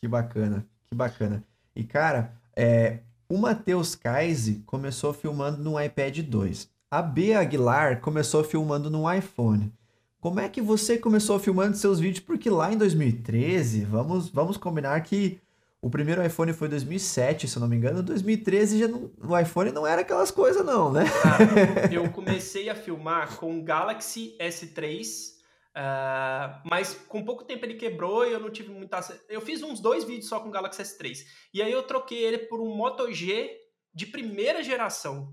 Que 0.00 0.08
bacana, 0.08 0.66
que 0.88 0.94
bacana. 0.94 1.46
E, 1.76 1.84
cara, 1.84 2.34
é, 2.56 3.02
o 3.28 3.36
Matheus 3.36 3.94
Kaise 3.94 4.62
começou 4.64 5.12
filmando 5.12 5.62
no 5.62 5.80
iPad 5.80 6.20
2. 6.20 6.70
A 6.90 7.02
B 7.02 7.34
Aguilar 7.34 8.00
começou 8.00 8.42
filmando 8.42 8.88
no 8.88 9.12
iPhone. 9.12 9.70
Como 10.18 10.40
é 10.40 10.48
que 10.48 10.62
você 10.62 10.96
começou 10.96 11.38
filmando 11.38 11.76
seus 11.76 12.00
vídeos? 12.00 12.24
Porque 12.24 12.48
lá 12.48 12.72
em 12.72 12.78
2013, 12.78 13.84
vamos, 13.84 14.30
vamos 14.30 14.56
combinar 14.56 14.98
que 15.02 15.38
o 15.80 15.90
primeiro 15.90 16.24
iPhone 16.24 16.52
foi 16.54 16.68
2007, 16.68 17.46
se 17.46 17.56
eu 17.56 17.60
não 17.60 17.68
me 17.68 17.76
engano. 17.76 18.02
2013 18.02 18.78
já 18.78 18.88
não, 18.88 19.10
o 19.22 19.38
iPhone 19.38 19.70
não 19.72 19.86
era 19.86 20.00
aquelas 20.00 20.30
coisas 20.30 20.64
não, 20.64 20.90
né? 20.90 21.04
Ah, 21.22 21.92
eu 21.92 22.08
comecei 22.10 22.70
a 22.70 22.74
filmar 22.74 23.36
com 23.36 23.58
o 23.58 23.62
Galaxy 23.62 24.34
S3, 24.40 25.37
uh, 25.78 26.60
mas 26.64 26.94
com 26.94 27.24
pouco 27.24 27.44
tempo 27.44 27.64
ele 27.64 27.74
quebrou 27.74 28.26
e 28.26 28.32
eu 28.32 28.40
não 28.40 28.50
tive 28.50 28.70
muita... 28.70 29.00
Eu 29.28 29.40
fiz 29.40 29.62
uns 29.62 29.80
dois 29.80 30.04
vídeos 30.04 30.28
só 30.28 30.40
com 30.40 30.48
o 30.48 30.52
Galaxy 30.52 30.82
S3. 30.82 31.24
E 31.54 31.62
aí 31.62 31.72
eu 31.72 31.82
troquei 31.84 32.18
ele 32.18 32.38
por 32.38 32.60
um 32.60 32.74
Moto 32.74 33.10
G 33.12 33.56
de 33.94 34.06
primeira 34.06 34.62
geração. 34.62 35.32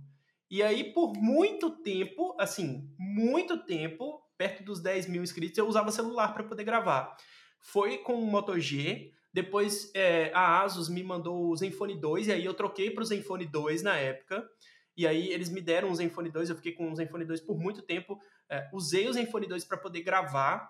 E 0.49 0.61
aí, 0.61 0.93
por 0.93 1.13
muito 1.17 1.81
tempo, 1.81 2.35
assim, 2.39 2.87
muito 2.97 3.65
tempo, 3.65 4.21
perto 4.37 4.63
dos 4.63 4.79
10 4.79 5.07
mil 5.07 5.23
inscritos, 5.23 5.57
eu 5.57 5.67
usava 5.67 5.91
celular 5.91 6.33
para 6.33 6.43
poder 6.43 6.63
gravar. 6.63 7.15
Foi 7.59 7.97
com 7.97 8.13
o 8.13 8.27
Moto 8.27 8.57
G, 8.59 9.11
depois 9.33 9.91
é, 9.95 10.31
a 10.33 10.61
Asus 10.61 10.87
me 10.87 11.03
mandou 11.03 11.49
o 11.49 11.55
Zenfone 11.55 11.99
2, 11.99 12.27
e 12.27 12.31
aí 12.31 12.45
eu 12.45 12.53
troquei 12.53 12.91
para 12.91 13.01
o 13.01 13.05
Zenfone 13.05 13.45
2 13.45 13.81
na 13.81 13.97
época. 13.97 14.47
E 14.95 15.05
aí 15.05 15.29
eles 15.29 15.49
me 15.49 15.59
deram 15.59 15.91
o 15.91 15.95
Zenfone 15.95 16.29
2, 16.29 16.49
eu 16.49 16.55
fiquei 16.55 16.71
com 16.71 16.89
o 16.89 16.95
Zenfone 16.95 17.25
2 17.25 17.41
por 17.41 17.57
muito 17.57 17.81
tempo. 17.81 18.17
É, 18.49 18.69
usei 18.73 19.07
o 19.07 19.13
Zenfone 19.13 19.47
2 19.47 19.65
para 19.65 19.77
poder 19.77 20.01
gravar. 20.01 20.69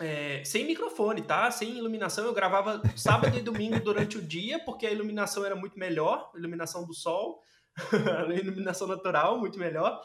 É, 0.00 0.44
sem 0.44 0.64
microfone, 0.64 1.22
tá? 1.22 1.50
Sem 1.50 1.76
iluminação. 1.76 2.24
Eu 2.24 2.32
gravava 2.32 2.80
sábado 2.96 3.36
e 3.36 3.42
domingo 3.42 3.80
durante 3.80 4.16
o 4.16 4.22
dia, 4.22 4.58
porque 4.64 4.86
a 4.86 4.92
iluminação 4.92 5.44
era 5.44 5.56
muito 5.56 5.78
melhor, 5.78 6.30
a 6.34 6.38
iluminação 6.38 6.86
do 6.86 6.94
sol, 6.94 7.42
a 8.30 8.32
iluminação 8.34 8.86
natural, 8.86 9.38
muito 9.38 9.58
melhor. 9.58 10.00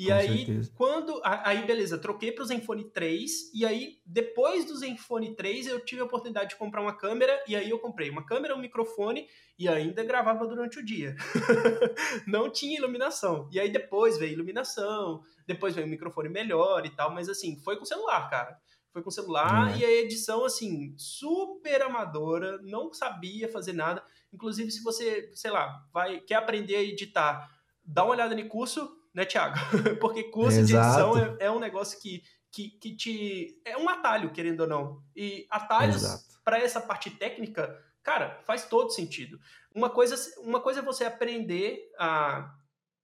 E 0.00 0.06
Com 0.06 0.14
aí, 0.14 0.46
certeza. 0.46 0.72
quando. 0.74 1.20
Aí, 1.22 1.62
beleza, 1.66 1.98
troquei 1.98 2.32
para 2.32 2.42
o 2.42 2.46
Zenfone 2.46 2.90
3. 2.90 3.52
E 3.52 3.66
aí, 3.66 3.98
depois 4.06 4.64
do 4.64 4.74
Zenfone 4.74 5.36
3, 5.36 5.66
eu 5.66 5.84
tive 5.84 6.00
a 6.00 6.06
oportunidade 6.06 6.48
de 6.48 6.56
comprar 6.56 6.80
uma 6.80 6.96
câmera. 6.96 7.38
E 7.46 7.54
aí, 7.54 7.68
eu 7.68 7.78
comprei 7.78 8.08
uma 8.08 8.24
câmera, 8.24 8.56
um 8.56 8.60
microfone. 8.60 9.26
E 9.58 9.68
ainda 9.68 10.02
gravava 10.02 10.46
durante 10.46 10.78
o 10.78 10.82
dia. 10.82 11.14
Não 12.26 12.48
tinha 12.48 12.78
iluminação. 12.78 13.46
E 13.52 13.60
aí, 13.60 13.70
depois 13.70 14.16
veio 14.16 14.32
iluminação. 14.32 15.20
Depois 15.46 15.74
veio 15.74 15.86
um 15.86 15.90
microfone 15.90 16.30
melhor 16.30 16.86
e 16.86 16.90
tal. 16.96 17.12
Mas, 17.12 17.28
assim, 17.28 17.60
foi 17.60 17.76
com 17.76 17.84
celular, 17.84 18.30
cara. 18.30 18.56
Foi 18.94 19.02
com 19.02 19.10
celular. 19.10 19.74
É. 19.74 19.80
E 19.80 19.84
a 19.84 19.90
edição, 19.90 20.46
assim, 20.46 20.94
super 20.96 21.82
amadora. 21.82 22.58
Não 22.62 22.90
sabia 22.94 23.50
fazer 23.50 23.74
nada. 23.74 24.02
Inclusive, 24.32 24.70
se 24.70 24.82
você, 24.82 25.30
sei 25.34 25.50
lá, 25.50 25.86
vai 25.92 26.20
quer 26.20 26.36
aprender 26.36 26.76
a 26.76 26.82
editar, 26.82 27.50
dá 27.84 28.02
uma 28.02 28.12
olhada 28.12 28.34
no 28.34 28.48
curso 28.48 28.98
né, 29.14 29.24
Thiago? 29.24 29.56
Porque 30.00 30.24
curso 30.24 30.58
Exato. 30.58 30.66
de 30.66 31.20
edição 31.20 31.36
é, 31.40 31.46
é, 31.46 31.50
um 31.50 31.58
negócio 31.58 32.00
que, 32.00 32.22
que, 32.50 32.70
que 32.70 32.96
te. 32.96 33.60
É 33.64 33.76
um 33.76 33.88
atalho, 33.88 34.32
querendo 34.32 34.60
ou 34.60 34.66
não. 34.66 35.02
E 35.14 35.46
atalhos 35.50 36.02
para 36.44 36.58
essa 36.58 36.80
parte 36.80 37.10
técnica, 37.10 37.78
cara, 38.02 38.40
faz 38.44 38.66
todo 38.66 38.92
sentido. 38.92 39.38
Uma 39.74 39.90
coisa, 39.90 40.16
uma 40.40 40.60
coisa 40.60 40.80
é 40.80 40.82
você 40.82 41.04
aprender 41.04 41.90
a 41.98 42.54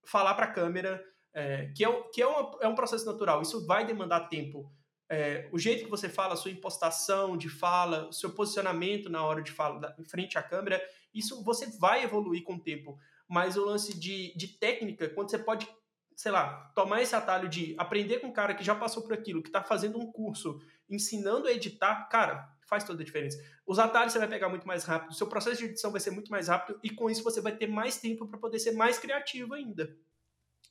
falar 0.05 0.35
para 0.35 0.47
a 0.47 0.53
câmera, 0.53 1.05
é, 1.33 1.71
que, 1.77 1.85
é, 1.85 2.03
que 2.13 2.23
é, 2.23 2.27
uma, 2.27 2.59
é 2.63 2.69
um 2.69 2.75
processo 2.75 3.05
natural. 3.05 3.43
Isso 3.43 3.67
vai 3.67 3.85
demandar 3.85 4.29
tempo. 4.29 4.73
É, 5.09 5.49
o 5.53 5.59
jeito 5.59 5.85
que 5.85 5.91
você 5.91 6.09
fala, 6.09 6.35
a 6.35 6.37
sua 6.37 6.51
impostação 6.51 7.37
de 7.37 7.49
fala, 7.49 8.09
o 8.09 8.13
seu 8.13 8.31
posicionamento 8.31 9.09
na 9.09 9.25
hora 9.25 9.43
de 9.43 9.53
falar 9.53 9.95
em 9.99 10.05
frente 10.05 10.37
à 10.37 10.43
câmera, 10.43 10.83
isso 11.15 11.45
você 11.45 11.67
vai 11.79 12.03
evoluir 12.03 12.43
com 12.43 12.55
o 12.55 12.61
tempo. 12.61 12.99
Mas 13.29 13.57
o 13.57 13.65
lance 13.65 13.99
de, 13.99 14.37
de 14.37 14.49
técnica, 14.49 15.09
quando 15.09 15.31
você 15.31 15.39
pode 15.39 15.69
sei 16.17 16.33
lá, 16.33 16.73
tomar 16.75 17.03
esse 17.03 17.15
atalho 17.15 17.47
de 17.47 17.75
aprender 17.77 18.21
com 18.21 18.29
um 18.29 18.33
cara 18.33 18.55
que 18.55 18.65
já 18.65 18.75
passou 18.75 19.03
por 19.03 19.13
aquilo, 19.13 19.43
que 19.43 19.51
está 19.51 19.63
fazendo 19.63 19.99
um 19.99 20.11
curso, 20.11 20.59
ensinando 20.89 21.47
a 21.47 21.53
editar, 21.53 22.09
cara, 22.09 22.51
faz 22.67 22.85
toda 22.85 23.03
a 23.03 23.05
diferença. 23.05 23.39
Os 23.67 23.79
atalhos 23.79 24.15
você 24.15 24.19
vai 24.19 24.27
pegar 24.27 24.49
muito 24.49 24.67
mais 24.67 24.85
rápido, 24.85 25.15
seu 25.15 25.27
processo 25.27 25.59
de 25.59 25.67
edição 25.67 25.93
vai 25.93 26.01
ser 26.01 26.11
muito 26.11 26.31
mais 26.31 26.49
rápido 26.49 26.81
e 26.83 26.89
com 26.89 27.11
isso 27.11 27.23
você 27.23 27.41
vai 27.43 27.55
ter 27.55 27.67
mais 27.67 27.99
tempo 27.99 28.27
para 28.27 28.39
poder 28.39 28.59
ser 28.59 28.73
mais 28.73 28.99
criativo 28.99 29.53
ainda. 29.53 29.95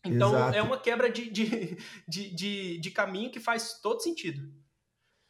Então 0.03 0.29
Exato. 0.29 0.57
é 0.57 0.61
uma 0.63 0.79
quebra 0.79 1.09
de, 1.11 1.29
de, 1.29 1.77
de, 2.09 2.35
de, 2.35 2.77
de 2.79 2.91
caminho 2.91 3.31
que 3.31 3.39
faz 3.39 3.79
todo 3.79 4.01
sentido. 4.01 4.51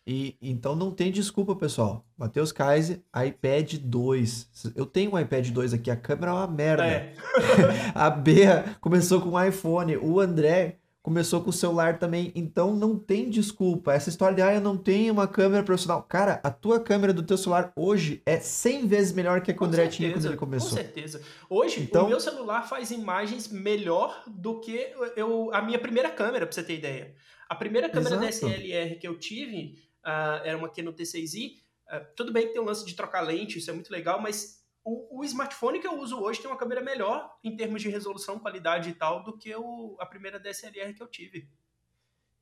E 0.07 0.37
então 0.41 0.75
não 0.75 0.91
tem 0.91 1.11
desculpa, 1.11 1.55
pessoal. 1.55 2.05
Matheus 2.17 2.51
Kaiser, 2.51 3.01
iPad 3.15 3.75
2. 3.79 4.73
Eu 4.75 4.85
tenho 4.85 5.13
um 5.13 5.19
iPad 5.19 5.49
2 5.49 5.73
aqui, 5.73 5.89
a 5.89 5.95
câmera 5.95 6.31
é 6.31 6.33
uma 6.35 6.47
merda. 6.47 6.85
É. 6.85 7.13
a 7.95 8.09
Bea 8.09 8.77
começou 8.79 9.19
com 9.19 9.29
o 9.29 9.43
iPhone, 9.43 9.97
o 9.97 10.19
André 10.19 10.77
começou 11.05 11.39
com 11.39 11.51
o 11.51 11.53
celular 11.53 11.99
também. 11.99 12.31
Então 12.33 12.75
não 12.75 12.97
tem 12.97 13.29
desculpa. 13.29 13.93
Essa 13.93 14.09
história 14.09 14.35
de 14.35 14.41
ah, 14.41 14.55
eu 14.55 14.61
não 14.61 14.75
tenho 14.75 15.13
uma 15.13 15.27
câmera 15.27 15.63
profissional. 15.63 16.01
Cara, 16.01 16.39
a 16.43 16.49
tua 16.49 16.79
câmera 16.79 17.13
do 17.13 17.21
teu 17.21 17.37
celular 17.37 17.71
hoje 17.75 18.23
é 18.25 18.39
100 18.39 18.87
vezes 18.87 19.11
melhor 19.11 19.41
que 19.41 19.51
a 19.51 19.53
que 19.53 19.61
o 19.61 19.65
André 19.65 19.87
tinha 19.87 20.11
quando 20.11 20.25
ele 20.25 20.35
começou. 20.35 20.69
Com 20.69 20.75
certeza. 20.77 21.21
Hoje, 21.47 21.81
então... 21.81 22.05
o 22.05 22.09
meu 22.09 22.19
celular 22.19 22.67
faz 22.67 22.89
imagens 22.89 23.47
melhor 23.47 24.23
do 24.27 24.59
que 24.59 24.93
eu, 25.15 25.51
a 25.53 25.61
minha 25.61 25.77
primeira 25.77 26.09
câmera, 26.09 26.45
pra 26.45 26.53
você 26.53 26.63
ter 26.63 26.77
ideia. 26.77 27.13
A 27.47 27.53
primeira 27.53 27.87
câmera 27.87 28.15
Exato. 28.15 28.47
DSLR 28.47 28.95
que 28.95 29.07
eu 29.07 29.15
tive 29.19 29.84
uh, 30.05 30.41
era 30.43 30.57
uma 30.57 30.69
Canon 30.69 30.93
T6i. 30.93 31.57
Uh, 31.87 32.05
tudo 32.15 32.31
bem 32.31 32.47
que 32.47 32.53
tem 32.53 32.61
um 32.61 32.65
lance 32.65 32.85
de 32.85 32.95
trocar 32.95 33.21
lente, 33.21 33.57
isso 33.57 33.69
é 33.69 33.73
muito 33.73 33.91
legal, 33.91 34.21
mas 34.21 34.63
o, 34.83 35.19
o, 35.19 35.23
smartphone 35.23 35.79
que 35.79 35.87
eu 35.87 35.99
uso 35.99 36.19
hoje 36.19 36.39
tem 36.39 36.49
uma 36.49 36.57
câmera 36.57 36.81
melhor 36.81 37.29
em 37.43 37.55
termos 37.55 37.81
de 37.81 37.89
resolução, 37.89 38.39
qualidade 38.39 38.89
e 38.89 38.93
tal, 38.93 39.23
do 39.23 39.37
que 39.37 39.53
o, 39.55 39.97
a 39.99 40.05
primeira 40.05 40.39
DSLR 40.39 40.93
que 40.93 41.01
eu 41.01 41.07
tive. 41.07 41.49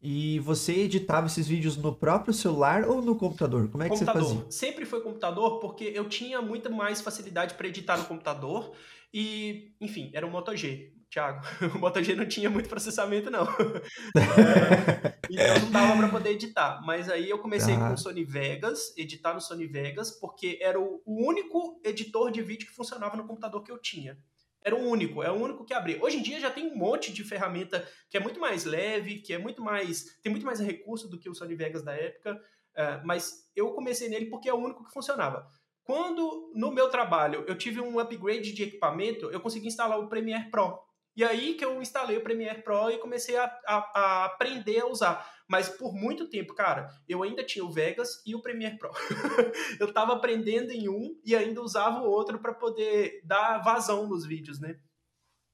E 0.01 0.39
você 0.39 0.81
editava 0.81 1.27
esses 1.27 1.47
vídeos 1.47 1.77
no 1.77 1.95
próprio 1.95 2.33
celular 2.33 2.85
ou 2.85 3.01
no 3.01 3.15
computador? 3.15 3.69
Como 3.69 3.83
é 3.83 3.89
que 3.89 3.95
computador. 3.95 4.21
você 4.21 4.35
fazia? 4.35 4.51
Sempre 4.51 4.85
foi 4.85 4.99
computador, 4.99 5.61
porque 5.61 5.85
eu 5.85 6.09
tinha 6.09 6.41
muita 6.41 6.69
mais 6.69 6.99
facilidade 6.99 7.53
para 7.53 7.69
editar 7.69 7.97
no 7.97 8.03
computador. 8.03 8.75
E, 9.13 9.73
enfim, 9.79 10.11
era 10.13 10.27
um 10.27 10.29
Moto 10.29 10.53
G. 10.57 10.93
Thiago, 11.14 11.41
o 11.76 11.80
Moto 11.80 12.01
G 12.01 12.16
não 12.16 12.26
tinha 12.26 12.49
muito 12.49 12.68
processamento, 12.68 13.30
não. 13.30 13.43
é, 13.43 15.14
então 15.30 15.59
não 15.61 15.72
dava 15.72 15.97
para 15.97 16.09
poder 16.09 16.32
editar. 16.32 16.82
Mas 16.84 17.07
aí 17.07 17.30
eu 17.30 17.38
comecei 17.38 17.76
com 17.76 17.93
o 17.93 17.97
Sony 17.97 18.24
Vegas, 18.24 18.97
editar 18.97 19.36
no 19.36 19.39
Sony 19.39 19.68
Vegas, 19.68 20.09
porque 20.09 20.57
era 20.59 20.80
o 20.80 21.03
único 21.05 21.80
editor 21.84 22.32
de 22.32 22.41
vídeo 22.41 22.68
que 22.68 22.74
funcionava 22.74 23.16
no 23.16 23.28
computador 23.28 23.61
que 23.61 23.72
eu 23.72 23.78
tinha. 23.78 24.18
Era 24.66 24.76
o 24.76 24.80
único, 24.80 25.22
é 25.22 25.30
o 25.30 25.36
único 25.36 25.66
que 25.66 25.74
abria. 25.74 26.01
Hoje 26.01 26.18
em 26.18 26.24
dia 26.24 26.39
já 26.39 26.49
tem 26.49 26.72
um 26.72 26.76
monte 26.76 27.14
de 27.14 27.24
ferramenta 27.24 27.88
que 28.09 28.18
é 28.18 28.20
muito 28.20 28.39
mais 28.39 28.66
leve, 28.66 29.20
que 29.20 29.34
é 29.34 29.38
muito 29.38 29.61
mais. 29.61 30.18
tem 30.24 30.32
muito 30.32 30.45
mais 30.45 30.59
recurso 30.59 31.07
do 31.07 31.20
que 31.20 31.30
o 31.30 31.36
Sony 31.36 31.53
Vegas 31.53 31.84
da 31.84 31.93
época. 31.93 32.41
Uh, 32.76 33.05
mas 33.05 33.51
eu 33.55 33.72
comecei 33.74 34.09
nele 34.09 34.28
porque 34.28 34.49
é 34.49 34.53
o 34.53 34.57
único 34.57 34.84
que 34.84 34.91
funcionava. 34.91 35.47
Quando 35.84 36.51
no 36.55 36.72
meu 36.72 36.89
trabalho 36.89 37.43
eu 37.45 37.55
tive 37.55 37.82
um 37.82 37.99
upgrade 37.99 38.53
de 38.53 38.64
equipamento, 38.64 39.30
eu 39.30 39.41
consegui 39.41 39.68
instalar 39.68 39.99
o 39.99 40.07
Premiere 40.07 40.49
Pro. 40.49 40.80
E 41.16 41.24
aí 41.24 41.53
que 41.53 41.64
eu 41.64 41.82
instalei 41.82 42.18
o 42.18 42.24
Premiere 42.24 42.61
Pro 42.61 42.89
e 42.89 42.97
comecei 42.97 43.38
a, 43.38 43.45
a, 43.68 43.76
a, 43.93 44.26
aprender 44.26 44.80
a 44.80 44.88
usar. 44.88 45.28
Mas 45.47 45.70
por 45.70 45.93
muito 45.93 46.28
tempo, 46.28 46.55
cara, 46.55 46.89
eu 47.07 47.22
ainda 47.22 47.43
tinha 47.43 47.64
o 47.64 47.72
Vegas 47.72 48.22
e 48.26 48.34
o 48.34 48.41
Premiere 48.41 48.78
Pro. 48.78 48.91
eu 49.80 49.88
estava 49.88 50.14
aprendendo 50.14 50.72
em 50.72 50.89
um 50.89 51.16
e 51.24 51.36
ainda 51.36 51.61
usava 51.61 52.01
o 52.01 52.09
outro 52.09 52.39
para 52.39 52.53
poder 52.53 53.22
dar 53.24 53.59
vazão 53.59 54.07
nos 54.07 54.26
vídeos, 54.26 54.59
né? 54.59 54.78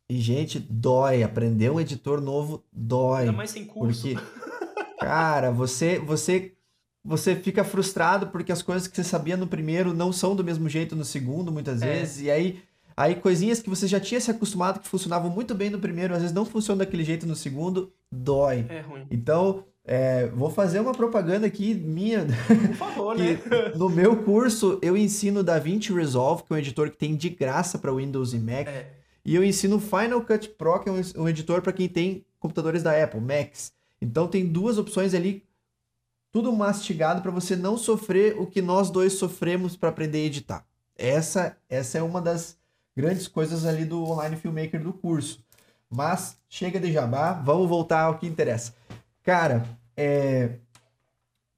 E, 0.10 0.20
gente, 0.20 0.60
dói. 0.60 1.22
Aprender 1.22 1.70
um 1.70 1.80
editor 1.80 2.22
novo 2.22 2.66
dói. 2.72 3.22
Ainda 3.22 3.34
mais 3.34 3.52
sem 3.52 3.66
curso. 3.66 4.08
Porque, 4.08 4.96
cara, 5.00 5.52
você, 5.52 6.00
você 6.00 6.56
você 7.04 7.36
fica 7.36 7.64
frustrado 7.64 8.28
porque 8.28 8.52
as 8.52 8.62
coisas 8.62 8.88
que 8.88 8.96
você 8.96 9.04
sabia 9.04 9.38
no 9.38 9.48
primeiro 9.48 9.94
não 9.94 10.12
são 10.12 10.36
do 10.36 10.44
mesmo 10.44 10.68
jeito 10.68 10.96
no 10.96 11.06
segundo, 11.06 11.52
muitas 11.52 11.82
é. 11.82 11.94
vezes. 11.94 12.22
E 12.22 12.30
aí, 12.30 12.62
aí 13.00 13.16
coisinhas 13.16 13.62
que 13.62 13.70
você 13.70 13.88
já 13.88 13.98
tinha 13.98 14.20
se 14.20 14.30
acostumado 14.30 14.82
que 14.82 14.88
funcionavam 14.90 15.32
muito 15.32 15.56
bem 15.56 15.70
no 15.70 15.80
primeiro, 15.80 16.14
às 16.14 16.20
vezes 16.20 16.36
não 16.36 16.44
funcionam 16.44 16.80
daquele 16.80 17.06
jeito 17.06 17.26
no 17.26 17.34
segundo, 17.34 17.94
dói. 18.12 18.66
É 18.68 18.82
ruim. 18.82 19.08
Então, 19.10 19.64
é, 19.86 20.28
vou 20.28 20.50
fazer 20.50 20.82
uma 20.82 20.92
propaganda 20.92 21.48
aqui 21.48 21.74
minha. 21.74 22.28
Por 22.68 22.76
favor, 22.76 23.18
né? 23.18 23.40
no 23.78 23.90
meu 23.90 24.18
curso, 24.24 24.78
eu 24.82 24.98
ensino 24.98 25.42
DaVinci 25.42 25.94
Resolve, 25.94 26.44
que 26.44 26.52
é 26.52 26.56
um 26.58 26.60
editor 26.60 26.92
que 26.92 26.98
tem 26.98 27.16
de 27.16 27.30
graça 27.30 27.80
para 27.80 27.94
Windows 27.94 28.34
e 28.34 28.40
Mac. 28.40 28.68
É. 28.68 28.92
E 29.24 29.34
eu 29.34 29.46
ensino 29.46 29.80
Final 29.80 30.22
Cut 30.22 30.50
Pro, 30.50 30.80
que 30.82 30.90
é 30.90 30.92
um, 30.92 31.24
um 31.24 31.30
editor 31.30 31.62
para 31.62 31.72
quem 31.72 31.88
tem 31.88 32.26
computadores 32.38 32.84
da 32.84 33.02
Apple, 33.02 33.22
Macs. 33.22 33.72
Então 34.02 34.28
tem 34.28 34.46
duas 34.46 34.78
opções 34.78 35.14
ali 35.14 35.48
tudo 36.32 36.52
mastigado 36.52 37.22
para 37.22 37.32
você 37.32 37.56
não 37.56 37.78
sofrer 37.78 38.40
o 38.40 38.46
que 38.46 38.62
nós 38.62 38.90
dois 38.90 39.14
sofremos 39.14 39.76
para 39.76 39.90
aprender 39.90 40.20
a 40.20 40.26
editar. 40.26 40.66
Essa, 40.96 41.58
essa 41.70 41.98
é 41.98 42.04
uma 42.04 42.22
das 42.22 42.59
grandes 43.00 43.28
coisas 43.28 43.66
ali 43.66 43.86
do 43.86 44.04
Online 44.04 44.36
Filmmaker 44.36 44.82
do 44.84 44.92
curso. 44.92 45.40
Mas 45.90 46.38
chega 46.50 46.80
de 46.80 46.92
jabá, 46.92 47.32
vamos 47.32 47.70
voltar 47.70 48.02
ao 48.02 48.18
que 48.18 48.28
interessa. 48.28 48.74
Cara, 49.24 49.66
é... 49.96 50.56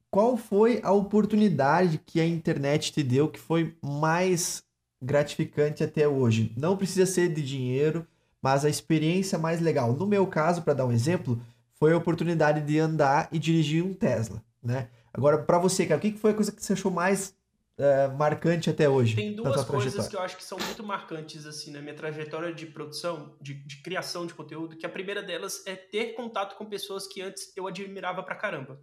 qual 0.08 0.36
foi 0.36 0.80
a 0.84 0.92
oportunidade 0.92 1.98
que 1.98 2.20
a 2.20 2.26
internet 2.26 2.92
te 2.92 3.02
deu 3.02 3.28
que 3.28 3.40
foi 3.40 3.76
mais 3.82 4.62
gratificante 5.02 5.82
até 5.82 6.06
hoje? 6.06 6.52
Não 6.56 6.76
precisa 6.76 7.06
ser 7.06 7.32
de 7.34 7.42
dinheiro, 7.42 8.06
mas 8.40 8.64
a 8.64 8.70
experiência 8.70 9.36
mais 9.38 9.60
legal. 9.60 9.92
No 9.94 10.06
meu 10.06 10.26
caso, 10.26 10.62
para 10.62 10.74
dar 10.74 10.86
um 10.86 10.92
exemplo, 10.92 11.42
foi 11.74 11.92
a 11.92 11.96
oportunidade 11.96 12.60
de 12.60 12.78
andar 12.78 13.28
e 13.32 13.38
dirigir 13.38 13.84
um 13.84 13.92
Tesla 13.92 14.40
né? 14.62 14.88
Agora, 15.12 15.38
para 15.38 15.58
você, 15.58 15.84
cara, 15.84 15.98
o 15.98 16.00
que 16.00 16.12
foi 16.12 16.30
a 16.30 16.34
coisa 16.34 16.52
que 16.52 16.64
você 16.64 16.72
achou 16.72 16.90
mais 16.90 17.34
uh, 17.82 18.16
marcante 18.16 18.70
até 18.70 18.88
hoje? 18.88 19.14
Tem 19.16 19.34
duas 19.34 19.64
coisas 19.64 20.08
que 20.08 20.16
eu 20.16 20.20
acho 20.20 20.36
que 20.36 20.44
são 20.44 20.58
muito 20.58 20.82
marcantes 20.82 21.46
assim 21.46 21.70
na 21.70 21.80
minha 21.80 21.94
trajetória 21.94 22.52
de 22.52 22.66
produção, 22.66 23.36
de, 23.40 23.54
de, 23.54 23.82
criação 23.82 24.26
de 24.26 24.34
conteúdo, 24.34 24.76
que 24.76 24.86
a 24.86 24.88
primeira 24.88 25.22
delas 25.22 25.66
é 25.66 25.74
ter 25.74 26.14
contato 26.14 26.56
com 26.56 26.64
pessoas 26.64 27.06
que 27.06 27.20
antes 27.20 27.54
eu 27.56 27.66
admirava 27.66 28.22
pra 28.22 28.34
caramba. 28.34 28.80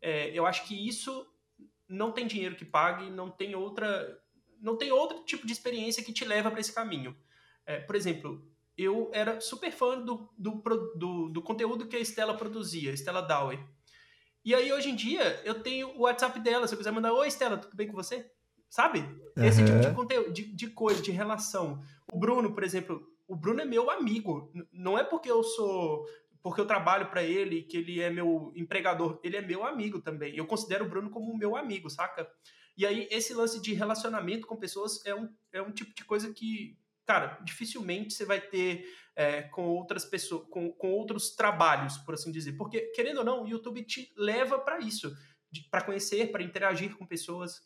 É, 0.00 0.30
eu 0.30 0.46
acho 0.46 0.66
que 0.66 0.88
isso 0.88 1.26
não 1.88 2.12
tem 2.12 2.26
dinheiro 2.26 2.54
que 2.54 2.64
pague, 2.64 3.10
não 3.10 3.30
tem 3.30 3.54
outra, 3.54 4.18
não 4.60 4.76
tem 4.76 4.92
outro 4.92 5.24
tipo 5.24 5.46
de 5.46 5.52
experiência 5.52 6.02
que 6.02 6.12
te 6.12 6.24
leva 6.24 6.50
para 6.50 6.60
esse 6.60 6.72
caminho. 6.72 7.16
É, 7.66 7.80
por 7.80 7.96
exemplo, 7.96 8.44
eu 8.76 9.10
era 9.12 9.40
super 9.40 9.70
fã 9.70 10.00
do, 10.00 10.32
do, 10.38 10.62
do, 10.96 11.28
do 11.28 11.42
conteúdo 11.42 11.86
que 11.86 11.96
a 11.96 12.00
Estela 12.00 12.36
produzia, 12.36 12.92
Estela 12.92 13.20
Dowie. 13.20 13.58
E 14.42 14.54
aí, 14.54 14.72
hoje 14.72 14.88
em 14.88 14.96
dia, 14.96 15.40
eu 15.44 15.62
tenho 15.62 15.88
o 15.96 16.02
WhatsApp 16.02 16.40
dela. 16.40 16.66
Se 16.66 16.74
eu 16.74 16.78
quiser 16.78 16.92
mandar, 16.92 17.12
oi, 17.12 17.28
Estela, 17.28 17.58
tudo 17.58 17.76
bem 17.76 17.86
com 17.86 17.92
você? 17.92 18.30
Sabe? 18.70 19.04
Esse 19.36 19.64
tipo 19.64 19.80
de 19.80 19.92
conteúdo, 19.92 20.32
de, 20.32 20.44
de 20.54 20.68
coisa, 20.68 21.02
de 21.02 21.10
relação. 21.10 21.82
O 22.12 22.18
Bruno, 22.18 22.54
por 22.54 22.64
exemplo, 22.64 23.06
o 23.28 23.36
Bruno 23.36 23.60
é 23.60 23.64
meu 23.64 23.90
amigo. 23.90 24.50
Não 24.72 24.98
é 24.98 25.04
porque 25.04 25.30
eu 25.30 25.42
sou. 25.42 26.06
Porque 26.42 26.60
eu 26.60 26.66
trabalho 26.66 27.10
para 27.10 27.22
ele, 27.22 27.62
que 27.64 27.76
ele 27.76 28.00
é 28.00 28.08
meu 28.08 28.50
empregador. 28.56 29.20
Ele 29.22 29.36
é 29.36 29.42
meu 29.42 29.66
amigo 29.66 30.00
também. 30.00 30.34
Eu 30.34 30.46
considero 30.46 30.86
o 30.86 30.88
Bruno 30.88 31.10
como 31.10 31.36
meu 31.36 31.54
amigo, 31.54 31.90
saca? 31.90 32.26
E 32.78 32.86
aí, 32.86 33.06
esse 33.10 33.34
lance 33.34 33.60
de 33.60 33.74
relacionamento 33.74 34.46
com 34.46 34.56
pessoas 34.56 35.04
é 35.04 35.14
um, 35.14 35.28
é 35.52 35.60
um 35.60 35.70
tipo 35.70 35.94
de 35.94 36.02
coisa 36.02 36.32
que, 36.32 36.78
cara, 37.04 37.38
dificilmente 37.44 38.14
você 38.14 38.24
vai 38.24 38.40
ter 38.40 38.86
é, 39.20 39.42
com 39.42 39.68
outras 39.68 40.06
pessoas, 40.06 40.48
com, 40.48 40.72
com 40.72 40.92
outros 40.92 41.36
trabalhos, 41.36 41.98
por 41.98 42.14
assim 42.14 42.32
dizer. 42.32 42.52
Porque, 42.52 42.80
querendo 42.94 43.18
ou 43.18 43.24
não, 43.24 43.42
o 43.42 43.46
YouTube 43.46 43.84
te 43.84 44.10
leva 44.16 44.58
para 44.58 44.78
isso, 44.78 45.14
para 45.70 45.82
conhecer, 45.82 46.32
para 46.32 46.42
interagir 46.42 46.96
com 46.96 47.04
pessoas. 47.04 47.58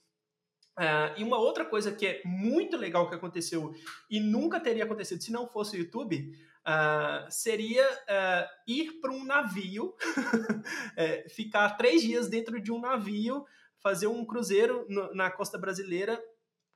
Uh, 0.77 1.15
e 1.17 1.23
uma 1.23 1.39
outra 1.39 1.65
coisa 1.65 1.93
que 1.93 2.05
é 2.05 2.23
muito 2.25 2.77
legal 2.77 3.09
que 3.09 3.15
aconteceu 3.15 3.73
e 4.11 4.19
nunca 4.19 4.59
teria 4.59 4.83
acontecido 4.83 5.23
se 5.23 5.31
não 5.31 5.47
fosse 5.47 5.77
o 5.77 5.79
YouTube 5.79 6.37
uh, 6.67 7.31
seria 7.31 7.89
uh, 7.89 8.49
ir 8.67 8.99
para 9.01 9.13
um 9.13 9.25
navio, 9.25 9.95
é, 10.99 11.29
ficar 11.29 11.77
três 11.77 12.03
dias 12.03 12.29
dentro 12.29 12.61
de 12.61 12.73
um 12.73 12.81
navio, 12.81 13.47
fazer 13.81 14.09
um 14.09 14.25
cruzeiro 14.25 14.85
no, 14.89 15.15
na 15.15 15.31
costa 15.31 15.57
brasileira 15.57 16.21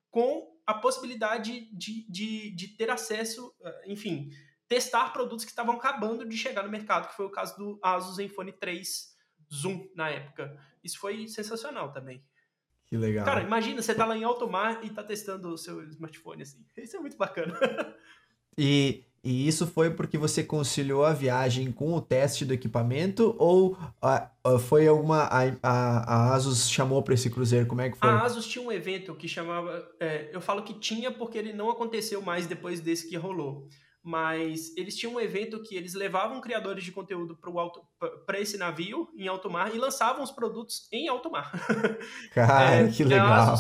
com 0.09 0.57
a 0.65 0.75
possibilidade 0.75 1.69
de, 1.73 2.09
de, 2.09 2.55
de 2.55 2.69
ter 2.77 2.91
acesso, 2.91 3.53
enfim, 3.85 4.31
testar 4.69 5.13
produtos 5.13 5.45
que 5.45 5.51
estavam 5.51 5.75
acabando 5.75 6.29
de 6.29 6.37
chegar 6.37 6.63
no 6.63 6.71
mercado, 6.71 7.09
que 7.09 7.17
foi 7.17 7.27
o 7.27 7.31
caso 7.31 7.57
do 7.57 7.79
Asus 7.83 8.17
Zenfone 8.17 8.53
3 8.53 9.17
Zoom 9.53 9.89
na 9.95 10.11
época. 10.11 10.57
Isso 10.85 10.99
foi 10.99 11.27
sensacional 11.27 11.91
também. 11.91 12.23
Que 12.87 12.97
legal. 12.97 13.25
Cara, 13.25 13.43
imagina, 13.43 13.83
você 13.83 13.95
tá 13.95 14.05
lá 14.05 14.17
em 14.17 14.25
alto 14.25 14.49
mar 14.49 14.81
e 14.83 14.91
tá 14.91 15.03
testando 15.03 15.49
o 15.49 15.59
seu 15.59 15.83
smartphone 15.89 16.43
assim. 16.43 16.65
Isso 16.77 16.97
é 16.97 17.01
muito 17.01 17.17
bacana. 17.17 17.59
e, 18.57 19.05
e 19.23 19.47
isso 19.47 19.67
foi 19.67 19.91
porque 19.91 20.17
você 20.17 20.43
conciliou 20.43 21.05
a 21.05 21.13
viagem 21.13 21.71
com 21.71 21.93
o 21.93 22.01
teste 22.01 22.47
do 22.47 22.55
equipamento 22.55 23.37
ou 23.39 23.77
a, 24.01 24.31
a, 24.43 24.59
foi 24.59 24.87
alguma. 24.87 25.25
A, 25.25 25.43
a, 25.63 26.35
Asus 26.35 26.71
chamou 26.71 27.03
para 27.03 27.13
esse 27.13 27.29
cruzeiro? 27.29 27.67
Como 27.67 27.83
é 27.83 27.91
que 27.91 27.99
foi? 27.99 28.09
A 28.09 28.23
Asus 28.23 28.47
tinha 28.47 28.65
um 28.65 28.73
evento 28.73 29.15
que 29.15 29.29
chamava. 29.29 29.87
É, 30.01 30.31
eu 30.33 30.41
falo 30.41 30.63
que 30.63 30.73
tinha 30.73 31.11
porque 31.11 31.37
ele 31.37 31.53
não 31.53 31.69
aconteceu 31.69 32.23
mais 32.23 32.47
depois 32.47 32.81
desse 32.81 33.07
que 33.07 33.17
rolou 33.17 33.69
mas 34.09 34.75
eles 34.75 34.97
tinham 34.97 35.17
um 35.17 35.21
evento 35.21 35.63
que 35.63 35.77
eles 35.77 35.93
levavam 35.93 36.41
criadores 36.41 36.83
de 36.83 36.91
conteúdo 36.91 37.39
para 38.25 38.41
esse 38.41 38.57
navio 38.57 39.07
em 39.15 39.29
alto 39.29 39.51
mar 39.51 39.75
e 39.75 39.79
lançavam 39.79 40.23
os 40.23 40.31
produtos 40.31 40.89
em 40.91 41.09
alto 41.09 41.31
mar. 41.31 41.53
Cara, 42.33 42.77
é, 42.77 42.91
que 42.91 43.05
legal. 43.05 43.55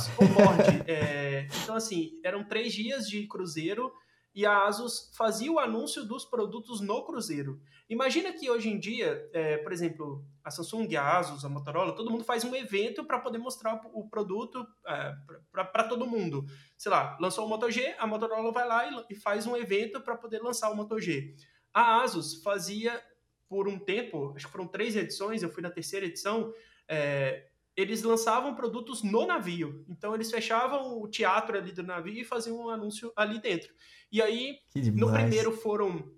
É, 0.86 1.46
então, 1.62 1.76
assim, 1.76 2.12
eram 2.24 2.42
três 2.42 2.72
dias 2.72 3.06
de 3.06 3.26
cruzeiro 3.26 3.92
e 4.34 4.46
a 4.46 4.66
Asus 4.66 5.10
fazia 5.16 5.50
o 5.50 5.58
anúncio 5.58 6.04
dos 6.04 6.24
produtos 6.24 6.80
no 6.80 7.04
cruzeiro. 7.04 7.60
Imagina 7.88 8.32
que 8.32 8.50
hoje 8.50 8.68
em 8.68 8.78
dia, 8.78 9.28
é, 9.32 9.56
por 9.58 9.72
exemplo, 9.72 10.24
a 10.44 10.50
Samsung, 10.50 10.94
a 10.96 11.18
Asus, 11.18 11.44
a 11.44 11.48
Motorola, 11.48 11.96
todo 11.96 12.10
mundo 12.10 12.24
faz 12.24 12.44
um 12.44 12.54
evento 12.54 13.04
para 13.04 13.18
poder 13.18 13.38
mostrar 13.38 13.80
o 13.92 14.08
produto 14.08 14.66
é, 14.86 15.14
para 15.50 15.84
todo 15.84 16.06
mundo. 16.06 16.44
Sei 16.76 16.90
lá, 16.90 17.16
lançou 17.20 17.46
o 17.46 17.48
Moto 17.48 17.70
G, 17.70 17.94
a 17.98 18.06
Motorola 18.06 18.52
vai 18.52 18.66
lá 18.66 18.86
e, 18.86 19.06
e 19.10 19.14
faz 19.14 19.46
um 19.46 19.56
evento 19.56 20.00
para 20.00 20.16
poder 20.16 20.42
lançar 20.42 20.70
o 20.70 20.76
Moto 20.76 21.00
G. 21.00 21.34
A 21.72 22.02
Asus 22.02 22.42
fazia 22.42 23.02
por 23.48 23.66
um 23.66 23.78
tempo, 23.78 24.34
acho 24.36 24.46
que 24.46 24.52
foram 24.52 24.68
três 24.68 24.94
edições, 24.94 25.42
eu 25.42 25.50
fui 25.50 25.62
na 25.62 25.70
terceira 25.70 26.04
edição, 26.04 26.52
é, 26.86 27.48
eles 27.78 28.02
lançavam 28.02 28.56
produtos 28.56 29.04
no 29.04 29.26
navio. 29.26 29.84
Então 29.88 30.14
eles 30.14 30.30
fechavam 30.30 31.00
o 31.00 31.08
teatro 31.08 31.56
ali 31.56 31.70
do 31.70 31.82
navio 31.82 32.20
e 32.20 32.24
faziam 32.24 32.58
um 32.58 32.68
anúncio 32.68 33.12
ali 33.14 33.40
dentro. 33.40 33.72
E 34.10 34.22
aí, 34.22 34.58
no 34.94 35.12
primeiro 35.12 35.52
foram 35.52 36.10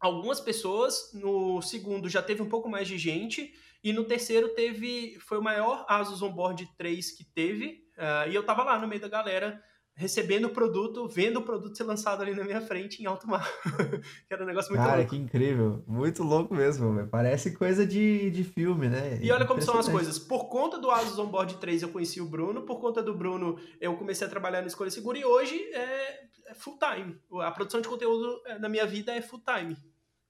algumas 0.00 0.40
pessoas, 0.40 1.10
no 1.14 1.60
segundo 1.62 2.08
já 2.08 2.22
teve 2.22 2.42
um 2.42 2.48
pouco 2.48 2.68
mais 2.68 2.86
de 2.86 2.98
gente, 2.98 3.52
e 3.82 3.92
no 3.92 4.04
terceiro 4.04 4.48
teve 4.50 5.18
foi 5.20 5.38
o 5.38 5.42
maior 5.42 5.84
Asus 5.88 6.22
Onboard 6.22 6.68
3 6.76 7.12
que 7.12 7.24
teve, 7.24 7.84
uh, 7.96 8.28
e 8.28 8.34
eu 8.34 8.44
tava 8.44 8.64
lá 8.64 8.78
no 8.78 8.88
meio 8.88 9.00
da 9.00 9.08
galera 9.08 9.62
recebendo 9.98 10.44
o 10.44 10.50
produto, 10.50 11.08
vendo 11.08 11.40
o 11.40 11.42
produto 11.42 11.76
ser 11.76 11.82
lançado 11.82 12.22
ali 12.22 12.32
na 12.32 12.44
minha 12.44 12.60
frente 12.60 13.02
em 13.02 13.06
alto 13.06 13.26
mar. 13.26 13.44
que 14.28 14.32
era 14.32 14.44
um 14.44 14.46
negócio 14.46 14.70
muito 14.70 14.80
Cara, 14.80 14.98
louco. 14.98 15.10
que 15.10 15.16
incrível. 15.16 15.82
Muito 15.88 16.22
louco 16.22 16.54
mesmo. 16.54 17.04
Parece 17.08 17.50
coisa 17.56 17.84
de, 17.84 18.30
de 18.30 18.44
filme, 18.44 18.88
né? 18.88 19.18
E 19.20 19.32
olha 19.32 19.44
como 19.44 19.60
são 19.60 19.76
as 19.76 19.88
coisas. 19.88 20.16
Por 20.16 20.44
conta 20.44 20.78
do 20.78 20.88
Asus 20.88 21.18
Onboard 21.18 21.56
3 21.56 21.82
eu 21.82 21.88
conheci 21.88 22.20
o 22.20 22.28
Bruno, 22.28 22.62
por 22.62 22.78
conta 22.78 23.02
do 23.02 23.12
Bruno 23.12 23.58
eu 23.80 23.96
comecei 23.96 24.24
a 24.24 24.30
trabalhar 24.30 24.60
no 24.60 24.68
Escolha 24.68 24.88
Segura 24.88 25.18
e 25.18 25.24
hoje 25.24 25.56
é, 25.72 26.20
é 26.46 26.54
full 26.54 26.78
time. 26.78 27.18
A 27.42 27.50
produção 27.50 27.80
de 27.80 27.88
conteúdo 27.88 28.40
é, 28.46 28.56
na 28.56 28.68
minha 28.68 28.86
vida 28.86 29.12
é 29.12 29.20
full 29.20 29.40
time. 29.40 29.76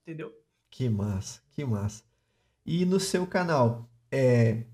Entendeu? 0.00 0.32
Que 0.70 0.88
massa, 0.88 1.42
que 1.52 1.62
massa. 1.62 2.02
E 2.64 2.86
no 2.86 2.98
seu 2.98 3.26
canal, 3.26 3.86
é, 4.10 4.64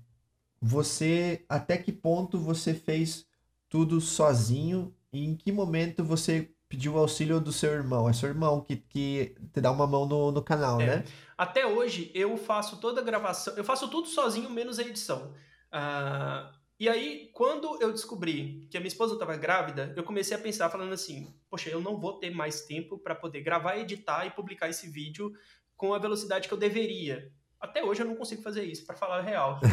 você 0.61 1.43
até 1.49 1.77
que 1.77 1.91
ponto 1.91 2.39
você 2.39 2.73
fez 2.73 3.27
tudo 3.69 3.99
sozinho 4.01 4.93
e 5.11 5.23
em 5.25 5.35
que 5.35 5.51
momento 5.51 6.03
você 6.03 6.51
pediu 6.67 6.93
o 6.95 6.97
auxílio 6.97 7.39
do 7.39 7.51
seu 7.53 7.71
irmão. 7.71 8.09
É 8.09 8.13
seu 8.13 8.29
irmão 8.29 8.61
que, 8.61 8.75
que 8.77 9.35
te 9.53 9.61
dá 9.61 9.71
uma 9.71 9.87
mão 9.87 10.05
no, 10.05 10.31
no 10.31 10.41
canal, 10.41 10.79
É. 10.81 10.97
né? 10.97 11.03
Até 11.37 11.65
hoje 11.65 12.11
eu 12.13 12.37
faço 12.37 12.77
toda 12.79 13.01
a 13.01 13.03
gravação, 13.03 13.53
eu 13.55 13.63
faço 13.63 13.87
tudo 13.89 14.07
sozinho, 14.07 14.49
menos 14.49 14.79
a 14.79 14.83
edição. 14.83 15.33
Ah, 15.71 16.51
e 16.79 16.89
aí, 16.89 17.29
quando 17.33 17.81
eu 17.81 17.91
descobri 17.91 18.67
que 18.69 18.75
a 18.77 18.79
minha 18.79 18.87
esposa 18.89 19.13
estava 19.13 19.35
grávida, 19.37 19.93
eu 19.95 20.03
comecei 20.03 20.35
a 20.35 20.39
pensar, 20.39 20.69
falando 20.69 20.93
assim: 20.93 21.33
poxa, 21.49 21.69
eu 21.69 21.79
não 21.79 21.97
vou 21.99 22.19
ter 22.19 22.31
mais 22.31 22.61
tempo 22.61 22.97
para 22.97 23.15
poder 23.15 23.41
gravar, 23.41 23.77
editar 23.77 24.25
e 24.25 24.31
publicar 24.31 24.69
esse 24.69 24.89
vídeo 24.89 25.31
com 25.77 25.93
a 25.93 25.99
velocidade 25.99 26.47
que 26.47 26.53
eu 26.53 26.57
deveria. 26.57 27.31
Até 27.65 27.83
hoje 27.83 28.03
eu 28.03 28.05
não 28.05 28.15
consigo 28.15 28.43
fazer 28.43 28.63
isso, 28.63 28.85
para 28.85 28.95
falar 28.95 29.17
a 29.17 29.21
real. 29.21 29.59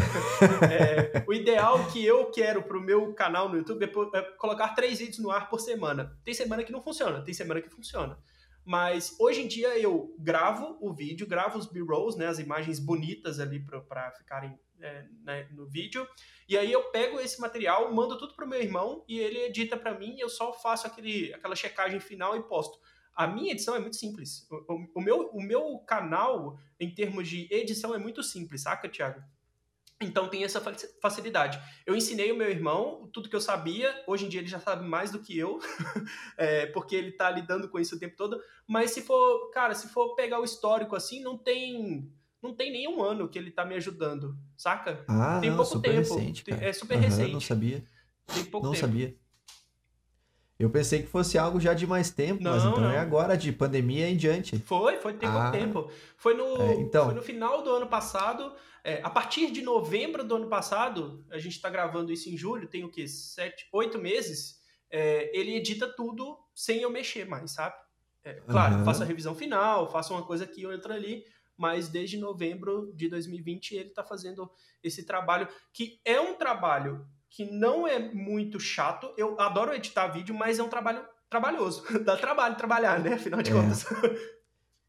É, 0.62 1.24
o 1.26 1.32
ideal 1.32 1.86
que 1.90 2.04
eu 2.04 2.30
quero 2.30 2.62
pro 2.62 2.80
meu 2.80 3.12
canal 3.14 3.48
no 3.48 3.56
YouTube 3.56 3.84
é, 3.84 4.18
é 4.18 4.22
colocar 4.36 4.70
três 4.70 4.98
vídeos 4.98 5.18
no 5.18 5.30
ar 5.30 5.48
por 5.48 5.60
semana. 5.60 6.18
Tem 6.24 6.32
semana 6.32 6.64
que 6.64 6.72
não 6.72 6.82
funciona, 6.82 7.22
tem 7.22 7.34
semana 7.34 7.60
que 7.60 7.68
funciona. 7.68 8.18
Mas 8.64 9.14
hoje 9.18 9.42
em 9.42 9.48
dia 9.48 9.78
eu 9.78 10.14
gravo 10.18 10.78
o 10.80 10.92
vídeo, 10.92 11.26
gravo 11.26 11.58
os 11.58 11.66
B-rolls, 11.66 12.16
né, 12.16 12.26
as 12.26 12.38
imagens 12.38 12.78
bonitas 12.78 13.38
ali 13.40 13.60
para 13.60 14.10
ficarem 14.12 14.58
é, 14.80 15.04
né, 15.22 15.48
no 15.52 15.68
vídeo. 15.68 16.06
E 16.48 16.56
aí 16.56 16.72
eu 16.72 16.84
pego 16.90 17.20
esse 17.20 17.40
material, 17.40 17.92
mando 17.92 18.16
tudo 18.16 18.34
pro 18.34 18.48
meu 18.48 18.60
irmão 18.60 19.04
e 19.08 19.18
ele 19.18 19.40
edita 19.40 19.76
para 19.76 19.98
mim. 19.98 20.16
Eu 20.18 20.28
só 20.28 20.52
faço 20.52 20.86
aquele, 20.86 21.32
aquela 21.34 21.56
checagem 21.56 22.00
final 22.00 22.36
e 22.36 22.42
posto. 22.42 22.78
A 23.14 23.26
minha 23.26 23.52
edição 23.52 23.74
é 23.74 23.78
muito 23.78 23.96
simples. 23.96 24.46
O, 24.50 24.74
o- 24.74 24.88
o 24.96 25.00
meu, 25.02 25.28
o 25.30 25.42
meu 25.42 25.78
canal, 25.80 26.58
em 26.80 26.94
termos 26.94 27.28
de 27.28 27.46
edição, 27.52 27.94
é 27.94 27.98
muito 27.98 28.22
simples, 28.22 28.62
saca, 28.62 28.88
Thiago? 28.88 29.22
Então 30.00 30.28
tem 30.28 30.42
essa 30.42 30.60
fa- 30.60 30.74
facilidade. 31.00 31.60
Eu 31.86 31.94
ensinei 31.94 32.32
o 32.32 32.36
meu 32.36 32.50
irmão 32.50 33.08
tudo 33.12 33.28
que 33.28 33.36
eu 33.36 33.40
sabia. 33.40 34.02
Hoje 34.06 34.26
em 34.26 34.28
dia 34.28 34.40
ele 34.40 34.48
já 34.48 34.58
sabe 34.58 34.84
mais 34.84 35.12
do 35.12 35.20
que 35.20 35.38
eu, 35.38 35.60
é, 36.36 36.66
porque 36.66 36.96
ele 36.96 37.12
tá 37.12 37.30
lidando 37.30 37.68
com 37.68 37.78
isso 37.78 37.94
o 37.96 37.98
tempo 37.98 38.16
todo. 38.16 38.40
Mas 38.66 38.90
se 38.90 39.02
for, 39.02 39.50
cara, 39.50 39.74
se 39.74 39.88
for 39.88 40.14
pegar 40.16 40.40
o 40.40 40.44
histórico 40.44 40.96
assim, 40.96 41.22
não 41.22 41.38
tem, 41.38 42.12
não 42.42 42.52
tem 42.54 42.72
nem 42.72 42.88
um 42.88 43.00
ano 43.02 43.28
que 43.28 43.38
ele 43.38 43.52
tá 43.52 43.64
me 43.64 43.76
ajudando, 43.76 44.36
saca? 44.56 45.06
Ah, 45.06 45.40
Tem 45.40 45.50
não, 45.50 45.56
pouco 45.56 45.72
super 45.72 45.90
tempo. 45.90 45.98
recente, 45.98 46.44
é 46.48 46.72
super 46.72 46.96
Aham, 46.96 47.06
recente. 47.06 47.32
Não 47.32 47.40
sabia, 47.40 47.84
Tem 48.32 48.44
pouco 48.44 48.66
não 48.66 48.72
tempo. 48.72 48.80
sabia. 48.80 49.16
Eu 50.62 50.70
pensei 50.70 51.02
que 51.02 51.08
fosse 51.08 51.36
algo 51.36 51.58
já 51.60 51.74
de 51.74 51.86
mais 51.86 52.10
tempo, 52.10 52.42
mas 52.42 52.62
Não, 52.62 52.70
então 52.72 52.84
é 52.90 52.94
não. 52.94 53.00
agora, 53.00 53.36
de 53.36 53.50
pandemia 53.52 54.08
em 54.08 54.16
diante. 54.16 54.58
Foi, 54.60 54.96
foi 54.98 55.12
tem 55.14 55.28
pouco 55.28 55.46
Ah. 55.46 55.50
tempo. 55.50 55.90
Foi 56.16 56.34
no, 56.34 56.44
É, 56.62 56.74
então. 56.74 57.06
foi 57.06 57.14
no 57.14 57.22
final 57.22 57.62
do 57.62 57.70
ano 57.70 57.86
passado. 57.88 58.54
é, 58.84 59.00
a 59.04 59.08
partir 59.10 59.52
de 59.52 59.62
novembro 59.62 60.24
do 60.24 60.34
ano 60.34 60.48
passado, 60.48 61.24
a 61.30 61.38
gente 61.38 61.60
tá 61.60 61.70
gravando 61.70 62.12
isso 62.12 62.28
em 62.28 62.36
julho, 62.36 62.66
tem 62.66 62.82
o 62.82 62.90
quê? 62.90 63.06
Sete, 63.06 63.68
oito 63.72 63.98
meses. 63.98 64.60
é, 64.90 65.30
ele 65.36 65.54
edita 65.54 65.86
tudo 65.88 66.36
sem 66.54 66.82
eu 66.82 66.90
mexer 66.90 67.24
mais, 67.24 67.52
sabe? 67.52 67.74
É, 68.24 68.34
claro, 68.34 68.74
Aham. 68.74 68.84
faço 68.84 69.02
a 69.02 69.06
revisão 69.06 69.34
final, 69.34 69.90
faço 69.90 70.12
uma 70.12 70.22
coisa 70.22 70.44
aqui, 70.44 70.66
outra 70.66 70.94
ali, 70.94 71.24
mas 71.56 71.88
desde 71.88 72.18
novembro 72.18 72.92
de 72.94 73.08
2020 73.08 73.74
ele 73.74 73.88
tá 73.90 74.04
fazendo 74.04 74.50
esse 74.82 75.04
trabalho, 75.04 75.48
que 75.72 75.98
é 76.04 76.20
um 76.20 76.34
trabalho 76.34 77.06
que 77.34 77.50
não 77.50 77.86
é 77.88 77.98
muito 78.12 78.60
chato. 78.60 79.10
Eu 79.16 79.40
adoro 79.40 79.72
editar 79.72 80.06
vídeo, 80.08 80.34
mas 80.34 80.58
é 80.58 80.62
um 80.62 80.68
trabalho 80.68 81.02
trabalhoso. 81.30 81.82
Dá 82.04 82.14
trabalho 82.16 82.56
trabalhar, 82.56 83.00
né? 83.00 83.14
Afinal 83.14 83.42
de 83.42 83.50
É. 83.50 83.54
contas. 83.54 83.86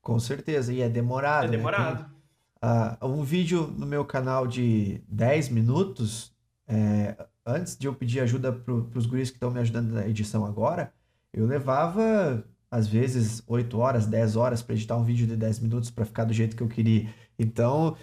Com 0.01 0.19
certeza, 0.19 0.73
e 0.73 0.81
é 0.81 0.89
demorado. 0.89 1.45
É 1.45 1.51
né? 1.51 1.57
demorado. 1.57 2.03
Tem, 2.03 2.13
ah, 2.61 2.97
um 3.01 3.23
vídeo 3.23 3.73
no 3.77 3.85
meu 3.85 4.03
canal 4.03 4.45
de 4.45 5.01
10 5.07 5.47
minutos, 5.49 6.35
é, 6.67 7.15
antes 7.45 7.77
de 7.77 7.87
eu 7.87 7.95
pedir 7.95 8.19
ajuda 8.19 8.51
para 8.51 8.73
os 8.73 9.05
guris 9.05 9.29
que 9.29 9.37
estão 9.37 9.49
me 9.49 9.61
ajudando 9.61 9.91
na 9.93 10.05
edição 10.05 10.45
agora, 10.45 10.93
eu 11.31 11.45
levava, 11.45 12.43
às 12.69 12.87
vezes, 12.87 13.41
8 13.47 13.79
horas, 13.79 14.05
10 14.05 14.35
horas 14.35 14.61
para 14.61 14.75
editar 14.75 14.97
um 14.97 15.03
vídeo 15.05 15.25
de 15.25 15.37
10 15.37 15.59
minutos 15.59 15.89
para 15.89 16.03
ficar 16.03 16.25
do 16.25 16.33
jeito 16.33 16.57
que 16.57 16.63
eu 16.63 16.67
queria. 16.67 17.09
Então, 17.39 17.95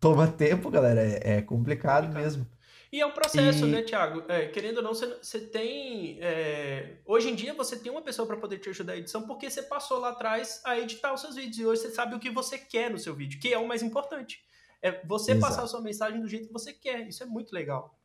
toma 0.00 0.26
tempo, 0.26 0.70
galera, 0.70 1.02
é, 1.02 1.36
é 1.36 1.42
complicado 1.42 2.06
Complicado. 2.06 2.14
mesmo. 2.24 2.46
E 2.92 3.00
é 3.00 3.06
um 3.06 3.12
processo, 3.12 3.66
E- 3.66 3.70
né, 3.70 3.82
Thiago? 3.82 4.24
É, 4.28 4.46
querendo 4.48 4.78
ou 4.78 4.82
não, 4.82 4.92
você, 4.92 5.06
você 5.22 5.40
tem. 5.40 6.18
é, 6.20 6.98
hoje 7.06 7.28
em 7.30 7.34
dia 7.36 7.54
você 7.54 7.78
tem 7.78 7.90
uma 7.92 8.02
pessoa 8.02 8.26
para 8.26 8.36
poder 8.36 8.58
te 8.58 8.68
ajudar 8.68 8.94
a 8.94 8.96
edição 8.96 9.26
porque 9.26 9.48
você 9.48 9.62
passou 9.62 9.98
lá 10.00 10.08
atrás 10.10 10.60
a 10.64 10.76
editar 10.78 11.12
os 11.14 11.20
seus 11.20 11.36
vídeos 11.36 11.58
e 11.58 11.66
hoje 11.66 11.82
você 11.82 11.90
sabe 11.92 12.16
o 12.16 12.18
que 12.18 12.30
você 12.30 12.58
quer 12.58 12.90
no 12.90 12.98
seu 12.98 13.14
vídeo, 13.14 13.38
que 13.40 13.52
é 13.52 13.58
o 13.58 13.68
mais 13.68 13.82
importante. 13.82 14.42
É 14.82 15.04
você 15.06 15.32
Exato. 15.32 15.40
passar 15.46 15.62
a 15.62 15.66
sua 15.68 15.80
mensagem 15.80 16.20
do 16.20 16.26
jeito 16.26 16.48
que 16.48 16.52
você 16.52 16.72
quer. 16.72 17.06
Isso 17.06 17.22
é 17.22 17.26
muito 17.26 17.52
legal. 17.52 17.96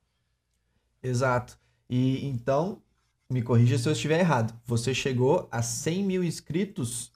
Exato. 1.01 1.57
E 1.89 2.25
então, 2.27 2.81
me 3.29 3.41
corrija 3.41 3.77
se 3.77 3.87
eu 3.87 3.93
estiver 3.93 4.19
errado. 4.19 4.59
Você 4.65 4.93
chegou 4.93 5.47
a 5.51 5.61
100 5.63 6.03
mil 6.03 6.23
inscritos, 6.23 7.11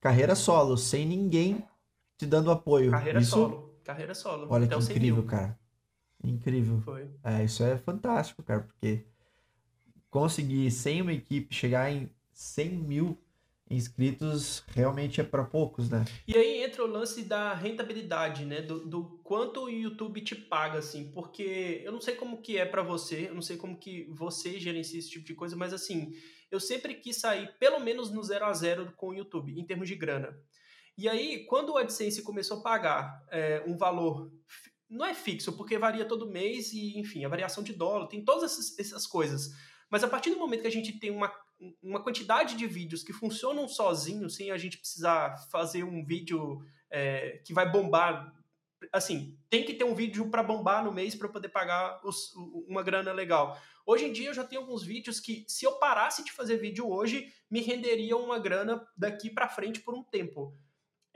carreira 0.00 0.34
solo, 0.34 0.76
sem 0.76 1.06
ninguém 1.06 1.64
te 2.18 2.26
dando 2.26 2.50
apoio. 2.50 2.90
Carreira 2.90 3.20
Isso, 3.20 3.30
solo. 3.30 3.78
Carreira 3.84 4.14
solo. 4.14 4.46
olha 4.50 4.64
até 4.64 4.74
que 4.74 4.78
os 4.80 4.84
100 4.86 4.96
incrível, 4.96 5.22
cara. 5.24 5.58
Incrível. 6.26 6.80
Foi. 6.80 7.08
É, 7.22 7.44
isso 7.44 7.62
é 7.62 7.78
fantástico, 7.78 8.42
cara, 8.42 8.60
porque 8.60 9.06
conseguir 10.10 10.70
sem 10.70 11.02
uma 11.02 11.12
equipe 11.12 11.54
chegar 11.54 11.90
em 11.90 12.10
100 12.32 12.70
mil 12.70 13.18
inscritos 13.68 14.62
realmente 14.68 15.20
é 15.20 15.24
para 15.24 15.44
poucos, 15.44 15.90
né? 15.90 16.04
E 16.26 16.36
aí 16.36 16.62
entra 16.62 16.84
o 16.84 16.86
lance 16.86 17.22
da 17.22 17.52
rentabilidade, 17.52 18.44
né? 18.44 18.62
Do, 18.62 18.86
do 18.86 19.04
quanto 19.24 19.64
o 19.64 19.70
YouTube 19.70 20.20
te 20.20 20.34
paga, 20.36 20.78
assim. 20.78 21.10
Porque 21.10 21.82
eu 21.84 21.92
não 21.92 22.00
sei 22.00 22.14
como 22.14 22.40
que 22.40 22.56
é 22.56 22.64
pra 22.64 22.82
você, 22.82 23.28
eu 23.28 23.34
não 23.34 23.42
sei 23.42 23.56
como 23.56 23.76
que 23.76 24.08
você 24.10 24.58
gerencia 24.58 24.98
esse 24.98 25.10
tipo 25.10 25.26
de 25.26 25.34
coisa, 25.34 25.56
mas 25.56 25.72
assim, 25.72 26.12
eu 26.50 26.60
sempre 26.60 26.94
quis 26.94 27.16
sair 27.16 27.52
pelo 27.58 27.80
menos 27.80 28.10
no 28.10 28.22
zero 28.22 28.44
a 28.44 28.52
zero 28.52 28.92
com 28.96 29.08
o 29.08 29.14
YouTube, 29.14 29.58
em 29.58 29.64
termos 29.64 29.88
de 29.88 29.96
grana. 29.96 30.36
E 30.96 31.08
aí, 31.08 31.44
quando 31.44 31.70
o 31.70 31.76
AdSense 31.76 32.22
começou 32.22 32.60
a 32.60 32.62
pagar 32.62 33.22
é, 33.30 33.62
um 33.66 33.76
valor, 33.76 34.32
não 34.88 35.04
é 35.04 35.14
fixo, 35.14 35.52
porque 35.52 35.78
varia 35.78 36.04
todo 36.04 36.30
mês 36.30 36.72
e, 36.72 36.98
enfim, 36.98 37.24
a 37.24 37.28
variação 37.28 37.62
de 37.62 37.72
dólar, 37.72 38.06
tem 38.06 38.24
todas 38.24 38.52
essas, 38.52 38.78
essas 38.78 39.06
coisas. 39.06 39.50
Mas 39.90 40.02
a 40.04 40.08
partir 40.08 40.30
do 40.30 40.38
momento 40.38 40.62
que 40.62 40.66
a 40.66 40.72
gente 40.72 40.98
tem 40.98 41.10
uma, 41.10 41.32
uma 41.82 42.02
quantidade 42.02 42.56
de 42.56 42.66
vídeos 42.66 43.02
que 43.02 43.12
funcionam 43.12 43.68
sozinhos, 43.68 44.34
sem 44.36 44.50
a 44.50 44.58
gente 44.58 44.78
precisar 44.78 45.36
fazer 45.50 45.84
um 45.84 46.04
vídeo 46.04 46.60
é, 46.90 47.40
que 47.44 47.52
vai 47.52 47.70
bombar. 47.70 48.32
Assim, 48.92 49.38
tem 49.48 49.64
que 49.64 49.74
ter 49.74 49.84
um 49.84 49.94
vídeo 49.94 50.30
para 50.30 50.42
bombar 50.42 50.84
no 50.84 50.92
mês 50.92 51.14
para 51.14 51.28
poder 51.28 51.48
pagar 51.48 52.00
os- 52.04 52.32
uma 52.68 52.82
grana 52.82 53.12
legal. 53.12 53.58
Hoje 53.86 54.04
em 54.04 54.12
dia 54.12 54.28
eu 54.28 54.34
já 54.34 54.44
tenho 54.44 54.60
alguns 54.60 54.82
vídeos 54.82 55.18
que, 55.20 55.44
se 55.48 55.64
eu 55.64 55.78
parasse 55.78 56.24
de 56.24 56.32
fazer 56.32 56.56
vídeo 56.56 56.88
hoje, 56.90 57.32
me 57.50 57.60
renderiam 57.60 58.22
uma 58.22 58.38
grana 58.38 58.86
daqui 58.96 59.30
para 59.30 59.48
frente 59.48 59.80
por 59.80 59.94
um 59.94 60.02
tempo. 60.02 60.56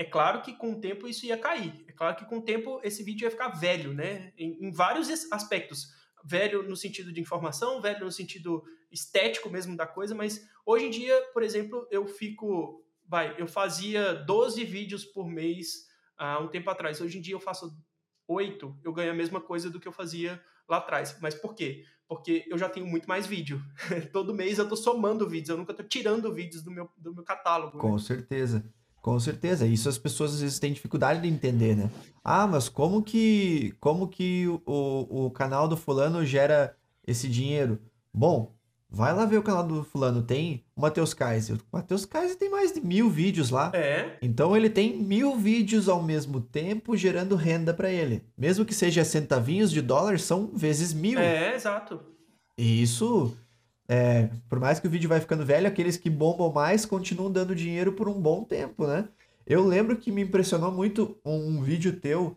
É 0.01 0.05
claro 0.05 0.41
que 0.41 0.55
com 0.55 0.73
o 0.73 0.81
tempo 0.81 1.07
isso 1.07 1.27
ia 1.27 1.37
cair. 1.37 1.85
É 1.87 1.93
claro 1.93 2.17
que 2.17 2.25
com 2.25 2.39
o 2.39 2.43
tempo 2.43 2.81
esse 2.83 3.03
vídeo 3.03 3.27
ia 3.27 3.31
ficar 3.31 3.49
velho, 3.51 3.93
né? 3.93 4.33
Em, 4.35 4.67
em 4.67 4.73
vários 4.73 5.11
aspectos. 5.31 5.89
Velho 6.25 6.63
no 6.63 6.75
sentido 6.75 7.13
de 7.13 7.21
informação, 7.21 7.83
velho 7.83 8.07
no 8.07 8.11
sentido 8.11 8.65
estético 8.91 9.51
mesmo 9.51 9.77
da 9.77 9.87
coisa, 9.87 10.15
mas 10.15 10.49
hoje 10.65 10.87
em 10.87 10.91
dia, 10.91 11.15
por 11.35 11.43
exemplo, 11.43 11.87
eu 11.91 12.07
fico. 12.07 12.83
Vai, 13.07 13.35
eu 13.39 13.47
fazia 13.47 14.15
12 14.15 14.65
vídeos 14.65 15.05
por 15.05 15.29
mês 15.29 15.87
há 16.17 16.39
um 16.39 16.49
tempo 16.49 16.71
atrás. 16.71 16.99
Hoje 17.03 17.19
em 17.19 17.21
dia 17.21 17.35
eu 17.35 17.41
faço 17.41 17.71
8, 18.27 18.81
eu 18.83 18.95
ganho 18.95 19.13
a 19.13 19.15
mesma 19.15 19.39
coisa 19.39 19.69
do 19.69 19.79
que 19.79 19.87
eu 19.87 19.93
fazia 19.93 20.43
lá 20.67 20.79
atrás. 20.79 21.15
Mas 21.21 21.35
por 21.35 21.55
quê? 21.55 21.85
Porque 22.09 22.47
eu 22.49 22.57
já 22.57 22.71
tenho 22.71 22.87
muito 22.87 23.07
mais 23.07 23.27
vídeo. 23.27 23.63
Todo 24.15 24.33
mês 24.33 24.59
eu 24.59 24.67
tô 24.67 24.77
somando 24.77 25.29
vídeos, 25.29 25.51
eu 25.51 25.59
nunca 25.59 25.75
tô 25.75 25.83
tirando 25.83 26.33
vídeos 26.33 26.63
do 26.63 26.71
meu, 26.71 26.89
do 26.97 27.15
meu 27.15 27.23
catálogo. 27.23 27.77
né? 27.77 27.83
Com 27.83 27.99
certeza. 27.99 28.65
Com 29.01 29.19
certeza. 29.19 29.67
Isso 29.67 29.89
as 29.89 29.99
pessoas 29.99 30.35
às 30.35 30.41
vezes 30.41 30.59
têm 30.59 30.73
dificuldade 30.73 31.23
de 31.23 31.29
entender, 31.29 31.77
né? 31.77 31.91
Ah, 32.23 32.47
mas 32.47 32.69
como 32.69 33.03
que, 33.03 33.75
como 33.81 34.09
que 34.09 34.47
o, 34.67 35.27
o, 35.27 35.31
canal 35.31 35.67
do 35.67 35.77
fulano 35.77 36.25
gera 36.25 36.77
esse 37.07 37.27
dinheiro? 37.27 37.79
Bom, 38.13 38.53
vai 38.91 39.15
lá 39.15 39.25
ver 39.25 39.39
o 39.39 39.43
canal 39.43 39.67
do 39.67 39.83
fulano. 39.83 40.23
Tem 40.23 40.65
o 40.77 40.83
Matheus 40.83 41.15
Kaiser. 41.15 41.57
O 41.57 41.77
Matheus 41.77 42.05
Kaiser 42.05 42.37
tem 42.37 42.51
mais 42.51 42.73
de 42.73 42.81
mil 42.81 43.09
vídeos 43.09 43.49
lá. 43.49 43.71
É, 43.75 44.19
Então 44.21 44.55
ele 44.55 44.69
tem 44.69 44.99
mil 44.99 45.37
vídeos 45.37 45.89
ao 45.89 46.03
mesmo 46.03 46.41
tempo 46.41 46.97
gerando 46.97 47.37
renda 47.37 47.73
para 47.73 47.91
ele. 47.91 48.23
Mesmo 48.37 48.67
que 48.67 48.75
seja 48.75 49.05
centavinhos 49.05 49.71
de 49.71 49.81
dólar, 49.81 50.19
são 50.19 50.51
vezes 50.53 50.93
mil. 50.93 51.19
é, 51.19 51.55
exato. 51.55 52.01
E 52.59 52.83
isso, 52.83 53.35
é, 53.93 54.31
por 54.49 54.61
mais 54.61 54.79
que 54.79 54.87
o 54.87 54.91
vídeo 54.91 55.09
vai 55.09 55.19
ficando 55.19 55.45
velho, 55.45 55.67
aqueles 55.67 55.97
que 55.97 56.09
bombam 56.09 56.53
mais 56.53 56.87
continuam 56.87 57.29
dando 57.29 57.57
dinheiro 57.57 57.93
por 57.93 58.09
um 58.09 58.21
bom 58.21 58.45
tempo, 58.45 58.87
né? 58.87 59.09
Eu 59.45 59.67
lembro 59.67 59.97
que 59.97 60.13
me 60.13 60.23
impressionou 60.23 60.71
muito 60.71 61.19
um 61.25 61.61
vídeo 61.61 61.99
teu 61.99 62.37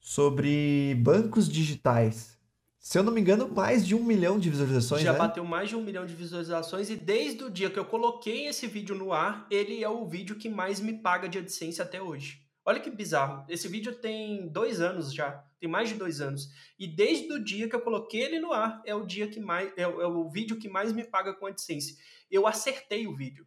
sobre 0.00 0.94
bancos 1.00 1.48
digitais. 1.48 2.38
Se 2.78 2.96
eu 2.96 3.02
não 3.02 3.12
me 3.12 3.20
engano, 3.20 3.48
mais 3.48 3.84
de 3.84 3.96
um 3.96 4.04
milhão 4.04 4.38
de 4.38 4.48
visualizações, 4.48 5.02
Já 5.02 5.14
né? 5.14 5.18
bateu 5.18 5.44
mais 5.44 5.68
de 5.68 5.74
um 5.74 5.82
milhão 5.82 6.06
de 6.06 6.14
visualizações 6.14 6.88
e 6.88 6.94
desde 6.94 7.42
o 7.42 7.50
dia 7.50 7.70
que 7.70 7.78
eu 7.78 7.84
coloquei 7.84 8.46
esse 8.46 8.68
vídeo 8.68 8.94
no 8.94 9.12
ar, 9.12 9.48
ele 9.50 9.82
é 9.82 9.88
o 9.88 10.06
vídeo 10.06 10.36
que 10.36 10.48
mais 10.48 10.78
me 10.78 10.92
paga 10.92 11.28
de 11.28 11.38
AdSense 11.38 11.82
até 11.82 12.00
hoje. 12.00 12.43
Olha 12.64 12.80
que 12.80 12.90
bizarro. 12.90 13.44
Esse 13.48 13.68
vídeo 13.68 13.94
tem 13.94 14.48
dois 14.48 14.80
anos 14.80 15.12
já. 15.12 15.44
Tem 15.60 15.68
mais 15.68 15.90
de 15.90 15.96
dois 15.96 16.20
anos. 16.20 16.48
E 16.78 16.86
desde 16.86 17.32
o 17.32 17.42
dia 17.42 17.68
que 17.68 17.76
eu 17.76 17.80
coloquei 17.80 18.22
ele 18.22 18.40
no 18.40 18.52
ar, 18.52 18.82
é 18.86 18.94
o 18.94 19.04
dia 19.04 19.28
que 19.28 19.38
mais. 19.38 19.72
É, 19.76 19.82
é 19.82 20.06
o 20.06 20.28
vídeo 20.28 20.58
que 20.58 20.68
mais 20.68 20.92
me 20.92 21.04
paga 21.04 21.34
com 21.34 21.46
AdSense. 21.46 21.98
Eu 22.30 22.46
acertei 22.46 23.06
o 23.06 23.14
vídeo. 23.14 23.46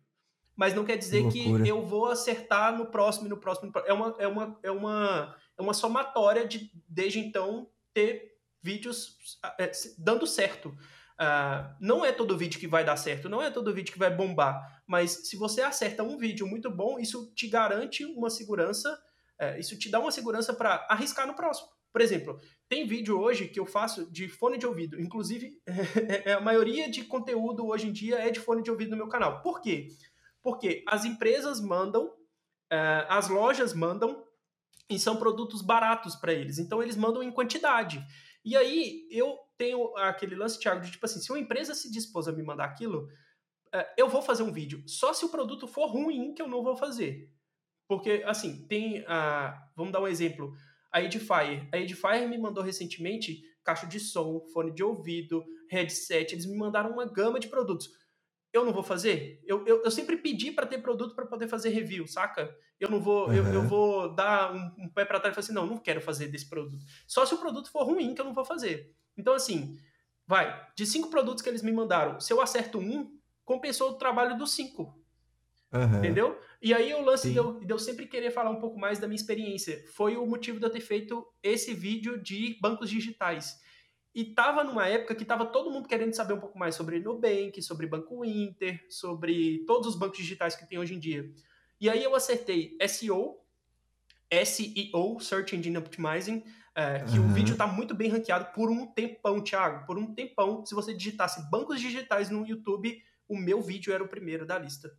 Mas 0.56 0.74
não 0.74 0.86
quer 0.86 0.98
dizer 0.98 1.30
que, 1.30 1.44
que 1.44 1.70
eu 1.70 1.86
vou 1.86 2.08
acertar 2.08 2.76
no 2.76 2.88
próximo 2.88 3.28
e 3.28 3.30
no 3.30 3.38
próximo. 3.38 3.72
É 3.86 3.94
uma, 3.94 4.16
é 4.18 4.28
uma, 4.28 4.60
é 4.64 4.72
uma, 4.72 5.36
é 5.58 5.62
uma 5.62 5.74
somatória 5.74 6.48
de, 6.48 6.72
desde 6.88 7.20
então, 7.20 7.70
ter 7.94 8.38
vídeos 8.62 9.18
é, 9.60 9.72
dando 9.98 10.26
certo. 10.26 10.70
Uh, 11.20 11.76
não 11.80 12.06
é 12.06 12.12
todo 12.12 12.38
vídeo 12.38 12.60
que 12.60 12.68
vai 12.68 12.84
dar 12.84 12.96
certo, 12.96 13.28
não 13.28 13.42
é 13.42 13.50
todo 13.50 13.74
vídeo 13.74 13.92
que 13.92 13.98
vai 13.98 14.16
bombar, 14.16 14.84
mas 14.86 15.28
se 15.28 15.36
você 15.36 15.62
acerta 15.62 16.04
um 16.04 16.16
vídeo 16.16 16.46
muito 16.46 16.70
bom, 16.70 17.00
isso 17.00 17.34
te 17.34 17.48
garante 17.48 18.06
uma 18.06 18.30
segurança, 18.30 18.96
uh, 19.42 19.60
isso 19.60 19.78
te 19.78 19.90
dá 19.90 20.00
uma 20.00 20.12
segurança 20.12 20.54
para 20.54 20.86
arriscar 20.90 21.28
no 21.28 21.36
próximo. 21.36 21.68
Por 21.92 22.02
exemplo, 22.02 22.40
tem 22.70 22.86
vídeo 22.86 23.20
hoje 23.20 23.48
que 23.48 23.60
eu 23.60 23.66
faço 23.66 24.12
de 24.12 24.28
fone 24.28 24.58
de 24.58 24.68
ouvido, 24.68 25.02
inclusive 25.02 25.60
é, 26.26 26.34
a 26.34 26.42
maioria 26.42 26.90
de 26.90 27.04
conteúdo 27.04 27.66
hoje 27.66 27.88
em 27.88 27.92
dia 27.92 28.20
é 28.20 28.30
de 28.30 28.40
fone 28.40 28.62
de 28.62 28.70
ouvido 28.70 28.92
no 28.92 28.98
meu 28.98 29.08
canal. 29.08 29.42
Por 29.42 29.62
quê? 29.62 29.88
Porque 30.44 30.84
as 30.88 31.06
empresas 31.06 31.60
mandam, 31.60 32.06
uh, 32.06 33.06
as 33.10 33.30
lojas 33.30 33.74
mandam 33.74 34.24
e 34.90 35.00
são 35.00 35.18
produtos 35.18 35.62
baratos 35.62 36.16
para 36.16 36.34
eles, 36.34 36.60
então 36.60 36.82
eles 36.82 36.96
mandam 36.96 37.24
em 37.24 37.32
quantidade. 37.32 38.06
E 38.46 38.56
aí 38.56 39.08
eu 39.12 39.38
tenho 39.58 39.96
aquele 39.98 40.36
lance, 40.36 40.60
Thiago, 40.60 40.82
de 40.82 40.92
tipo 40.92 41.06
assim, 41.06 41.20
se 41.20 41.32
uma 41.32 41.40
empresa 41.40 41.74
se 41.74 41.92
dispôs 41.92 42.28
a 42.28 42.32
me 42.32 42.44
mandar 42.44 42.66
aquilo, 42.66 43.10
é, 43.74 43.94
eu 43.98 44.08
vou 44.08 44.22
fazer 44.22 44.44
um 44.44 44.52
vídeo. 44.54 44.84
Só 44.88 45.14
se 45.14 45.26
o 45.26 45.30
produto 45.30 45.68
for 45.68 45.88
ruim 45.88 46.34
que 46.34 46.42
eu 46.42 46.48
não 46.48 46.64
vou 46.64 46.76
fazer. 46.76 47.30
Porque, 47.88 48.24
assim, 48.26 48.66
tem 48.68 49.04
a. 49.08 49.70
Vamos 49.76 49.94
dar 49.94 50.02
um 50.02 50.08
exemplo. 50.08 50.54
A 50.92 51.02
Edifier. 51.02 51.68
A 51.72 51.78
Edifier 51.78 52.28
me 52.28 52.38
mandou 52.38 52.64
recentemente 52.64 53.42
caixa 53.64 53.86
de 53.86 54.00
som, 54.00 54.42
fone 54.54 54.74
de 54.74 54.84
ouvido, 54.84 55.44
headset. 55.70 56.34
Eles 56.34 56.46
me 56.46 56.58
mandaram 56.58 56.92
uma 56.92 57.06
gama 57.06 57.40
de 57.40 57.48
produtos 57.48 57.90
eu 58.58 58.66
não 58.66 58.74
vou 58.74 58.84
fazer. 58.84 59.42
Eu, 59.46 59.66
eu, 59.66 59.84
eu 59.84 59.92
sempre 59.92 60.18
pedi 60.18 60.52
para 60.52 60.66
ter 60.66 60.80
produto 60.80 61.16
para 61.16 61.26
poder 61.26 61.48
fazer 61.48 61.70
review, 61.70 62.08
saca? 62.08 62.54
Eu 62.80 62.90
não 62.90 63.00
vou, 63.00 63.28
uhum. 63.28 63.34
eu, 63.34 63.46
eu 63.54 63.64
vou 63.64 64.14
dar 64.14 64.54
um, 64.54 64.86
um 64.86 64.90
pé 64.90 65.06
para 65.06 65.20
trás 65.20 65.34
e 65.34 65.36
falar 65.36 65.44
assim, 65.44 65.54
não, 65.54 65.66
não 65.66 65.78
quero 65.78 66.02
fazer 66.02 66.28
desse 66.28 66.50
produto. 66.50 66.84
Só 67.08 67.26
se 67.26 67.34
o 67.34 67.38
produto 67.38 67.72
for 67.72 67.84
ruim 67.84 68.14
que 68.14 68.22
eu 68.22 68.26
não 68.26 68.34
vou 68.34 68.46
fazer. 68.46 68.94
Então, 69.18 69.34
assim, 69.34 69.78
vai, 70.26 70.68
de 70.76 70.86
cinco 70.86 71.10
produtos 71.10 71.42
que 71.42 71.50
eles 71.50 71.64
me 71.64 71.72
mandaram, 71.72 72.20
se 72.20 72.32
eu 72.32 72.42
acerto 72.42 72.80
um, 72.80 73.18
compensou 73.44 73.92
o 73.92 73.98
trabalho 73.98 74.38
dos 74.38 74.52
cinco. 74.52 74.97
Uhum. 75.74 75.98
Entendeu? 76.00 76.40
E 76.62 76.74
aí 76.74 76.94
o 76.94 77.02
lance 77.02 77.30
de 77.30 77.38
eu, 77.38 77.60
de 77.60 77.72
eu, 77.72 77.78
sempre 77.78 78.06
querer 78.08 78.32
falar 78.32 78.50
um 78.50 78.60
pouco 78.60 78.80
mais 78.80 79.00
da 79.00 79.08
minha 79.08 79.18
experiência. 79.18 79.84
Foi 79.94 80.16
o 80.16 80.26
motivo 80.26 80.60
de 80.60 80.66
eu 80.66 80.70
ter 80.70 80.80
feito 80.80 81.26
esse 81.44 81.74
vídeo 81.74 82.22
de 82.22 82.58
bancos 82.62 82.90
digitais. 82.90 83.60
E 84.16 84.24
tava 84.24 84.64
numa 84.64 84.88
época 84.88 85.14
que 85.14 85.26
tava 85.26 85.46
todo 85.46 85.70
mundo 85.70 85.88
querendo 85.88 86.14
saber 86.14 86.34
um 86.34 86.40
pouco 86.40 86.58
mais 86.58 86.74
sobre 86.74 87.00
Nubank, 87.00 87.62
sobre 87.62 87.86
Banco 87.86 88.26
Inter, 88.26 88.84
sobre 88.90 89.64
todos 89.68 89.90
os 89.90 89.96
bancos 89.96 90.18
digitais 90.18 90.56
que 90.56 90.68
tem 90.68 90.80
hoje 90.80 90.96
em 90.96 91.00
dia. 91.00 91.30
E 91.80 91.90
aí 91.90 92.04
eu 92.04 92.16
acertei 92.16 92.76
SEO, 92.88 93.38
SEO, 94.44 95.20
Search 95.20 95.56
Engine 95.56 95.78
Optimizing, 95.78 96.44
é, 96.74 97.04
que 97.04 97.20
uhum. 97.20 97.26
o 97.26 97.30
vídeo 97.30 97.56
tá 97.56 97.68
muito 97.68 97.94
bem 97.94 98.10
ranqueado 98.10 98.52
por 98.54 98.72
um 98.72 98.88
tempão, 98.88 99.42
Thiago, 99.42 99.86
por 99.86 99.98
um 99.98 100.14
tempão. 100.14 100.66
Se 100.66 100.74
você 100.74 100.94
digitasse 100.94 101.48
bancos 101.52 101.80
digitais 101.80 102.30
no 102.32 102.46
YouTube, 102.46 103.00
o 103.28 103.38
meu 103.38 103.62
vídeo 103.62 103.94
era 103.94 104.04
o 104.04 104.08
primeiro 104.08 104.46
da 104.46 104.58
lista. 104.58 104.92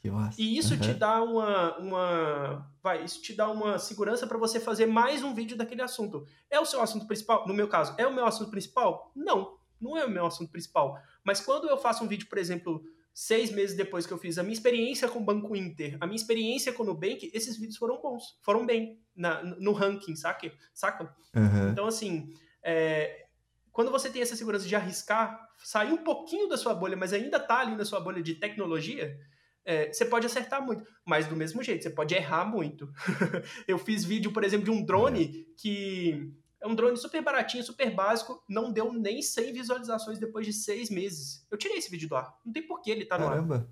Que 0.00 0.10
massa. 0.10 0.40
E 0.40 0.56
isso 0.56 0.74
uhum. 0.74 0.80
te 0.80 0.94
dá 0.94 1.22
uma, 1.22 1.76
uma, 1.76 2.72
vai, 2.82 3.04
isso 3.04 3.20
te 3.20 3.34
dá 3.34 3.50
uma 3.50 3.78
segurança 3.78 4.26
para 4.26 4.38
você 4.38 4.58
fazer 4.58 4.86
mais 4.86 5.22
um 5.22 5.34
vídeo 5.34 5.56
daquele 5.56 5.82
assunto. 5.82 6.26
É 6.48 6.58
o 6.58 6.64
seu 6.64 6.80
assunto 6.80 7.06
principal? 7.06 7.46
No 7.46 7.52
meu 7.52 7.68
caso, 7.68 7.94
é 7.98 8.06
o 8.06 8.14
meu 8.14 8.24
assunto 8.24 8.50
principal? 8.50 9.12
Não, 9.14 9.58
não 9.78 9.98
é 9.98 10.06
o 10.06 10.10
meu 10.10 10.24
assunto 10.24 10.50
principal. 10.50 10.98
Mas 11.22 11.40
quando 11.40 11.68
eu 11.68 11.76
faço 11.76 12.02
um 12.02 12.08
vídeo, 12.08 12.28
por 12.30 12.38
exemplo, 12.38 12.82
seis 13.12 13.52
meses 13.52 13.76
depois 13.76 14.06
que 14.06 14.12
eu 14.12 14.18
fiz 14.18 14.38
a 14.38 14.42
minha 14.42 14.54
experiência 14.54 15.06
com 15.06 15.18
o 15.18 15.24
Banco 15.24 15.54
Inter, 15.54 15.98
a 16.00 16.06
minha 16.06 16.16
experiência 16.16 16.72
com 16.72 16.82
o 16.82 16.86
Nubank, 16.86 17.30
esses 17.34 17.58
vídeos 17.58 17.76
foram 17.76 18.00
bons, 18.00 18.38
foram 18.40 18.64
bem 18.64 18.98
na, 19.14 19.42
no 19.42 19.72
ranking, 19.72 20.16
saca? 20.16 20.50
saca? 20.72 21.14
Uhum. 21.36 21.72
Então, 21.72 21.86
assim, 21.86 22.32
é, 22.62 23.26
quando 23.70 23.90
você 23.90 24.08
tem 24.08 24.22
essa 24.22 24.36
segurança 24.36 24.66
de 24.66 24.74
arriscar, 24.74 25.48
sair 25.58 25.92
um 25.92 26.02
pouquinho 26.02 26.48
da 26.48 26.56
sua 26.56 26.74
bolha, 26.74 26.96
mas 26.96 27.12
ainda 27.12 27.38
tá 27.38 27.58
ali 27.60 27.76
na 27.76 27.84
sua 27.84 28.00
bolha 28.00 28.22
de 28.22 28.34
tecnologia, 28.34 29.18
é, 29.64 29.92
você 29.92 30.04
pode 30.04 30.26
acertar 30.26 30.64
muito, 30.64 30.84
mas 31.04 31.26
do 31.26 31.36
mesmo 31.36 31.62
jeito, 31.62 31.82
você 31.82 31.90
pode 31.90 32.14
errar 32.14 32.44
muito. 32.44 32.90
eu 33.68 33.78
fiz 33.78 34.04
vídeo, 34.04 34.32
por 34.32 34.44
exemplo, 34.44 34.64
de 34.64 34.70
um 34.70 34.84
drone 34.84 35.46
que 35.56 36.32
é 36.60 36.66
um 36.66 36.74
drone 36.74 36.96
super 36.96 37.22
baratinho, 37.22 37.64
super 37.64 37.94
básico, 37.94 38.42
não 38.48 38.70
deu 38.70 38.92
nem 38.92 39.22
100 39.22 39.52
visualizações 39.52 40.18
depois 40.18 40.46
de 40.46 40.52
seis 40.52 40.90
meses. 40.90 41.46
Eu 41.50 41.56
tirei 41.56 41.78
esse 41.78 41.90
vídeo 41.90 42.08
do 42.08 42.16
ar. 42.16 42.34
Não 42.44 42.52
tem 42.52 42.66
por 42.66 42.82
que 42.82 42.90
ele 42.90 43.06
tá 43.06 43.16
no 43.16 43.26
Caramba. 43.26 43.68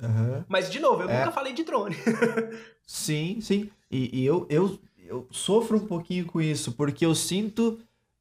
ar. 0.00 0.08
Uhum. 0.08 0.44
Mas, 0.48 0.70
de 0.70 0.80
novo, 0.80 1.02
eu 1.02 1.08
é. 1.08 1.18
nunca 1.18 1.30
falei 1.30 1.52
de 1.52 1.62
drone. 1.62 1.94
sim, 2.84 3.40
sim. 3.40 3.70
E, 3.88 4.20
e 4.20 4.26
eu, 4.26 4.46
eu, 4.50 4.78
eu 4.98 5.28
sofro 5.30 5.76
um 5.76 5.86
pouquinho 5.86 6.26
com 6.26 6.40
isso, 6.40 6.72
porque 6.72 7.06
eu 7.06 7.14
sinto 7.14 7.78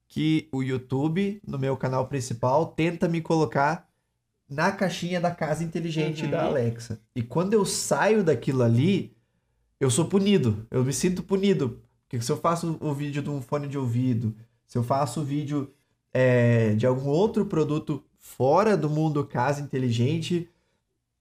que 0.08 0.48
o 0.52 0.62
YouTube, 0.62 1.42
no 1.48 1.58
meu 1.58 1.76
canal 1.76 2.08
principal, 2.08 2.68
tenta 2.68 3.08
me 3.08 3.22
colocar 3.22 3.90
na 4.52 4.70
caixinha 4.70 5.22
da 5.22 5.32
casa 5.32 5.64
inteligente 5.64 6.26
uhum. 6.26 6.32
da 6.32 6.44
Alexa. 6.44 7.00
E 7.16 7.24
quando 7.24 7.54
eu 7.54 7.66
saio 7.66 8.22
daquilo 8.22 8.62
ali, 8.62 9.16
eu 9.80 9.90
sou 9.90 10.06
punido. 10.06 10.68
Eu 10.70 10.84
me 10.84 10.92
sinto 10.92 11.24
punido. 11.24 11.82
Porque 12.04 12.22
se 12.22 12.30
eu 12.30 12.36
faço 12.36 12.78
o 12.82 12.94
vídeo 12.94 13.24
de 13.24 13.30
um 13.30 13.42
fone 13.42 13.66
de 13.66 13.78
ouvido, 13.78 14.36
se 14.68 14.78
eu 14.78 14.84
faço 14.84 15.22
o 15.22 15.24
vídeo 15.24 15.72
é, 16.14 16.74
de 16.76 16.86
algum 16.86 17.08
outro 17.08 17.46
produto 17.46 18.04
fora 18.18 18.76
do 18.76 18.90
mundo 18.90 19.26
casa 19.26 19.62
inteligente, 19.62 20.50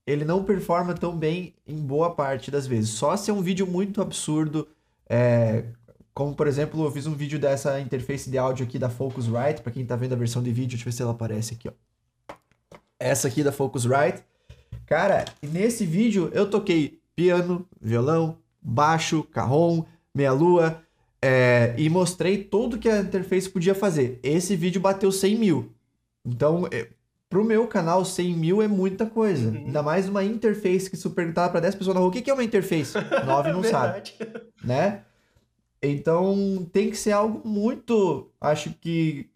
ele 0.05 0.25
não 0.25 0.43
performa 0.43 0.93
tão 0.93 1.17
bem 1.17 1.55
em 1.65 1.77
boa 1.77 2.13
parte 2.13 2.51
das 2.51 2.67
vezes. 2.67 2.91
Só 2.91 3.17
se 3.17 3.31
é 3.31 3.35
um 3.35 3.43
vídeo 3.43 3.65
muito 3.65 4.03
absurdo, 4.03 4.67
é, 5.09 5.67
como 6.13 6.35
por 6.35 6.49
exemplo, 6.49 6.85
eu 6.85 6.91
fiz 6.91 7.07
um 7.07 7.15
vídeo 7.15 7.39
dessa 7.39 7.81
interface 7.81 8.29
de 8.29 8.37
áudio 8.37 8.67
aqui 8.67 8.77
da 8.77 8.91
Focusrite, 8.91 9.63
para 9.63 9.71
quem 9.71 9.85
está 9.85 9.95
vendo 9.95 10.15
a 10.15 10.17
versão 10.17 10.43
de 10.43 10.51
vídeo, 10.51 10.71
deixa 10.71 10.83
eu 10.83 10.91
ver 10.91 10.97
se 10.97 11.03
ela 11.03 11.13
aparece 11.13 11.55
aqui, 11.55 11.69
ó 11.69 11.90
essa 13.01 13.27
aqui 13.27 13.43
da 13.43 13.51
Focusrite. 13.51 14.23
Cara, 14.87 15.25
nesse 15.43 15.87
vídeo 15.87 16.31
eu 16.33 16.49
toquei 16.49 17.01
piano, 17.17 17.67
violão, 17.81 18.37
baixo, 18.63 19.23
carrom, 19.25 19.85
meia-lua 20.15 20.83
é, 21.23 21.75
e 21.77 21.89
mostrei 21.89 22.45
tudo 22.45 22.79
que 22.79 22.89
a 22.89 23.01
interface 23.01 23.49
podia 23.49 23.75
fazer. 23.75 24.21
Esse 24.23 24.55
vídeo 24.55 24.81
bateu 24.81 25.11
100 25.11 25.37
mil. 25.37 25.73
Então, 26.25 26.69
é, 26.71 26.89
pro 27.29 27.45
meu 27.45 27.67
canal, 27.67 28.05
100 28.05 28.35
mil 28.35 28.63
é 28.63 28.69
muita 28.69 29.07
coisa. 29.07 29.49
Uhum. 29.49 29.67
Ainda 29.67 29.83
mais 29.83 30.09
uma 30.09 30.25
interface 30.25 30.91
que 30.91 30.97
se 30.97 31.07
eu 31.07 31.13
perguntar 31.13 31.49
pra 31.49 31.61
10 31.61 31.77
pessoas 31.77 31.95
na 31.95 32.01
rua, 32.01 32.11
o 32.11 32.13
que 32.13 32.31
é 32.31 32.35
uma 32.35 32.45
interface? 32.45 32.95
9 33.25 33.53
não 33.53 33.63
sabe. 33.63 34.13
Né? 34.63 35.03
Então, 35.83 36.69
tem 36.73 36.91
que 36.91 36.97
ser 36.97 37.13
algo 37.13 37.47
muito, 37.47 38.31
acho 38.41 38.75
que 38.81 39.31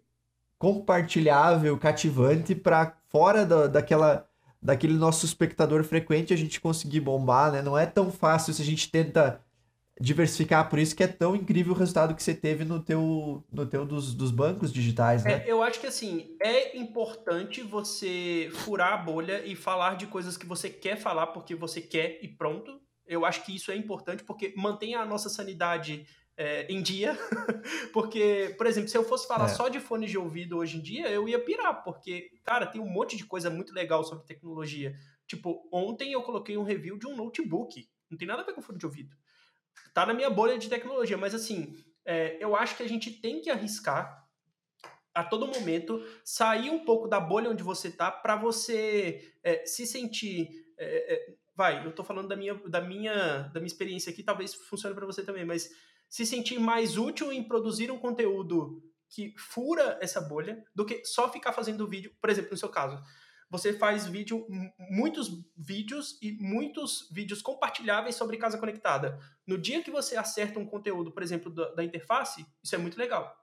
compartilhável, 0.58 1.76
cativante 1.78 2.54
para 2.54 2.94
fora 3.14 3.46
da, 3.46 3.68
daquela 3.68 4.28
daquele 4.60 4.94
nosso 4.94 5.24
espectador 5.24 5.84
frequente 5.84 6.32
a 6.32 6.36
gente 6.36 6.60
conseguir 6.60 6.98
bombar, 6.98 7.52
né? 7.52 7.62
Não 7.62 7.78
é 7.78 7.86
tão 7.86 8.10
fácil 8.10 8.52
se 8.52 8.62
a 8.62 8.64
gente 8.64 8.90
tenta 8.90 9.40
diversificar, 10.00 10.68
por 10.68 10.78
isso 10.78 10.96
que 10.96 11.04
é 11.04 11.06
tão 11.06 11.36
incrível 11.36 11.74
o 11.74 11.76
resultado 11.76 12.14
que 12.14 12.22
você 12.22 12.34
teve 12.34 12.64
no 12.64 12.80
teu, 12.80 13.44
no 13.52 13.66
teu 13.66 13.84
dos, 13.84 14.14
dos 14.14 14.32
bancos 14.32 14.72
digitais, 14.72 15.22
né? 15.22 15.44
É, 15.44 15.44
eu 15.46 15.62
acho 15.62 15.78
que 15.78 15.86
assim, 15.86 16.34
é 16.42 16.76
importante 16.76 17.62
você 17.62 18.50
furar 18.64 18.94
a 18.94 18.96
bolha 18.96 19.44
e 19.46 19.54
falar 19.54 19.96
de 19.96 20.06
coisas 20.06 20.36
que 20.36 20.46
você 20.46 20.68
quer 20.68 20.96
falar 20.96 21.28
porque 21.28 21.54
você 21.54 21.80
quer 21.80 22.18
e 22.20 22.26
pronto. 22.26 22.80
Eu 23.06 23.24
acho 23.24 23.44
que 23.44 23.54
isso 23.54 23.70
é 23.70 23.76
importante 23.76 24.24
porque 24.24 24.52
mantém 24.56 24.94
a 24.94 25.04
nossa 25.04 25.28
sanidade 25.28 26.06
é, 26.36 26.66
em 26.72 26.82
dia, 26.82 27.16
porque, 27.92 28.54
por 28.58 28.66
exemplo, 28.66 28.88
se 28.88 28.96
eu 28.96 29.04
fosse 29.04 29.26
falar 29.26 29.46
é. 29.46 29.48
só 29.48 29.68
de 29.68 29.78
fones 29.78 30.10
de 30.10 30.18
ouvido 30.18 30.58
hoje 30.58 30.78
em 30.78 30.80
dia, 30.80 31.08
eu 31.08 31.28
ia 31.28 31.38
pirar, 31.38 31.82
porque, 31.84 32.32
cara, 32.42 32.66
tem 32.66 32.80
um 32.80 32.88
monte 32.88 33.16
de 33.16 33.24
coisa 33.24 33.48
muito 33.50 33.72
legal 33.72 34.02
sobre 34.02 34.26
tecnologia. 34.26 34.94
Tipo, 35.26 35.68
ontem 35.72 36.12
eu 36.12 36.22
coloquei 36.22 36.56
um 36.56 36.64
review 36.64 36.98
de 36.98 37.06
um 37.06 37.16
notebook, 37.16 37.88
não 38.10 38.18
tem 38.18 38.28
nada 38.28 38.42
a 38.42 38.44
ver 38.44 38.52
com 38.52 38.62
fone 38.62 38.78
de 38.78 38.86
ouvido. 38.86 39.16
Tá 39.92 40.04
na 40.04 40.14
minha 40.14 40.30
bolha 40.30 40.58
de 40.58 40.68
tecnologia, 40.68 41.16
mas 41.16 41.34
assim, 41.34 41.76
é, 42.04 42.36
eu 42.40 42.54
acho 42.54 42.76
que 42.76 42.82
a 42.82 42.88
gente 42.88 43.10
tem 43.10 43.40
que 43.40 43.50
arriscar 43.50 44.24
a 45.14 45.22
todo 45.22 45.46
momento 45.46 46.04
sair 46.24 46.70
um 46.70 46.84
pouco 46.84 47.06
da 47.06 47.20
bolha 47.20 47.48
onde 47.48 47.62
você 47.62 47.90
tá 47.90 48.10
para 48.10 48.34
você 48.34 49.32
é, 49.42 49.64
se 49.64 49.86
sentir 49.86 50.50
é, 50.76 51.14
é, 51.14 51.34
vai 51.54 51.86
eu 51.86 51.92
tô 51.92 52.02
falando 52.02 52.26
da 52.26 52.34
minha 52.34 52.54
da 52.54 52.80
minha 52.80 53.42
da 53.52 53.60
minha 53.60 53.68
experiência 53.68 54.10
aqui 54.10 54.24
talvez 54.24 54.54
funcione 54.54 54.94
para 54.94 55.06
você 55.06 55.22
também 55.22 55.44
mas 55.44 55.70
se 56.14 56.24
sentir 56.24 56.60
mais 56.60 56.96
útil 56.96 57.32
em 57.32 57.42
produzir 57.42 57.90
um 57.90 57.98
conteúdo 57.98 58.80
que 59.10 59.34
fura 59.36 59.98
essa 60.00 60.20
bolha 60.20 60.64
do 60.72 60.86
que 60.86 61.04
só 61.04 61.28
ficar 61.28 61.52
fazendo 61.52 61.88
vídeo, 61.88 62.14
por 62.20 62.30
exemplo, 62.30 62.52
no 62.52 62.56
seu 62.56 62.68
caso. 62.68 63.02
você 63.50 63.72
faz 63.72 64.06
vídeo, 64.06 64.46
muitos 64.78 65.28
vídeos 65.56 66.16
e 66.22 66.38
muitos 66.40 67.08
vídeos 67.10 67.42
compartilháveis 67.42 68.14
sobre 68.14 68.36
casa 68.36 68.58
conectada. 68.58 69.18
No 69.44 69.58
dia 69.58 69.82
que 69.82 69.90
você 69.90 70.16
acerta 70.16 70.60
um 70.60 70.66
conteúdo, 70.66 71.10
por 71.10 71.20
exemplo, 71.20 71.52
da, 71.52 71.74
da 71.74 71.82
interface, 71.82 72.46
isso 72.62 72.76
é 72.76 72.78
muito 72.78 72.96
legal. 72.96 73.36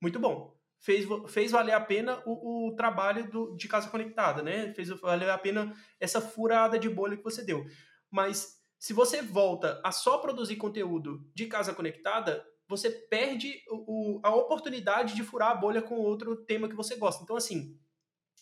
Muito 0.00 0.20
bom. 0.20 0.56
Fez, 0.78 1.04
fez 1.28 1.50
valer 1.50 1.72
a 1.72 1.80
pena 1.80 2.22
o, 2.24 2.68
o 2.68 2.76
trabalho 2.76 3.28
do, 3.28 3.56
de 3.56 3.66
casa 3.66 3.90
conectada, 3.90 4.42
né? 4.42 4.72
Fez 4.74 4.90
valer 4.90 5.28
a 5.28 5.38
pena 5.38 5.76
essa 5.98 6.20
furada 6.20 6.78
de 6.78 6.88
bolha 6.88 7.16
que 7.16 7.24
você 7.24 7.44
deu. 7.44 7.66
Mas 8.08 8.61
se 8.82 8.92
você 8.92 9.22
volta 9.22 9.80
a 9.84 9.92
só 9.92 10.18
produzir 10.18 10.56
conteúdo 10.56 11.24
de 11.32 11.46
casa 11.46 11.72
conectada, 11.72 12.44
você 12.66 12.90
perde 12.90 13.62
o, 13.70 14.18
a 14.24 14.34
oportunidade 14.34 15.14
de 15.14 15.22
furar 15.22 15.52
a 15.52 15.54
bolha 15.54 15.80
com 15.80 16.00
outro 16.00 16.34
tema 16.34 16.68
que 16.68 16.74
você 16.74 16.96
gosta. 16.96 17.22
Então, 17.22 17.36
assim, 17.36 17.78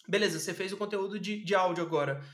beleza, 0.09 0.39
você 0.39 0.55
fez 0.55 0.73
o 0.73 0.79
conteúdo 0.79 1.21
de, 1.21 1.45
de 1.45 1.55
áudio 1.55 1.85
agora. 1.85 2.25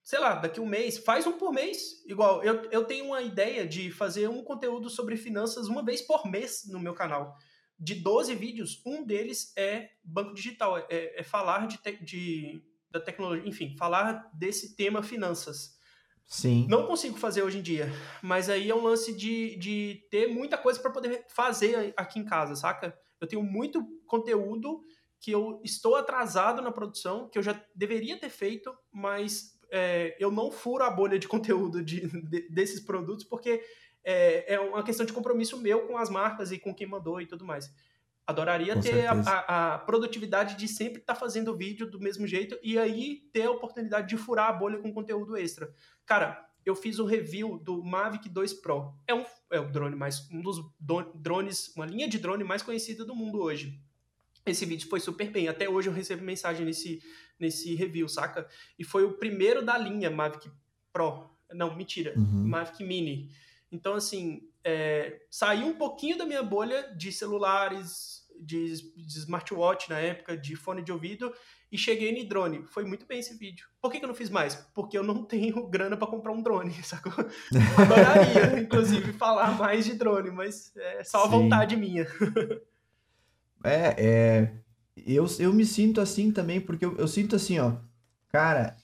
Sei 0.00 0.20
lá, 0.20 0.36
daqui 0.36 0.60
um 0.60 0.66
mês, 0.66 0.98
faz 0.98 1.26
um 1.26 1.36
por 1.38 1.52
mês. 1.52 2.04
Igual, 2.06 2.40
eu, 2.44 2.70
eu 2.70 2.84
tenho 2.84 3.06
uma 3.06 3.20
ideia 3.20 3.66
de 3.66 3.90
fazer 3.90 4.28
um 4.28 4.44
conteúdo 4.44 4.88
sobre 4.88 5.16
finanças 5.16 5.66
uma 5.66 5.84
vez 5.84 6.00
por 6.00 6.30
mês 6.30 6.68
no 6.68 6.78
meu 6.78 6.94
canal. 6.94 7.34
De 7.76 7.96
12 7.96 8.32
vídeos, 8.36 8.80
um 8.86 9.04
deles 9.04 9.52
é 9.56 9.90
banco 10.04 10.34
digital, 10.34 10.78
é, 10.78 11.18
é 11.18 11.24
falar 11.24 11.66
de, 11.66 11.78
te, 11.78 11.96
de 12.04 12.62
da 12.88 13.00
tecnologia, 13.00 13.48
enfim, 13.48 13.76
falar 13.76 14.30
desse 14.32 14.76
tema 14.76 15.02
finanças. 15.02 15.79
Sim. 16.30 16.64
Não 16.68 16.86
consigo 16.86 17.18
fazer 17.18 17.42
hoje 17.42 17.58
em 17.58 17.62
dia, 17.62 17.92
mas 18.22 18.48
aí 18.48 18.70
é 18.70 18.74
um 18.74 18.84
lance 18.84 19.12
de, 19.12 19.56
de 19.56 20.06
ter 20.12 20.28
muita 20.28 20.56
coisa 20.56 20.78
para 20.78 20.92
poder 20.92 21.24
fazer 21.26 21.92
aqui 21.96 22.20
em 22.20 22.24
casa, 22.24 22.54
saca? 22.54 22.96
Eu 23.20 23.26
tenho 23.26 23.42
muito 23.42 23.84
conteúdo 24.06 24.80
que 25.18 25.32
eu 25.32 25.60
estou 25.64 25.96
atrasado 25.96 26.62
na 26.62 26.70
produção, 26.70 27.28
que 27.28 27.36
eu 27.36 27.42
já 27.42 27.60
deveria 27.74 28.16
ter 28.16 28.28
feito, 28.28 28.72
mas 28.92 29.58
é, 29.72 30.16
eu 30.20 30.30
não 30.30 30.52
furo 30.52 30.84
a 30.84 30.90
bolha 30.90 31.18
de 31.18 31.26
conteúdo 31.28 31.82
de, 31.82 32.06
de, 32.06 32.48
desses 32.48 32.78
produtos, 32.78 33.24
porque 33.24 33.64
é, 34.04 34.54
é, 34.54 34.60
uma 34.60 34.84
questão 34.84 35.04
de 35.04 35.12
compromisso 35.12 35.58
meu 35.58 35.88
com 35.88 35.98
as 35.98 36.08
marcas 36.08 36.52
e 36.52 36.60
com 36.60 36.72
quem 36.72 36.86
mandou 36.86 37.20
e 37.20 37.26
tudo 37.26 37.44
mais. 37.44 37.68
Adoraria 38.30 38.74
com 38.74 38.80
ter 38.80 39.06
a, 39.06 39.12
a, 39.12 39.74
a, 39.74 39.78
produtividade 39.78 40.56
de 40.56 40.66
sempre 40.66 41.00
estar 41.00 41.14
tá 41.14 41.20
fazendo 41.20 41.56
vídeo 41.56 41.90
do 41.90 42.00
mesmo 42.00 42.26
jeito 42.26 42.58
e 42.62 42.78
aí 42.78 43.28
ter 43.32 43.42
a 43.42 43.50
oportunidade 43.50 44.08
de 44.08 44.16
furar 44.16 44.48
a 44.48 44.52
bolha 44.52 44.78
com 44.78 44.92
conteúdo 44.92 45.36
extra. 45.36 45.72
Cara, 46.06 46.48
eu 46.64 46.74
fiz 46.74 46.98
o 46.98 47.04
um 47.04 47.06
review 47.06 47.58
do 47.58 47.82
Mavic 47.82 48.28
2 48.28 48.54
Pro. 48.54 48.94
É 49.06 49.14
um, 49.14 49.24
é 49.50 49.60
o 49.60 49.70
drone 49.70 49.96
mais 49.96 50.28
um 50.30 50.40
dos 50.40 50.58
drones, 51.14 51.74
uma 51.74 51.86
linha 51.86 52.08
de 52.08 52.18
drone 52.18 52.44
mais 52.44 52.62
conhecida 52.62 53.04
do 53.04 53.14
mundo 53.14 53.40
hoje. 53.40 53.80
Esse 54.44 54.64
vídeo 54.64 54.88
foi 54.88 55.00
super 55.00 55.30
bem. 55.30 55.48
Até 55.48 55.68
hoje 55.68 55.88
eu 55.88 55.92
recebo 55.92 56.22
mensagem 56.22 56.64
nesse, 56.64 57.02
nesse 57.38 57.74
review, 57.74 58.08
saca? 58.08 58.48
E 58.78 58.84
foi 58.84 59.04
o 59.04 59.12
primeiro 59.12 59.64
da 59.64 59.76
linha 59.76 60.10
Mavic 60.10 60.50
Pro. 60.92 61.30
Não, 61.52 61.74
mentira. 61.74 62.14
Uhum. 62.16 62.48
Mavic 62.48 62.82
Mini. 62.82 63.30
Então, 63.72 63.94
assim, 63.94 64.48
é, 64.64 65.20
saiu 65.30 65.66
um 65.66 65.74
pouquinho 65.74 66.18
da 66.18 66.26
minha 66.26 66.42
bolha 66.42 66.94
de 66.96 67.12
celulares, 67.12 68.19
de, 68.40 68.74
de 68.96 69.18
smartwatch 69.18 69.88
na 69.90 69.98
época, 69.98 70.36
de 70.36 70.56
fone 70.56 70.82
de 70.82 70.92
ouvido, 70.92 71.32
e 71.70 71.78
cheguei 71.78 72.12
no 72.12 72.28
drone. 72.28 72.64
Foi 72.66 72.84
muito 72.84 73.06
bem 73.06 73.20
esse 73.20 73.36
vídeo. 73.36 73.66
Por 73.80 73.90
que, 73.90 73.98
que 73.98 74.04
eu 74.04 74.08
não 74.08 74.14
fiz 74.14 74.30
mais? 74.30 74.54
Porque 74.74 74.96
eu 74.96 75.02
não 75.02 75.22
tenho 75.26 75.66
grana 75.68 75.96
para 75.96 76.08
comprar 76.08 76.32
um 76.32 76.42
drone, 76.42 76.72
sacou? 76.82 77.12
Adoraria, 77.76 78.60
inclusive, 78.62 79.12
falar 79.12 79.56
mais 79.58 79.84
de 79.84 79.94
drone, 79.94 80.30
mas 80.30 80.72
é 80.76 81.04
só 81.04 81.24
a 81.24 81.28
vontade 81.28 81.76
minha. 81.76 82.06
é, 83.64 83.94
é. 83.98 84.52
Eu, 85.06 85.26
eu 85.38 85.52
me 85.52 85.64
sinto 85.64 86.00
assim 86.00 86.30
também, 86.30 86.60
porque 86.60 86.84
eu, 86.84 86.96
eu 86.96 87.08
sinto 87.08 87.36
assim, 87.36 87.58
ó. 87.58 87.76
Cara, 88.28 88.76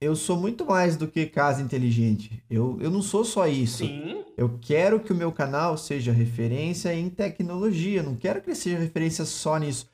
eu 0.00 0.16
sou 0.16 0.36
muito 0.36 0.64
mais 0.64 0.96
do 0.96 1.06
que 1.06 1.26
casa 1.26 1.62
inteligente. 1.62 2.42
Eu, 2.48 2.78
eu 2.80 2.90
não 2.90 3.02
sou 3.02 3.24
só 3.24 3.46
isso. 3.46 3.78
Sim. 3.78 4.19
Eu 4.36 4.58
quero 4.60 5.00
que 5.00 5.12
o 5.12 5.16
meu 5.16 5.30
canal 5.32 5.76
seja 5.76 6.12
referência 6.12 6.94
em 6.94 7.10
tecnologia. 7.10 8.02
Não 8.02 8.16
quero 8.16 8.40
que 8.40 8.50
ele 8.50 8.56
seja 8.56 8.78
referência 8.78 9.24
só 9.24 9.58
nisso 9.58 9.90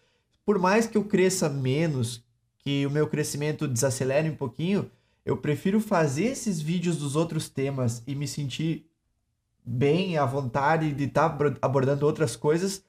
por 0.47 0.61
mais 0.61 0.87
que 0.87 0.97
eu 0.97 1.05
cresça 1.05 1.49
menos, 1.49 2.25
que 2.61 2.87
o 2.87 2.91
meu 2.91 3.09
crescimento 3.09 3.67
desacelere 3.67 4.31
um 4.31 4.37
pouquinho, 4.37 4.89
eu 5.25 5.37
prefiro 5.37 5.81
fazer 5.81 6.27
esses 6.27 6.61
vídeos 6.61 6.99
dos 6.99 7.17
outros 7.17 7.49
temas 7.49 8.01
e 8.07 8.15
me 8.15 8.29
sentir 8.29 8.89
bem 9.65 10.17
à 10.17 10.25
vontade 10.25 10.93
de 10.93 11.05
estar 11.05 11.29
tá 11.31 11.57
abordando 11.61 12.07
outras 12.07 12.37
coisas 12.37 12.85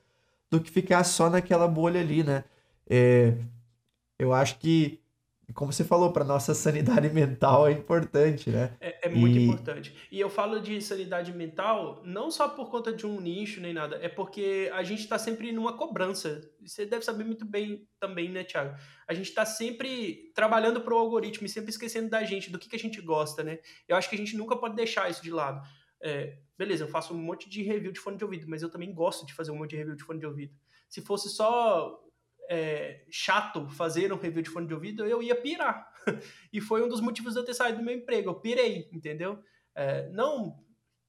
do 0.51 0.61
que 0.61 0.69
ficar 0.69 1.03
só 1.03 1.31
naquela 1.31 1.67
bolha 1.67 1.99
ali, 1.99 2.23
né? 2.23 2.43
É, 2.87 3.33
eu 4.19 4.31
acho 4.31 4.59
que 4.59 4.99
como 5.53 5.71
você 5.71 5.83
falou, 5.83 6.11
para 6.11 6.25
nossa 6.25 6.53
sanidade 6.55 7.09
mental 7.09 7.67
é 7.67 7.71
importante, 7.71 8.49
né? 8.49 8.75
É, 8.79 9.07
é 9.07 9.09
muito 9.09 9.37
e... 9.37 9.43
importante. 9.43 9.95
E 10.11 10.19
eu 10.19 10.29
falo 10.29 10.59
de 10.59 10.81
sanidade 10.81 11.31
mental 11.31 12.01
não 12.03 12.29
só 12.29 12.49
por 12.49 12.69
conta 12.69 12.91
de 12.91 13.05
um 13.05 13.19
nicho 13.21 13.61
nem 13.61 13.73
nada, 13.73 13.97
é 14.01 14.09
porque 14.09 14.69
a 14.73 14.83
gente 14.83 14.99
está 14.99 15.17
sempre 15.17 15.51
numa 15.51 15.77
cobrança. 15.77 16.41
Você 16.61 16.85
deve 16.85 17.05
saber 17.05 17.23
muito 17.23 17.45
bem 17.45 17.87
também, 17.99 18.29
né, 18.29 18.43
Thiago? 18.43 18.75
A 19.07 19.13
gente 19.13 19.29
está 19.29 19.45
sempre 19.45 20.31
trabalhando 20.35 20.81
para 20.81 20.93
o 20.93 20.97
algoritmo 20.97 21.45
e 21.45 21.49
sempre 21.49 21.69
esquecendo 21.69 22.09
da 22.09 22.23
gente, 22.23 22.51
do 22.51 22.59
que, 22.59 22.69
que 22.69 22.75
a 22.75 22.79
gente 22.79 23.01
gosta, 23.01 23.43
né? 23.43 23.59
Eu 23.87 23.95
acho 23.95 24.09
que 24.09 24.15
a 24.15 24.19
gente 24.19 24.35
nunca 24.35 24.55
pode 24.55 24.75
deixar 24.75 25.09
isso 25.09 25.23
de 25.23 25.31
lado. 25.31 25.65
É, 26.01 26.37
beleza, 26.57 26.83
eu 26.83 26.89
faço 26.89 27.13
um 27.13 27.17
monte 27.17 27.49
de 27.49 27.63
review 27.63 27.91
de 27.91 27.99
fone 27.99 28.17
de 28.17 28.23
ouvido, 28.23 28.47
mas 28.47 28.61
eu 28.61 28.69
também 28.69 28.93
gosto 28.93 29.25
de 29.25 29.33
fazer 29.33 29.51
um 29.51 29.57
monte 29.57 29.71
de 29.71 29.77
review 29.77 29.95
de 29.95 30.03
fone 30.03 30.19
de 30.19 30.25
ouvido. 30.25 30.53
Se 30.89 31.01
fosse 31.01 31.29
só 31.29 31.99
é, 32.49 33.03
chato 33.09 33.67
fazer 33.69 34.11
um 34.13 34.17
review 34.17 34.41
de 34.41 34.49
fone 34.49 34.67
de 34.67 34.73
ouvido, 34.73 35.05
eu 35.05 35.21
ia 35.21 35.35
pirar. 35.35 35.91
e 36.51 36.61
foi 36.61 36.83
um 36.83 36.89
dos 36.89 37.01
motivos 37.01 37.33
de 37.33 37.39
eu 37.39 37.45
ter 37.45 37.53
saído 37.53 37.79
do 37.79 37.83
meu 37.83 37.95
emprego. 37.95 38.29
Eu 38.29 38.35
pirei, 38.35 38.89
entendeu? 38.91 39.39
É, 39.75 40.09
não. 40.09 40.57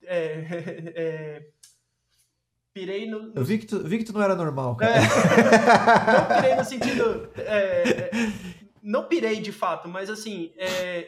É, 0.02 0.44
é 0.94 1.48
pirei 2.72 3.08
no. 3.08 3.32
Eu 3.34 3.44
vi 3.44 3.58
que, 3.58 3.66
tu, 3.66 3.82
vi 3.82 3.98
que 3.98 4.04
tu 4.04 4.12
não 4.12 4.22
era 4.22 4.34
normal, 4.34 4.76
cara. 4.76 4.96
É. 4.96 5.00
não 6.18 6.36
pirei 6.36 6.54
no 6.56 6.64
sentido. 6.64 7.30
É, 7.36 8.10
não 8.82 9.08
pirei 9.08 9.40
de 9.40 9.52
fato, 9.52 9.88
mas 9.88 10.08
assim, 10.10 10.52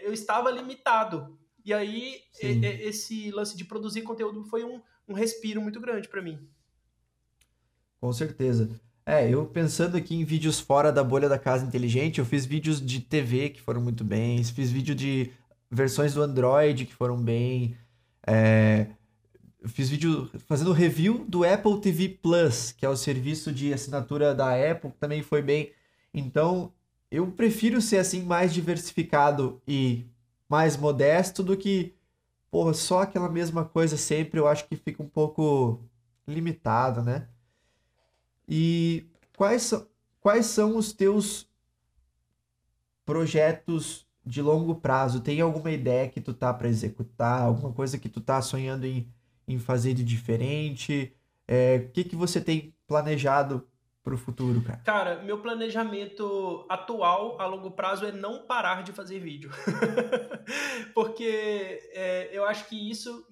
eu 0.03 0.13
estava 0.13 0.51
limitado. 0.51 1.39
E 1.65 1.75
aí, 1.75 2.23
esse 2.41 3.31
lance 3.31 3.57
de 3.57 3.65
produzir 3.65 4.03
conteúdo 4.03 4.43
foi 4.45 4.65
um, 4.65 4.81
um 5.07 5.13
respiro 5.13 5.61
muito 5.61 5.81
grande 5.81 6.09
para 6.09 6.23
mim. 6.23 6.49
Com 8.01 8.13
certeza. 8.13 8.81
É, 9.11 9.29
eu 9.29 9.45
pensando 9.45 9.97
aqui 9.97 10.15
em 10.15 10.25
vídeos 10.25 10.61
fora 10.61 10.93
da 10.93 11.03
bolha 11.03 11.29
da 11.29 11.37
casa 11.37 11.67
inteligente, 11.67 12.21
eu 12.21 12.25
fiz 12.25 12.47
vídeos 12.47 12.81
de 12.81 13.01
TV 13.01 13.51
que 13.51 13.61
foram 13.61 13.81
muito 13.81 14.05
bem, 14.05 14.45
fiz 14.45 14.71
vídeo 14.71 14.95
de 14.95 15.33
versões 15.69 16.15
do 16.15 16.23
Android 16.23 16.87
que 16.87 16.95
foram 16.95 17.21
bem. 17.21 17.77
É, 18.25 18.87
fiz 19.67 19.91
vídeo 19.91 20.31
fazendo 20.47 20.71
review 20.71 21.25
do 21.29 21.43
Apple 21.43 21.81
TV 21.81 22.09
Plus, 22.23 22.71
que 22.71 22.87
é 22.87 22.89
o 22.89 22.95
serviço 22.97 23.53
de 23.53 23.75
assinatura 23.75 24.33
da 24.33 24.55
Apple, 24.55 24.93
que 24.93 24.99
também 24.99 25.25
foi 25.25 25.43
bem. 25.43 25.73
Então, 26.15 26.73
eu 27.11 27.27
prefiro 27.33 27.81
ser 27.83 27.97
assim 27.99 28.23
mais 28.23 28.55
diversificado 28.55 29.61
e 29.67 30.07
mais 30.49 30.77
modesto 30.77 31.43
do 31.43 31.57
que, 31.57 31.97
porra, 32.49 32.75
só 32.75 33.03
aquela 33.03 33.29
mesma 33.29 33.65
coisa 33.65 33.97
sempre. 33.97 34.39
Eu 34.39 34.47
acho 34.47 34.69
que 34.69 34.77
fica 34.77 35.03
um 35.03 35.09
pouco 35.09 35.81
limitado, 36.29 37.03
né? 37.03 37.27
E 38.51 39.07
quais 39.37 39.63
são, 39.63 39.87
quais 40.19 40.47
são 40.47 40.77
os 40.77 40.93
teus 40.93 41.49
projetos 43.07 44.05
de 44.27 44.43
longo 44.43 44.75
prazo? 44.75 45.21
Tem 45.21 45.41
alguma 45.41 45.71
ideia 45.71 46.09
que 46.09 46.21
tu 46.21 46.35
tá 46.35 46.53
para 46.53 46.69
executar? 46.69 47.43
Alguma 47.43 47.73
coisa 47.73 47.97
que 47.97 48.09
tu 48.09 48.21
tá 48.21 48.43
sonhando 48.43 48.85
em, 48.87 49.09
em 49.47 49.57
fazer 49.57 49.95
de 49.95 50.03
diferente? 50.03 51.15
É, 51.47 51.77
o 51.77 51.91
que, 51.91 52.03
que 52.03 52.17
você 52.17 52.41
tem 52.41 52.75
planejado 52.89 53.69
para 54.03 54.15
o 54.15 54.19
futuro, 54.19 54.61
cara? 54.63 54.79
Cara, 54.79 55.23
meu 55.23 55.39
planejamento 55.39 56.67
atual 56.69 57.41
a 57.41 57.47
longo 57.47 57.71
prazo 57.71 58.05
é 58.05 58.11
não 58.11 58.47
parar 58.47 58.83
de 58.83 58.93
fazer 58.93 59.21
vídeo. 59.21 59.51
Porque 60.93 61.89
é, 61.93 62.31
eu 62.33 62.45
acho 62.45 62.69
que 62.69 62.91
isso, 62.91 63.25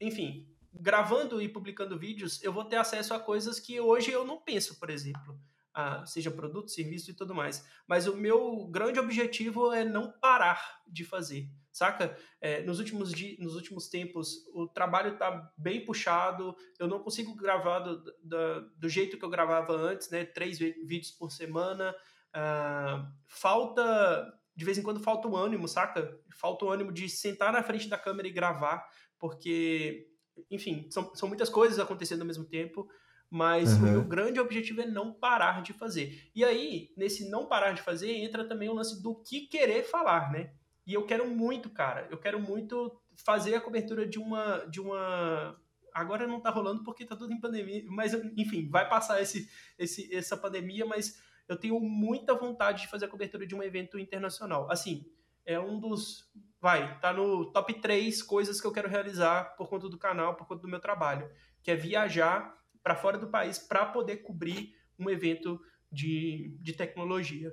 enfim, 0.00 0.49
gravando 0.80 1.40
e 1.40 1.48
publicando 1.48 1.98
vídeos, 1.98 2.42
eu 2.42 2.52
vou 2.52 2.64
ter 2.64 2.76
acesso 2.76 3.12
a 3.12 3.20
coisas 3.20 3.60
que 3.60 3.78
hoje 3.80 4.10
eu 4.10 4.24
não 4.24 4.40
penso, 4.40 4.78
por 4.78 4.90
exemplo. 4.90 5.38
Ah, 5.72 6.04
seja 6.04 6.32
produto, 6.32 6.70
serviço 6.70 7.10
e 7.10 7.14
tudo 7.14 7.34
mais. 7.34 7.64
Mas 7.86 8.06
o 8.06 8.16
meu 8.16 8.66
grande 8.66 8.98
objetivo 8.98 9.72
é 9.72 9.84
não 9.84 10.10
parar 10.10 10.80
de 10.86 11.04
fazer, 11.04 11.48
saca? 11.70 12.16
É, 12.40 12.62
nos, 12.62 12.80
últimos 12.80 13.12
dias, 13.12 13.38
nos 13.38 13.54
últimos 13.54 13.88
tempos, 13.88 14.44
o 14.52 14.66
trabalho 14.66 15.12
está 15.12 15.52
bem 15.56 15.84
puxado, 15.84 16.56
eu 16.78 16.88
não 16.88 16.98
consigo 16.98 17.36
gravar 17.36 17.78
do, 17.80 18.02
do, 18.20 18.70
do, 18.76 18.88
jeito 18.88 19.16
que 19.16 19.24
eu 19.24 19.30
gravava 19.30 19.72
antes, 19.72 20.10
né? 20.10 20.24
Três 20.24 20.58
vídeos 20.58 21.12
por 21.12 21.30
semana. 21.30 21.94
Ah, 22.32 23.08
falta, 23.28 24.34
de 24.56 24.64
vez 24.64 24.76
em 24.76 24.82
quando, 24.82 24.98
falta 24.98 25.28
o 25.28 25.36
ânimo, 25.36 25.68
saca? 25.68 26.18
Falta 26.34 26.64
o 26.64 26.70
ânimo 26.70 26.90
de 26.90 27.08
sentar 27.08 27.52
na 27.52 27.62
frente 27.62 27.88
da 27.88 27.96
câmera 27.96 28.26
e 28.26 28.32
gravar, 28.32 28.84
porque 29.20 30.09
enfim, 30.50 30.86
são, 30.90 31.14
são 31.14 31.28
muitas 31.28 31.48
coisas 31.48 31.78
acontecendo 31.78 32.20
ao 32.20 32.26
mesmo 32.26 32.44
tempo, 32.44 32.88
Mas 33.30 33.72
uhum. 33.74 33.78
o 33.78 33.82
meu 33.82 34.04
grande 34.04 34.40
objetivo 34.40 34.80
é 34.80 34.86
não 34.86 35.12
parar 35.12 35.62
de 35.62 35.72
fazer. 35.72 36.28
E 36.34 36.44
aí, 36.44 36.92
nesse 36.96 37.30
não 37.30 37.46
parar 37.46 37.72
de 37.72 37.80
fazer, 37.80 38.10
entra 38.10 38.44
também 38.44 38.68
o 38.68 38.74
lance 38.74 39.00
do 39.00 39.14
que 39.22 39.46
querer 39.46 39.84
falar, 39.84 40.32
né? 40.32 40.52
E 40.84 40.94
eu 40.94 41.06
quero 41.06 41.24
muito, 41.28 41.70
cara, 41.70 42.08
eu 42.10 42.18
quero 42.18 42.40
muito 42.40 43.00
fazer 43.24 43.54
a 43.54 43.60
cobertura 43.60 44.04
de 44.04 44.18
uma. 44.18 44.66
De 44.66 44.80
uma... 44.80 45.56
Agora 45.94 46.26
não 46.26 46.40
tá 46.40 46.50
rolando 46.50 46.82
porque 46.82 47.04
tá 47.04 47.14
tudo 47.14 47.32
em 47.32 47.40
pandemia, 47.40 47.84
mas 47.88 48.14
enfim, 48.36 48.68
vai 48.68 48.88
passar 48.88 49.20
esse, 49.22 49.48
esse, 49.78 50.12
essa 50.14 50.36
pandemia, 50.36 50.84
mas 50.84 51.20
eu 51.48 51.56
tenho 51.56 51.78
muita 51.80 52.34
vontade 52.34 52.82
de 52.82 52.88
fazer 52.88 53.06
a 53.06 53.08
cobertura 53.08 53.46
de 53.46 53.54
um 53.54 53.62
evento 53.62 53.98
internacional. 53.98 54.70
Assim, 54.70 55.04
é 55.50 55.60
um 55.60 55.78
dos. 55.78 56.28
Vai, 56.60 56.98
tá 57.00 57.12
no 57.12 57.46
top 57.52 57.74
3 57.80 58.22
coisas 58.22 58.60
que 58.60 58.66
eu 58.66 58.72
quero 58.72 58.88
realizar 58.88 59.56
por 59.56 59.68
conta 59.68 59.88
do 59.88 59.98
canal, 59.98 60.34
por 60.34 60.46
conta 60.46 60.62
do 60.62 60.68
meu 60.68 60.78
trabalho, 60.78 61.30
que 61.62 61.70
é 61.70 61.76
viajar 61.76 62.54
para 62.82 62.94
fora 62.94 63.16
do 63.16 63.28
país 63.28 63.58
para 63.58 63.86
poder 63.86 64.18
cobrir 64.18 64.74
um 64.98 65.08
evento 65.08 65.58
de, 65.90 66.54
de 66.60 66.72
tecnologia. 66.74 67.52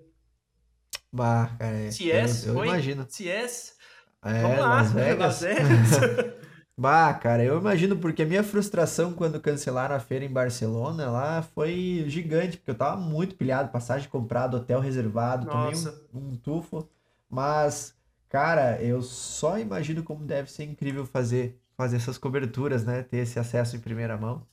Bah, 1.12 1.56
cara, 1.58 1.76
é, 1.76 1.91
CS, 1.91 2.48
eu, 2.48 2.56
eu 2.56 2.66
imagino. 2.66 3.06
CS, 3.10 3.78
é, 4.24 4.41
vamos 4.41 4.60
lá, 4.60 4.68
Las 4.76 4.91
Vegas. 4.91 5.20
Las 5.20 5.39
Vegas. 5.39 6.34
bah, 6.78 7.14
cara, 7.14 7.43
eu 7.43 7.58
imagino 7.58 7.98
porque 7.98 8.24
a 8.24 8.26
minha 8.26 8.43
frustração 8.43 9.14
quando 9.14 9.39
cancelaram 9.39 9.95
a 9.95 10.00
feira 10.02 10.26
em 10.26 10.32
Barcelona 10.32 11.10
lá 11.10 11.41
foi 11.41 12.04
gigante, 12.08 12.58
porque 12.58 12.72
eu 12.72 12.78
tava 12.78 12.98
muito 12.98 13.36
pilhado, 13.36 13.72
passagem 13.72 14.10
comprada, 14.10 14.58
hotel 14.58 14.82
reservado, 14.82 15.45
Nossa. 15.45 15.93
tomei 15.93 16.28
um, 16.30 16.34
um 16.34 16.38
tufo, 16.38 16.89
mas, 17.30 17.95
cara, 18.30 18.82
eu 18.82 19.01
só 19.01 19.59
imagino 19.59 20.03
como 20.03 20.25
deve 20.25 20.51
ser 20.51 20.63
incrível 20.63 21.05
fazer, 21.05 21.59
fazer 21.75 21.97
essas 21.97 22.17
coberturas, 22.17 22.86
né, 22.86 23.03
ter 23.03 23.17
esse 23.17 23.39
acesso 23.39 23.75
em 23.75 23.80
primeira 23.80 24.17
mão. 24.17 24.45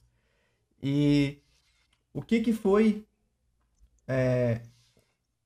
E 0.83 1.39
o 2.13 2.23
que 2.23 2.41
que 2.41 2.53
foi 2.53 3.07
é, 4.07 4.61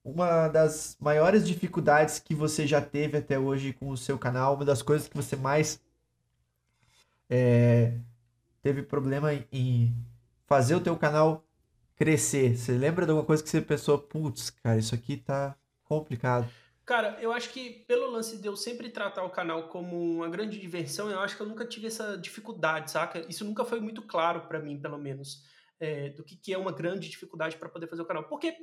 uma 0.04 0.48
das 0.48 0.96
maiores 1.00 1.46
dificuldades 1.46 2.18
que 2.18 2.34
você 2.34 2.66
já 2.66 2.80
teve 2.80 3.18
até 3.18 3.38
hoje 3.38 3.72
com 3.72 3.90
o 3.90 3.96
seu 3.96 4.18
canal? 4.18 4.54
Uma 4.54 4.64
das 4.64 4.82
coisas 4.82 5.08
que 5.08 5.16
você 5.16 5.36
mais 5.36 5.80
é, 7.28 7.98
teve 8.62 8.82
problema 8.82 9.32
em 9.52 9.94
fazer 10.46 10.74
o 10.74 10.80
teu 10.80 10.96
canal 10.96 11.44
crescer? 11.96 12.56
Você 12.56 12.72
lembra 12.72 13.04
de 13.04 13.10
alguma 13.10 13.26
coisa 13.26 13.42
que 13.42 13.48
você 13.48 13.60
pensou, 13.60 13.98
putz, 13.98 14.50
cara, 14.50 14.78
isso 14.78 14.94
aqui 14.94 15.16
tá 15.16 15.56
complicado? 15.84 16.48
Cara, 16.88 17.18
eu 17.20 17.30
acho 17.32 17.50
que 17.50 17.84
pelo 17.86 18.10
lance 18.10 18.38
de 18.38 18.48
eu 18.48 18.56
sempre 18.56 18.88
tratar 18.88 19.22
o 19.22 19.28
canal 19.28 19.68
como 19.68 19.94
uma 19.94 20.28
grande 20.30 20.58
diversão, 20.58 21.10
eu 21.10 21.20
acho 21.20 21.36
que 21.36 21.42
eu 21.42 21.46
nunca 21.46 21.66
tive 21.66 21.86
essa 21.86 22.16
dificuldade, 22.16 22.90
saca? 22.90 23.26
Isso 23.28 23.44
nunca 23.44 23.62
foi 23.62 23.78
muito 23.78 24.00
claro 24.00 24.48
para 24.48 24.58
mim, 24.58 24.80
pelo 24.80 24.96
menos, 24.96 25.44
é, 25.78 26.08
do 26.08 26.24
que, 26.24 26.34
que 26.34 26.50
é 26.50 26.56
uma 26.56 26.72
grande 26.72 27.10
dificuldade 27.10 27.58
para 27.58 27.68
poder 27.68 27.88
fazer 27.88 28.00
o 28.00 28.06
canal. 28.06 28.24
Porque, 28.24 28.56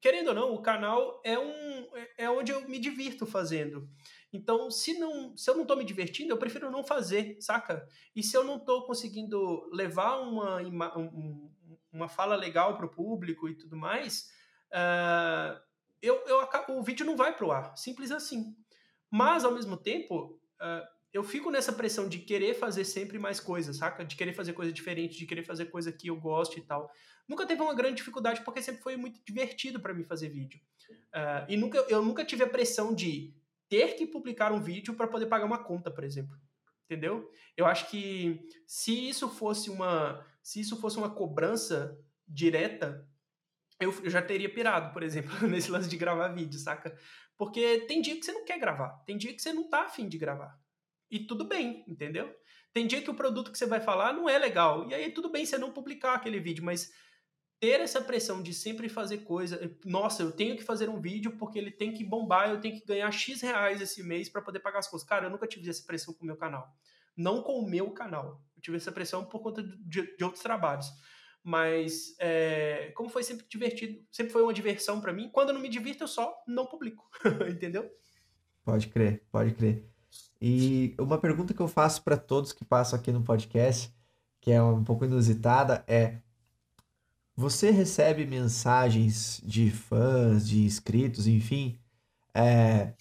querendo 0.00 0.30
ou 0.30 0.34
não, 0.34 0.52
o 0.52 0.62
canal 0.62 1.22
é, 1.24 1.38
um, 1.38 1.86
é 2.18 2.28
onde 2.28 2.50
eu 2.50 2.68
me 2.68 2.76
divirto 2.76 3.24
fazendo. 3.24 3.88
Então, 4.32 4.68
se, 4.68 4.98
não, 4.98 5.36
se 5.36 5.48
eu 5.48 5.56
não 5.56 5.64
tô 5.64 5.76
me 5.76 5.84
divertindo, 5.84 6.32
eu 6.32 6.38
prefiro 6.38 6.72
não 6.72 6.82
fazer, 6.82 7.36
saca? 7.40 7.86
E 8.16 8.22
se 8.24 8.36
eu 8.36 8.42
não 8.42 8.58
tô 8.58 8.84
conseguindo 8.84 9.70
levar 9.72 10.16
uma, 10.16 10.60
uma, 10.60 10.92
uma 11.92 12.08
fala 12.08 12.34
legal 12.34 12.76
pro 12.76 12.90
público 12.90 13.48
e 13.48 13.54
tudo 13.54 13.76
mais. 13.76 14.28
Uh, 14.72 15.73
eu, 16.04 16.22
eu, 16.26 16.48
o 16.76 16.82
vídeo 16.82 17.06
não 17.06 17.16
vai 17.16 17.34
pro 17.36 17.50
ar. 17.50 17.76
Simples 17.76 18.10
assim. 18.10 18.54
Mas, 19.10 19.44
ao 19.44 19.52
mesmo 19.52 19.76
tempo, 19.76 20.40
uh, 20.60 20.86
eu 21.12 21.22
fico 21.22 21.50
nessa 21.50 21.72
pressão 21.72 22.08
de 22.08 22.18
querer 22.18 22.54
fazer 22.54 22.84
sempre 22.84 23.18
mais 23.18 23.38
coisas, 23.38 23.76
saca? 23.76 24.04
De 24.04 24.16
querer 24.16 24.32
fazer 24.32 24.52
coisa 24.52 24.72
diferente, 24.72 25.16
de 25.16 25.26
querer 25.26 25.44
fazer 25.44 25.66
coisa 25.66 25.92
que 25.92 26.08
eu 26.08 26.16
gosto 26.16 26.58
e 26.58 26.62
tal. 26.62 26.90
Nunca 27.28 27.46
teve 27.46 27.62
uma 27.62 27.74
grande 27.74 27.96
dificuldade 27.96 28.42
porque 28.42 28.60
sempre 28.60 28.82
foi 28.82 28.96
muito 28.96 29.20
divertido 29.24 29.80
para 29.80 29.94
mim 29.94 30.04
fazer 30.04 30.28
vídeo. 30.28 30.60
Uh, 31.14 31.46
e 31.48 31.56
nunca, 31.56 31.78
eu 31.88 32.02
nunca 32.02 32.24
tive 32.24 32.42
a 32.42 32.48
pressão 32.48 32.94
de 32.94 33.32
ter 33.68 33.94
que 33.94 34.06
publicar 34.06 34.52
um 34.52 34.60
vídeo 34.60 34.94
para 34.94 35.06
poder 35.06 35.26
pagar 35.26 35.46
uma 35.46 35.62
conta, 35.62 35.90
por 35.90 36.04
exemplo. 36.04 36.36
Entendeu? 36.84 37.30
Eu 37.56 37.64
acho 37.64 37.88
que 37.88 38.40
se 38.66 39.08
isso 39.08 39.28
fosse 39.28 39.70
uma, 39.70 40.24
se 40.42 40.60
isso 40.60 40.78
fosse 40.80 40.98
uma 40.98 41.08
cobrança 41.08 41.98
direta 42.26 43.08
eu, 43.84 44.10
já 44.10 44.22
teria 44.22 44.52
pirado, 44.52 44.92
por 44.92 45.02
exemplo, 45.02 45.30
nesse 45.48 45.70
lance 45.70 45.88
de 45.88 45.96
gravar 45.96 46.28
vídeo, 46.28 46.58
saca? 46.58 46.96
Porque 47.36 47.80
tem 47.88 48.00
dia 48.00 48.16
que 48.16 48.24
você 48.24 48.32
não 48.32 48.44
quer 48.44 48.58
gravar, 48.58 48.90
tem 49.06 49.16
dia 49.16 49.32
que 49.32 49.42
você 49.42 49.52
não 49.52 49.68
tá 49.68 49.82
afim 49.82 50.08
de 50.08 50.18
gravar. 50.18 50.58
E 51.10 51.20
tudo 51.20 51.44
bem, 51.44 51.84
entendeu? 51.86 52.34
Tem 52.72 52.86
dia 52.86 53.00
que 53.00 53.10
o 53.10 53.14
produto 53.14 53.52
que 53.52 53.58
você 53.58 53.66
vai 53.66 53.80
falar 53.80 54.12
não 54.12 54.28
é 54.28 54.36
legal. 54.36 54.88
E 54.88 54.94
aí 54.94 55.12
tudo 55.12 55.30
bem 55.30 55.46
você 55.46 55.56
não 55.56 55.72
publicar 55.72 56.14
aquele 56.14 56.40
vídeo, 56.40 56.64
mas 56.64 56.92
ter 57.60 57.80
essa 57.80 58.00
pressão 58.00 58.42
de 58.42 58.52
sempre 58.52 58.88
fazer 58.88 59.18
coisa. 59.18 59.60
Nossa, 59.84 60.22
eu 60.22 60.32
tenho 60.32 60.56
que 60.56 60.62
fazer 60.62 60.88
um 60.88 61.00
vídeo 61.00 61.36
porque 61.38 61.58
ele 61.58 61.70
tem 61.70 61.92
que 61.92 62.04
bombar, 62.04 62.50
eu 62.50 62.60
tenho 62.60 62.78
que 62.78 62.84
ganhar 62.84 63.10
X 63.12 63.40
reais 63.42 63.80
esse 63.80 64.02
mês 64.02 64.28
para 64.28 64.42
poder 64.42 64.60
pagar 64.60 64.80
as 64.80 64.88
coisas. 64.88 65.06
Cara, 65.06 65.26
eu 65.26 65.30
nunca 65.30 65.46
tive 65.46 65.70
essa 65.70 65.84
pressão 65.86 66.12
com 66.12 66.24
o 66.24 66.26
meu 66.26 66.36
canal. 66.36 66.68
Não 67.16 67.42
com 67.42 67.60
o 67.60 67.68
meu 67.68 67.90
canal. 67.92 68.42
Eu 68.56 68.60
tive 68.60 68.76
essa 68.76 68.90
pressão 68.90 69.24
por 69.24 69.40
conta 69.40 69.62
de, 69.62 70.16
de 70.16 70.24
outros 70.24 70.42
trabalhos. 70.42 70.86
Mas, 71.46 72.16
é, 72.18 72.90
como 72.94 73.10
foi 73.10 73.22
sempre 73.22 73.44
divertido, 73.46 74.02
sempre 74.10 74.32
foi 74.32 74.42
uma 74.42 74.54
diversão 74.54 74.98
para 74.98 75.12
mim, 75.12 75.28
quando 75.30 75.50
eu 75.50 75.54
não 75.54 75.60
me 75.60 75.68
divirto, 75.68 76.04
eu 76.04 76.08
só 76.08 76.42
não 76.48 76.64
publico. 76.64 77.06
Entendeu? 77.50 77.90
Pode 78.64 78.88
crer, 78.88 79.22
pode 79.30 79.52
crer. 79.52 79.84
E 80.40 80.94
uma 80.98 81.18
pergunta 81.18 81.52
que 81.52 81.60
eu 81.60 81.68
faço 81.68 82.02
para 82.02 82.16
todos 82.16 82.52
que 82.52 82.64
passam 82.64 82.98
aqui 82.98 83.12
no 83.12 83.22
podcast, 83.22 83.94
que 84.40 84.50
é 84.50 84.62
um 84.62 84.82
pouco 84.82 85.04
inusitada, 85.04 85.84
é: 85.86 86.16
você 87.36 87.70
recebe 87.70 88.24
mensagens 88.24 89.40
de 89.44 89.70
fãs, 89.70 90.48
de 90.48 90.64
inscritos, 90.64 91.26
enfim, 91.26 91.78
é, 92.32 92.94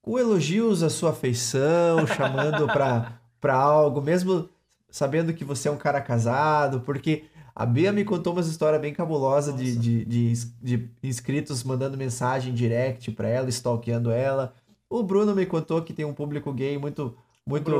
com 0.00 0.16
elogios 0.16 0.82
à 0.82 0.90
sua 0.90 1.10
afeição, 1.10 2.06
chamando 2.06 2.66
para 2.68 3.54
algo, 3.54 4.00
mesmo 4.00 4.48
sabendo 4.90 5.34
que 5.34 5.44
você 5.44 5.68
é 5.68 5.72
um 5.72 5.76
cara 5.76 6.00
casado, 6.00 6.80
porque 6.82 7.24
a 7.54 7.64
Bia 7.64 7.92
me 7.92 8.04
contou 8.04 8.32
umas 8.32 8.48
histórias 8.48 8.80
bem 8.80 8.92
cabulosas 8.92 9.56
de, 9.56 9.76
de, 9.76 10.04
de, 10.04 10.34
de, 10.60 10.90
inscritos 11.02 11.62
mandando 11.62 11.96
mensagem 11.96 12.52
direct 12.52 13.12
para 13.12 13.28
ela, 13.28 13.48
stalkeando 13.48 14.10
ela. 14.10 14.54
O 14.90 15.02
Bruno 15.02 15.34
me 15.34 15.46
contou 15.46 15.80
que 15.82 15.92
tem 15.92 16.04
um 16.04 16.12
público 16.12 16.52
gay 16.52 16.76
muito, 16.78 17.16
muito 17.46 17.70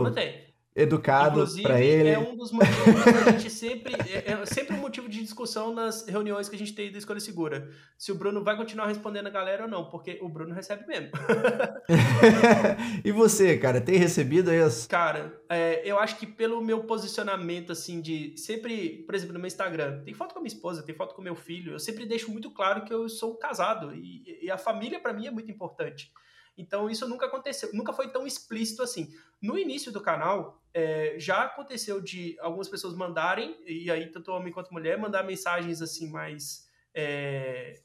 educado 0.75 1.47
para 1.63 1.81
ele. 1.81 2.09
É 2.09 2.19
um 2.19 2.37
dos 2.37 2.51
motivos 2.51 3.05
que 3.05 3.09
a 3.11 3.33
gente 3.33 3.51
sempre. 3.51 3.95
É, 4.11 4.33
é, 4.33 4.47
sempre 4.47 4.75
um 4.77 4.81
motivo 4.81 5.09
de 5.09 5.23
discussão 5.23 5.73
nas 5.73 6.07
reuniões 6.07 6.49
que 6.49 6.57
a 6.57 6.59
gente 6.59 6.75
tem 6.75 6.91
da 6.91 6.99
Escolha 6.99 7.21
Segura. 7.21 7.71
Se 7.97 8.11
o 8.11 8.15
Bruno 8.15 8.43
vai 8.43 8.57
continuar 8.57 8.89
respondendo 8.89 9.29
a 9.29 9.31
galera 9.31 9.65
ou 9.65 9.69
não, 9.69 9.89
porque 9.89 10.19
o 10.21 10.29
Bruno 10.29 10.53
recebe 10.53 10.87
mesmo. 10.87 11.11
e 13.05 13.13
você, 13.13 13.57
cara, 13.57 13.81
tem 13.81 13.97
recebido 13.97 14.51
as. 14.51 14.87
Cara, 14.87 15.41
é, 15.49 15.83
eu 15.85 15.99
acho 15.99 16.17
que 16.17 16.27
pelo 16.27 16.61
meu 16.61 16.85
posicionamento, 16.85 17.71
assim, 17.71 18.01
de 18.01 18.37
sempre, 18.37 19.05
por 19.07 19.15
exemplo, 19.15 19.35
no 19.35 19.39
meu 19.39 19.47
Instagram, 19.47 20.03
tem 20.03 20.15
foto 20.15 20.33
com 20.33 20.41
a 20.41 20.43
minha 20.43 20.53
esposa, 20.53 20.83
tem 20.83 20.95
foto 20.95 21.15
com 21.15 21.23
meu 21.23 21.37
filho, 21.37 21.73
eu 21.73 21.79
sempre 21.79 22.05
deixo 22.05 22.31
muito 22.31 22.51
claro 22.51 22.85
que 22.85 22.93
eu 22.93 23.09
sou 23.09 23.37
casado 23.37 23.95
e, 23.95 24.41
e 24.43 24.51
a 24.51 24.59
família 24.59 24.99
para 24.99 25.13
mim 25.13 25.27
é 25.27 25.31
muito 25.31 25.51
importante. 25.51 26.13
Então 26.57 26.89
isso 26.89 27.09
nunca 27.09 27.27
aconteceu, 27.27 27.71
nunca 27.73 27.93
foi 27.93 28.09
tão 28.09 28.27
explícito 28.27 28.83
assim. 28.83 29.13
No 29.43 29.59
início 29.59 29.91
do 29.91 30.01
canal, 30.01 30.63
é, 30.73 31.17
já 31.19 31.43
aconteceu 31.43 32.01
de 32.01 32.37
algumas 32.41 32.69
pessoas 32.69 32.95
mandarem, 32.95 33.57
e 33.67 33.91
aí 33.91 34.11
tanto 34.11 34.33
homem 34.33 34.53
quanto 34.53 34.73
mulher, 34.73 34.99
mandar 34.99 35.23
mensagens 35.23 35.83
assim 35.83 36.11
mais. 36.11 36.69
É, 36.95 37.81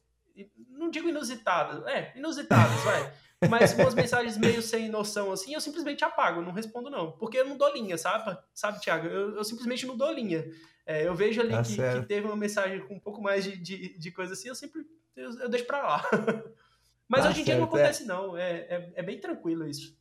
não 0.70 0.90
digo 0.90 1.10
inusitadas, 1.10 1.86
é, 1.88 2.14
inusitadas, 2.16 2.80
vai. 2.82 3.14
Mas 3.50 3.74
umas 3.74 3.94
mensagens 3.96 4.38
meio 4.38 4.62
sem 4.62 4.90
noção 4.90 5.32
assim, 5.32 5.54
eu 5.54 5.62
simplesmente 5.62 6.04
apago, 6.04 6.42
não 6.42 6.52
respondo 6.52 6.90
não. 6.90 7.12
Porque 7.14 7.38
eu 7.38 7.46
não 7.46 7.58
dou 7.58 7.74
linha, 7.74 7.98
sabe? 7.98 8.38
Sabe, 8.54 8.80
Thiago? 8.82 9.08
Eu, 9.08 9.36
eu 9.36 9.44
simplesmente 9.44 9.86
não 9.86 9.98
dou 9.98 10.12
linha. 10.12 10.46
É, 10.86 11.08
eu 11.08 11.14
vejo 11.14 11.42
ali 11.42 11.52
tá 11.52 11.62
que, 11.62 11.76
que, 11.76 12.08
teve 12.08 12.26
uma 12.26 12.36
mensagem 12.36 12.80
com 12.82 12.96
um 12.96 13.00
pouco 13.00 13.22
mais 13.22 13.44
de, 13.44 13.56
de, 13.58 13.98
de 13.98 14.12
coisa 14.12 14.34
assim, 14.34 14.48
eu 14.48 14.56
sempre 14.56 14.84
eu, 15.16 15.32
eu 15.40 15.50
deixo 15.50 15.66
pra 15.66 15.84
lá. 15.84 16.04
Mas 17.10 17.24
tá 17.24 17.30
hoje 17.30 17.42
em 17.42 17.44
dia 17.44 17.56
não 17.56 17.64
é. 17.64 17.66
acontece, 17.66 18.06
não. 18.06 18.38
É, 18.38 18.52
é, 18.52 18.92
é, 18.96 19.04
bem 19.04 19.20
tranquilo 19.20 19.68
isso. 19.68 19.98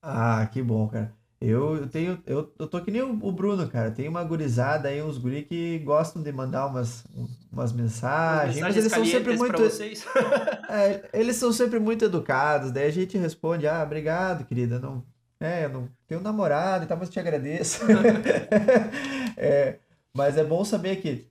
Ah, 0.00 0.48
que 0.50 0.62
bom, 0.62 0.86
cara. 0.86 1.12
Eu 1.40 1.86
tenho, 1.88 2.22
eu, 2.24 2.50
eu 2.58 2.66
tô 2.66 2.80
que 2.80 2.90
nem 2.90 3.02
o 3.02 3.32
Bruno, 3.32 3.68
cara. 3.68 3.90
Tem 3.90 4.08
uma 4.08 4.24
gurizada 4.24 4.88
aí, 4.88 5.02
uns 5.02 5.18
guri 5.18 5.42
que 5.42 5.80
gostam 5.80 6.22
de 6.22 6.32
mandar 6.32 6.66
umas, 6.66 7.04
umas 7.52 7.72
mensagens, 7.72 8.58
mas 8.60 8.76
eles 8.76 8.90
são 8.90 9.04
sempre 9.04 9.36
muito. 9.36 9.60
é, 10.70 11.10
eles 11.12 11.36
são 11.36 11.52
sempre 11.52 11.78
muito 11.78 12.04
educados. 12.04 12.70
Daí 12.70 12.86
a 12.86 12.92
gente 12.92 13.18
responde: 13.18 13.66
Ah, 13.66 13.82
obrigado, 13.82 14.46
querida. 14.46 14.78
Não, 14.78 15.04
é, 15.38 15.66
eu 15.66 15.68
não 15.68 15.88
tenho 16.06 16.22
namorado 16.22 16.84
e 16.84 16.86
tal, 16.86 16.96
mas 16.96 17.10
te 17.10 17.20
agradeço. 17.20 17.82
é, 19.36 19.78
mas 20.14 20.38
é 20.38 20.44
bom 20.44 20.64
saber 20.64 20.96
que, 20.96 21.26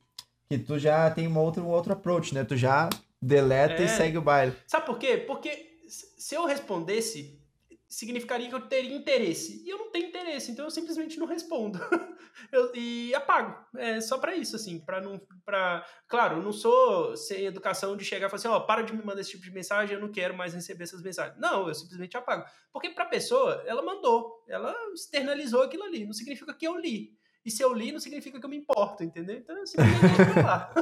que 0.48 0.60
tu 0.60 0.78
já 0.78 1.10
tem 1.10 1.26
uma 1.26 1.42
outra, 1.42 1.64
um 1.64 1.70
outro 1.70 1.94
approach, 1.94 2.36
né? 2.36 2.44
Tu 2.44 2.56
já 2.56 2.90
deleta 3.22 3.82
é. 3.82 3.86
e 3.86 3.90
segue 3.90 4.18
o 4.18 4.22
baile. 4.22 4.56
Sabe 4.68 4.86
por 4.86 4.98
quê? 4.98 5.18
Porque 5.18 5.76
se 5.88 6.36
eu 6.36 6.46
respondesse, 6.46 7.40
significaria 7.88 8.50
que 8.50 8.56
eu 8.56 8.68
teria 8.68 8.96
interesse. 8.96 9.64
E 9.66 9.70
eu 9.70 9.78
não 9.78 9.92
tenho 9.92 10.08
interesse, 10.08 10.52
então 10.52 10.66
eu 10.66 10.72
simplesmente 10.72 11.18
não 11.18 11.26
respondo. 11.26 11.80
eu, 12.52 12.76
e 12.76 13.14
apago. 13.16 13.56
É 13.78 14.02
só 14.02 14.18
para 14.18 14.36
isso, 14.36 14.56
assim, 14.56 14.80
para 14.80 15.00
não. 15.00 15.20
Pra... 15.46 15.86
Claro, 16.08 16.38
eu 16.38 16.44
não 16.44 16.52
sou 16.52 17.16
sem 17.16 17.46
educação 17.46 17.96
de 17.96 18.04
chegar 18.04 18.28
e 18.28 18.30
falar 18.30 18.40
assim: 18.40 18.48
ó, 18.48 18.58
oh, 18.58 18.66
para 18.66 18.82
de 18.82 18.94
me 18.94 19.04
mandar 19.04 19.22
esse 19.22 19.32
tipo 19.32 19.44
de 19.44 19.52
mensagem, 19.52 19.96
eu 19.96 20.02
não 20.02 20.12
quero 20.12 20.36
mais 20.36 20.54
receber 20.54 20.84
essas 20.84 21.02
mensagens. 21.02 21.40
Não, 21.40 21.68
eu 21.68 21.74
simplesmente 21.74 22.18
apago. 22.18 22.46
Porque 22.72 22.90
pra 22.90 23.06
pessoa, 23.06 23.64
ela 23.66 23.82
mandou, 23.82 24.44
ela 24.48 24.76
externalizou 24.94 25.62
aquilo 25.62 25.84
ali. 25.84 26.06
Não 26.06 26.14
significa 26.14 26.54
que 26.54 26.68
eu 26.68 26.78
li. 26.78 27.16
E 27.46 27.52
se 27.52 27.64
eu 27.64 27.72
li, 27.72 27.92
não 27.92 28.00
significa 28.00 28.40
que 28.40 28.46
eu 28.46 28.50
me 28.50 28.58
importo, 28.58 29.04
entendeu? 29.04 29.38
Então, 29.38 29.56
eu 29.56 29.68
simplesmente 29.68 30.40
lá. 30.44 30.74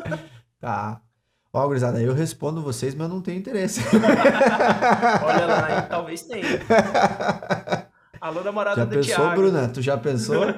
tá. 0.60 1.02
Ó, 1.56 1.68
gurizada, 1.68 2.02
eu 2.02 2.16
respondo 2.16 2.64
vocês, 2.64 2.96
mas 2.96 3.08
eu 3.08 3.14
não 3.14 3.22
tenho 3.22 3.38
interesse. 3.38 3.80
Olha 5.24 5.46
lá, 5.46 5.82
talvez 5.84 6.24
tenha. 6.24 6.46
Alô, 8.20 8.44
namorada 8.44 8.78
já 8.78 8.86
do 8.86 8.96
pensou, 8.96 9.16
Thiago. 9.16 9.36
Bruna? 9.36 9.68
Tu 9.68 9.80
já 9.80 9.96
pensou? 9.96 10.46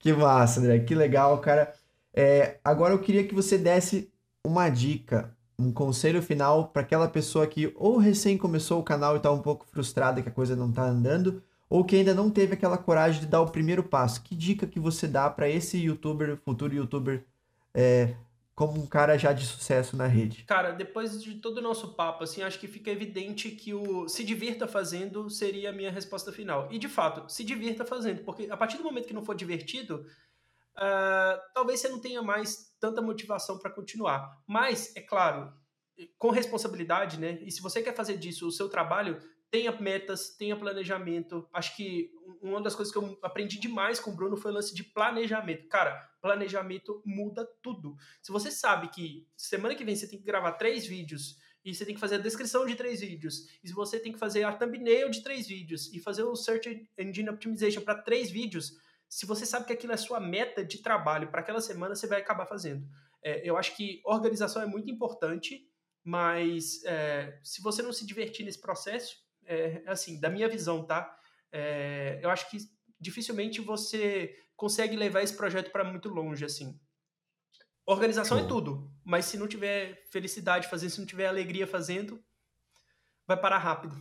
que 0.00 0.12
massa, 0.12 0.58
André. 0.58 0.80
Que 0.80 0.96
legal, 0.96 1.38
cara. 1.38 1.72
É, 2.12 2.58
agora 2.64 2.92
eu 2.92 2.98
queria 2.98 3.22
que 3.22 3.36
você 3.36 3.56
desse 3.56 4.10
uma 4.44 4.68
dica, 4.68 5.32
um 5.56 5.70
conselho 5.70 6.20
final 6.20 6.66
para 6.66 6.82
aquela 6.82 7.06
pessoa 7.06 7.46
que 7.46 7.72
ou 7.76 7.98
recém 7.98 8.36
começou 8.36 8.80
o 8.80 8.84
canal 8.84 9.14
e 9.14 9.18
está 9.18 9.30
um 9.30 9.42
pouco 9.42 9.64
frustrada 9.70 10.20
que 10.20 10.28
a 10.28 10.32
coisa 10.32 10.56
não 10.56 10.70
está 10.70 10.82
andando, 10.82 11.40
ou 11.70 11.84
que 11.84 11.94
ainda 11.94 12.14
não 12.14 12.30
teve 12.30 12.54
aquela 12.54 12.78
coragem 12.78 13.20
de 13.20 13.28
dar 13.28 13.42
o 13.42 13.50
primeiro 13.50 13.84
passo. 13.84 14.22
Que 14.22 14.34
dica 14.34 14.66
que 14.66 14.80
você 14.80 15.06
dá 15.06 15.30
para 15.30 15.48
esse 15.48 15.78
youtuber, 15.78 16.36
futuro 16.44 16.74
youtuber, 16.74 17.24
é, 17.72 18.16
como 18.56 18.80
um 18.80 18.86
cara 18.86 19.18
já 19.18 19.34
de 19.34 19.44
sucesso 19.44 19.98
na 19.98 20.06
rede? 20.06 20.42
Cara, 20.44 20.72
depois 20.72 21.22
de 21.22 21.34
todo 21.34 21.58
o 21.58 21.62
nosso 21.62 21.92
papo, 21.92 22.24
assim, 22.24 22.42
acho 22.42 22.58
que 22.58 22.66
fica 22.66 22.90
evidente 22.90 23.50
que 23.50 23.74
o 23.74 24.08
se 24.08 24.24
divirta 24.24 24.66
fazendo 24.66 25.28
seria 25.28 25.68
a 25.68 25.72
minha 25.74 25.90
resposta 25.90 26.32
final. 26.32 26.66
E 26.72 26.78
de 26.78 26.88
fato, 26.88 27.30
se 27.30 27.44
divirta 27.44 27.84
fazendo, 27.84 28.24
porque 28.24 28.48
a 28.50 28.56
partir 28.56 28.78
do 28.78 28.82
momento 28.82 29.06
que 29.06 29.12
não 29.12 29.22
for 29.22 29.36
divertido, 29.36 30.06
uh, 30.74 31.38
talvez 31.52 31.80
você 31.80 31.90
não 31.90 32.00
tenha 32.00 32.22
mais 32.22 32.74
tanta 32.80 33.02
motivação 33.02 33.58
para 33.58 33.70
continuar. 33.70 34.42
Mas, 34.46 34.96
é 34.96 35.02
claro, 35.02 35.52
com 36.16 36.30
responsabilidade, 36.30 37.20
né? 37.20 37.38
E 37.42 37.50
se 37.50 37.60
você 37.60 37.82
quer 37.82 37.94
fazer 37.94 38.16
disso 38.16 38.48
o 38.48 38.52
seu 38.52 38.70
trabalho, 38.70 39.18
tenha 39.50 39.72
metas, 39.72 40.30
tenha 40.36 40.56
planejamento. 40.56 41.48
Acho 41.52 41.76
que 41.76 42.10
uma 42.42 42.60
das 42.60 42.74
coisas 42.74 42.92
que 42.92 42.98
eu 42.98 43.18
aprendi 43.22 43.58
demais 43.58 44.00
com 44.00 44.10
o 44.10 44.16
Bruno 44.16 44.36
foi 44.36 44.50
o 44.50 44.54
lance 44.54 44.74
de 44.74 44.84
planejamento. 44.84 45.68
Cara, 45.68 45.94
planejamento 46.20 47.02
muda 47.04 47.48
tudo. 47.62 47.96
Se 48.22 48.32
você 48.32 48.50
sabe 48.50 48.88
que 48.88 49.26
semana 49.36 49.74
que 49.74 49.84
vem 49.84 49.96
você 49.96 50.08
tem 50.08 50.18
que 50.18 50.24
gravar 50.24 50.52
três 50.52 50.86
vídeos 50.86 51.38
e 51.64 51.74
você 51.74 51.84
tem 51.84 51.94
que 51.94 52.00
fazer 52.00 52.16
a 52.16 52.18
descrição 52.18 52.64
de 52.64 52.76
três 52.76 53.00
vídeos, 53.00 53.48
e 53.62 53.72
você 53.72 53.98
tem 53.98 54.12
que 54.12 54.18
fazer 54.20 54.44
a 54.44 54.52
thumbnail 54.52 55.10
de 55.10 55.20
três 55.20 55.48
vídeos 55.48 55.92
e 55.92 55.98
fazer 55.98 56.22
o 56.22 56.36
Search 56.36 56.88
Engine 56.96 57.28
Optimization 57.28 57.80
para 57.80 58.00
três 58.00 58.30
vídeos, 58.30 58.78
se 59.08 59.26
você 59.26 59.44
sabe 59.44 59.66
que 59.66 59.72
aquilo 59.72 59.92
é 59.92 59.96
sua 59.96 60.20
meta 60.20 60.64
de 60.64 60.78
trabalho 60.78 61.28
para 61.28 61.40
aquela 61.40 61.60
semana, 61.60 61.96
você 61.96 62.06
vai 62.06 62.20
acabar 62.20 62.46
fazendo. 62.46 62.86
É, 63.20 63.48
eu 63.48 63.56
acho 63.56 63.76
que 63.76 64.00
organização 64.04 64.62
é 64.62 64.66
muito 64.66 64.88
importante, 64.88 65.68
mas 66.04 66.84
é, 66.84 67.36
se 67.42 67.60
você 67.60 67.82
não 67.82 67.92
se 67.92 68.06
divertir 68.06 68.44
nesse 68.44 68.60
processo, 68.60 69.25
é, 69.46 69.82
assim, 69.86 70.20
da 70.20 70.28
minha 70.28 70.48
visão, 70.48 70.84
tá? 70.84 71.16
É, 71.52 72.20
eu 72.22 72.30
acho 72.30 72.50
que 72.50 72.58
dificilmente 73.00 73.60
você 73.60 74.34
consegue 74.56 74.96
levar 74.96 75.22
esse 75.22 75.36
projeto 75.36 75.70
para 75.70 75.84
muito 75.84 76.08
longe, 76.08 76.44
assim. 76.44 76.78
Organização 77.84 78.38
é 78.38 78.44
tudo, 78.44 78.90
mas 79.04 79.26
se 79.26 79.36
não 79.36 79.46
tiver 79.46 80.04
felicidade 80.10 80.68
fazendo, 80.68 80.90
se 80.90 80.98
não 80.98 81.06
tiver 81.06 81.28
alegria 81.28 81.66
fazendo, 81.66 82.20
vai 83.26 83.36
parar 83.36 83.58
rápido. 83.58 83.96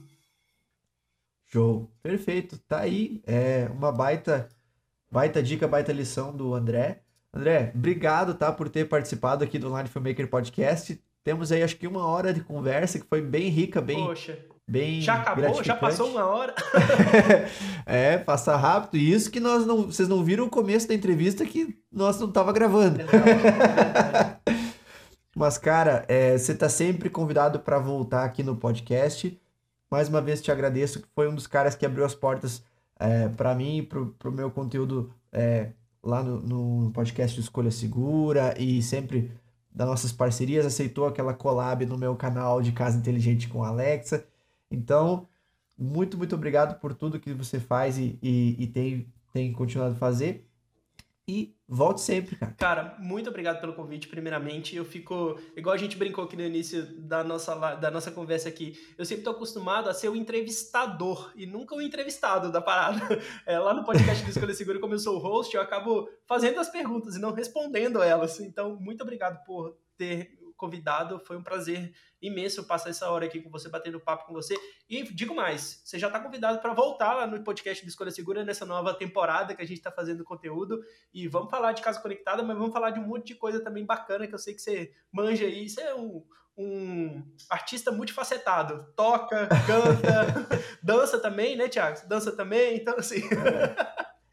Show, 1.46 1.92
perfeito. 2.02 2.58
Tá 2.58 2.80
aí, 2.80 3.22
é 3.28 3.70
uma 3.70 3.92
baita, 3.92 4.50
baita 5.12 5.44
dica, 5.44 5.68
baita 5.68 5.94
lição 5.94 6.36
do 6.36 6.56
André. 6.56 7.04
André, 7.32 7.72
obrigado, 7.76 8.34
tá, 8.34 8.52
por 8.52 8.70
ter 8.70 8.90
participado 8.90 9.44
aqui 9.44 9.60
do 9.60 9.68
Online 9.68 9.90
Filmmaker 9.90 10.28
Podcast. 10.30 11.00
Temos 11.24 11.52
aí 11.52 11.62
acho 11.62 11.78
que 11.78 11.86
uma 11.86 12.08
hora 12.08 12.34
de 12.34 12.44
conversa 12.44 13.00
que 13.00 13.06
foi 13.06 13.22
bem 13.22 13.50
rica, 13.50 13.82
bem, 13.82 14.04
Poxa 14.04 14.55
bem 14.68 15.02
Já 15.02 15.16
acabou? 15.16 15.64
Já 15.64 15.76
passou 15.76 16.10
uma 16.10 16.26
hora? 16.26 16.54
é, 17.86 18.18
passa 18.18 18.56
rápido. 18.56 18.98
E 18.98 19.12
isso 19.12 19.32
que 19.32 19.40
nós 19.40 19.66
não, 19.66 19.84
vocês 19.84 20.08
não 20.08 20.24
viram 20.24 20.46
o 20.46 20.50
começo 20.50 20.88
da 20.88 20.94
entrevista 20.94 21.46
que 21.46 21.78
nós 21.92 22.20
não 22.20 22.32
tava 22.32 22.52
gravando. 22.52 23.00
Mas 25.36 25.58
cara, 25.58 26.06
é, 26.08 26.38
você 26.38 26.56
tá 26.56 26.70
sempre 26.70 27.10
convidado 27.10 27.60
para 27.60 27.78
voltar 27.78 28.24
aqui 28.24 28.42
no 28.42 28.56
podcast. 28.56 29.40
Mais 29.92 30.10
uma 30.10 30.22
vez 30.22 30.42
te 30.42 30.52
agradeço 30.52 31.02
que 31.02 31.08
foi 31.14 31.30
um 31.30 31.36
dos 31.36 31.48
caras 31.48 31.76
que 31.76 31.86
abriu 31.86 32.06
as 32.06 32.16
portas 32.16 32.64
é, 33.00 33.28
para 33.30 33.54
mim 33.54 33.78
e 33.78 33.82
pro, 33.82 34.08
pro 34.18 34.32
meu 34.32 34.50
conteúdo 34.50 35.14
é, 35.32 35.70
lá 36.02 36.24
no, 36.24 36.42
no 36.42 36.92
podcast 36.92 37.40
Escolha 37.40 37.72
Segura 37.72 38.56
e 38.58 38.82
sempre 38.82 39.32
das 39.76 39.88
nossas 39.88 40.14
parcerias, 40.14 40.66
aceitou 40.66 41.06
aquela 41.06 41.34
collab 41.34 41.86
no 41.86 41.98
meu 41.98 42.16
canal 42.16 42.62
de 42.62 42.72
Casa 42.72 42.98
Inteligente 42.98 43.50
com 43.50 43.62
a 43.62 43.68
Alexa. 43.68 44.26
Então, 44.76 45.28
muito, 45.78 46.18
muito 46.18 46.36
obrigado 46.36 46.80
por 46.80 46.94
tudo 46.94 47.20
que 47.20 47.34
você 47.34 47.60
faz 47.60 47.98
e, 47.98 48.18
e, 48.22 48.56
e 48.60 48.68
tem, 48.68 49.12
tem 49.34 49.52
continuado 49.52 49.94
a 49.94 49.98
fazer. 49.98 50.48
E 51.28 51.56
volte 51.68 52.02
sempre, 52.02 52.36
cara. 52.36 52.54
Cara, 52.54 52.98
muito 53.00 53.32
obrigado 53.32 53.60
pelo 53.60 53.74
convite, 53.74 54.08
primeiramente. 54.08 54.76
Eu 54.76 54.86
fico, 54.86 55.40
igual 55.58 55.74
a 55.74 55.78
gente 55.78 55.98
brincou 55.98 56.24
aqui 56.24 56.36
no 56.36 56.44
início 56.44 56.86
da 57.02 57.24
nossa, 57.24 57.56
da 57.76 57.90
nossa 57.90 58.12
conversa 58.12 58.48
aqui, 58.48 58.80
eu 58.96 59.04
sempre 59.04 59.24
tô 59.24 59.32
acostumado 59.32 59.90
a 59.90 59.94
ser 59.94 60.08
o 60.08 60.16
entrevistador 60.16 61.32
e 61.36 61.48
nunca 61.48 61.76
o 61.76 61.82
entrevistado 61.82 62.52
da 62.52 62.62
parada. 62.62 63.02
É, 63.46 63.58
lá 63.58 63.74
no 63.74 63.84
podcast 63.84 64.24
do 64.24 64.30
Escolha 64.30 64.54
Segura, 64.54 64.80
como 64.80 64.94
eu 64.94 65.00
sou 65.00 65.18
o 65.18 65.20
host, 65.20 65.56
eu 65.56 65.62
acabo 65.62 66.08
fazendo 66.26 66.60
as 66.60 66.70
perguntas 66.70 67.16
e 67.16 67.20
não 67.20 67.34
respondendo 67.34 68.02
elas. 68.02 68.40
Então, 68.40 68.76
muito 68.80 69.02
obrigado 69.02 69.44
por 69.44 69.78
ter 69.98 70.38
convidado. 70.56 71.20
Foi 71.20 71.38
um 71.38 71.44
prazer 71.44 71.94
imenso 72.22 72.64
passar 72.64 72.90
essa 72.90 73.10
hora 73.10 73.26
aqui 73.26 73.42
com 73.42 73.50
você, 73.50 73.70
batendo 73.70 74.00
papo 74.00 74.26
com 74.26 74.34
você. 74.34 74.56
E 74.90 75.04
digo 75.04 75.36
mais, 75.36 75.82
você 75.84 76.00
já 76.00 76.08
está 76.08 76.20
convidado 76.20 76.60
para 76.60 76.74
voltar 76.74 77.14
lá 77.14 77.28
no 77.28 77.44
podcast 77.44 77.84
do 77.84 77.90
Escolha 77.90 78.12
Segura 78.12 78.44
nessa 78.44 78.66
nova 78.66 78.94
temporada 78.94 79.54
que 79.54 79.62
a 79.62 79.66
gente 79.66 79.78
está 79.78 79.92
fazendo 79.92 80.24
conteúdo. 80.24 80.84
E 81.14 81.28
vamos 81.28 81.50
falar 81.50 81.74
de 81.74 81.82
Casa 81.82 82.00
Conectada, 82.00 82.44
mas 82.44 82.58
vamos 82.58 82.74
falar 82.74 82.92
de 82.92 83.00
um 83.00 83.08
monte 83.08 83.28
de 83.28 83.36
coisa 83.36 83.64
também 83.64 83.86
bacana 83.86 84.28
que 84.28 84.34
eu 84.34 84.40
sei 84.40 84.54
que 84.54 84.62
você 84.62 84.92
manja 85.12 85.46
aí. 85.46 85.70
Você 85.70 85.82
é 85.82 85.96
um, 85.96 86.24
um 86.58 87.24
artista 87.50 87.92
multifacetado. 87.92 88.88
Toca, 88.96 89.48
canta, 89.68 90.48
dança 90.82 91.20
também, 91.20 91.56
né, 91.56 91.68
Thiago? 91.68 92.08
Dança 92.08 92.32
também, 92.32 92.78
então 92.78 92.96
assim. 92.98 93.22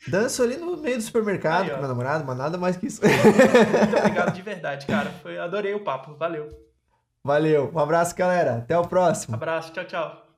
Danço 0.08 0.42
ali 0.42 0.56
no 0.56 0.76
meio 0.76 0.96
do 0.96 1.02
supermercado 1.02 1.64
Aí, 1.64 1.70
com 1.70 1.78
meu 1.78 1.88
namorado, 1.88 2.24
mas 2.24 2.36
nada 2.36 2.58
mais 2.58 2.76
que 2.76 2.86
isso. 2.86 3.00
Muito 3.02 3.96
obrigado 3.96 4.32
de 4.32 4.42
verdade, 4.42 4.86
cara. 4.86 5.10
Foi, 5.22 5.38
adorei 5.38 5.74
o 5.74 5.84
papo. 5.84 6.14
Valeu. 6.16 6.48
Valeu. 7.24 7.70
Um 7.72 7.78
abraço, 7.78 8.14
galera. 8.16 8.56
Até 8.56 8.76
o 8.76 8.86
próximo. 8.86 9.36
Abraço. 9.36 9.72
Tchau, 9.72 9.84
tchau. 9.84 10.31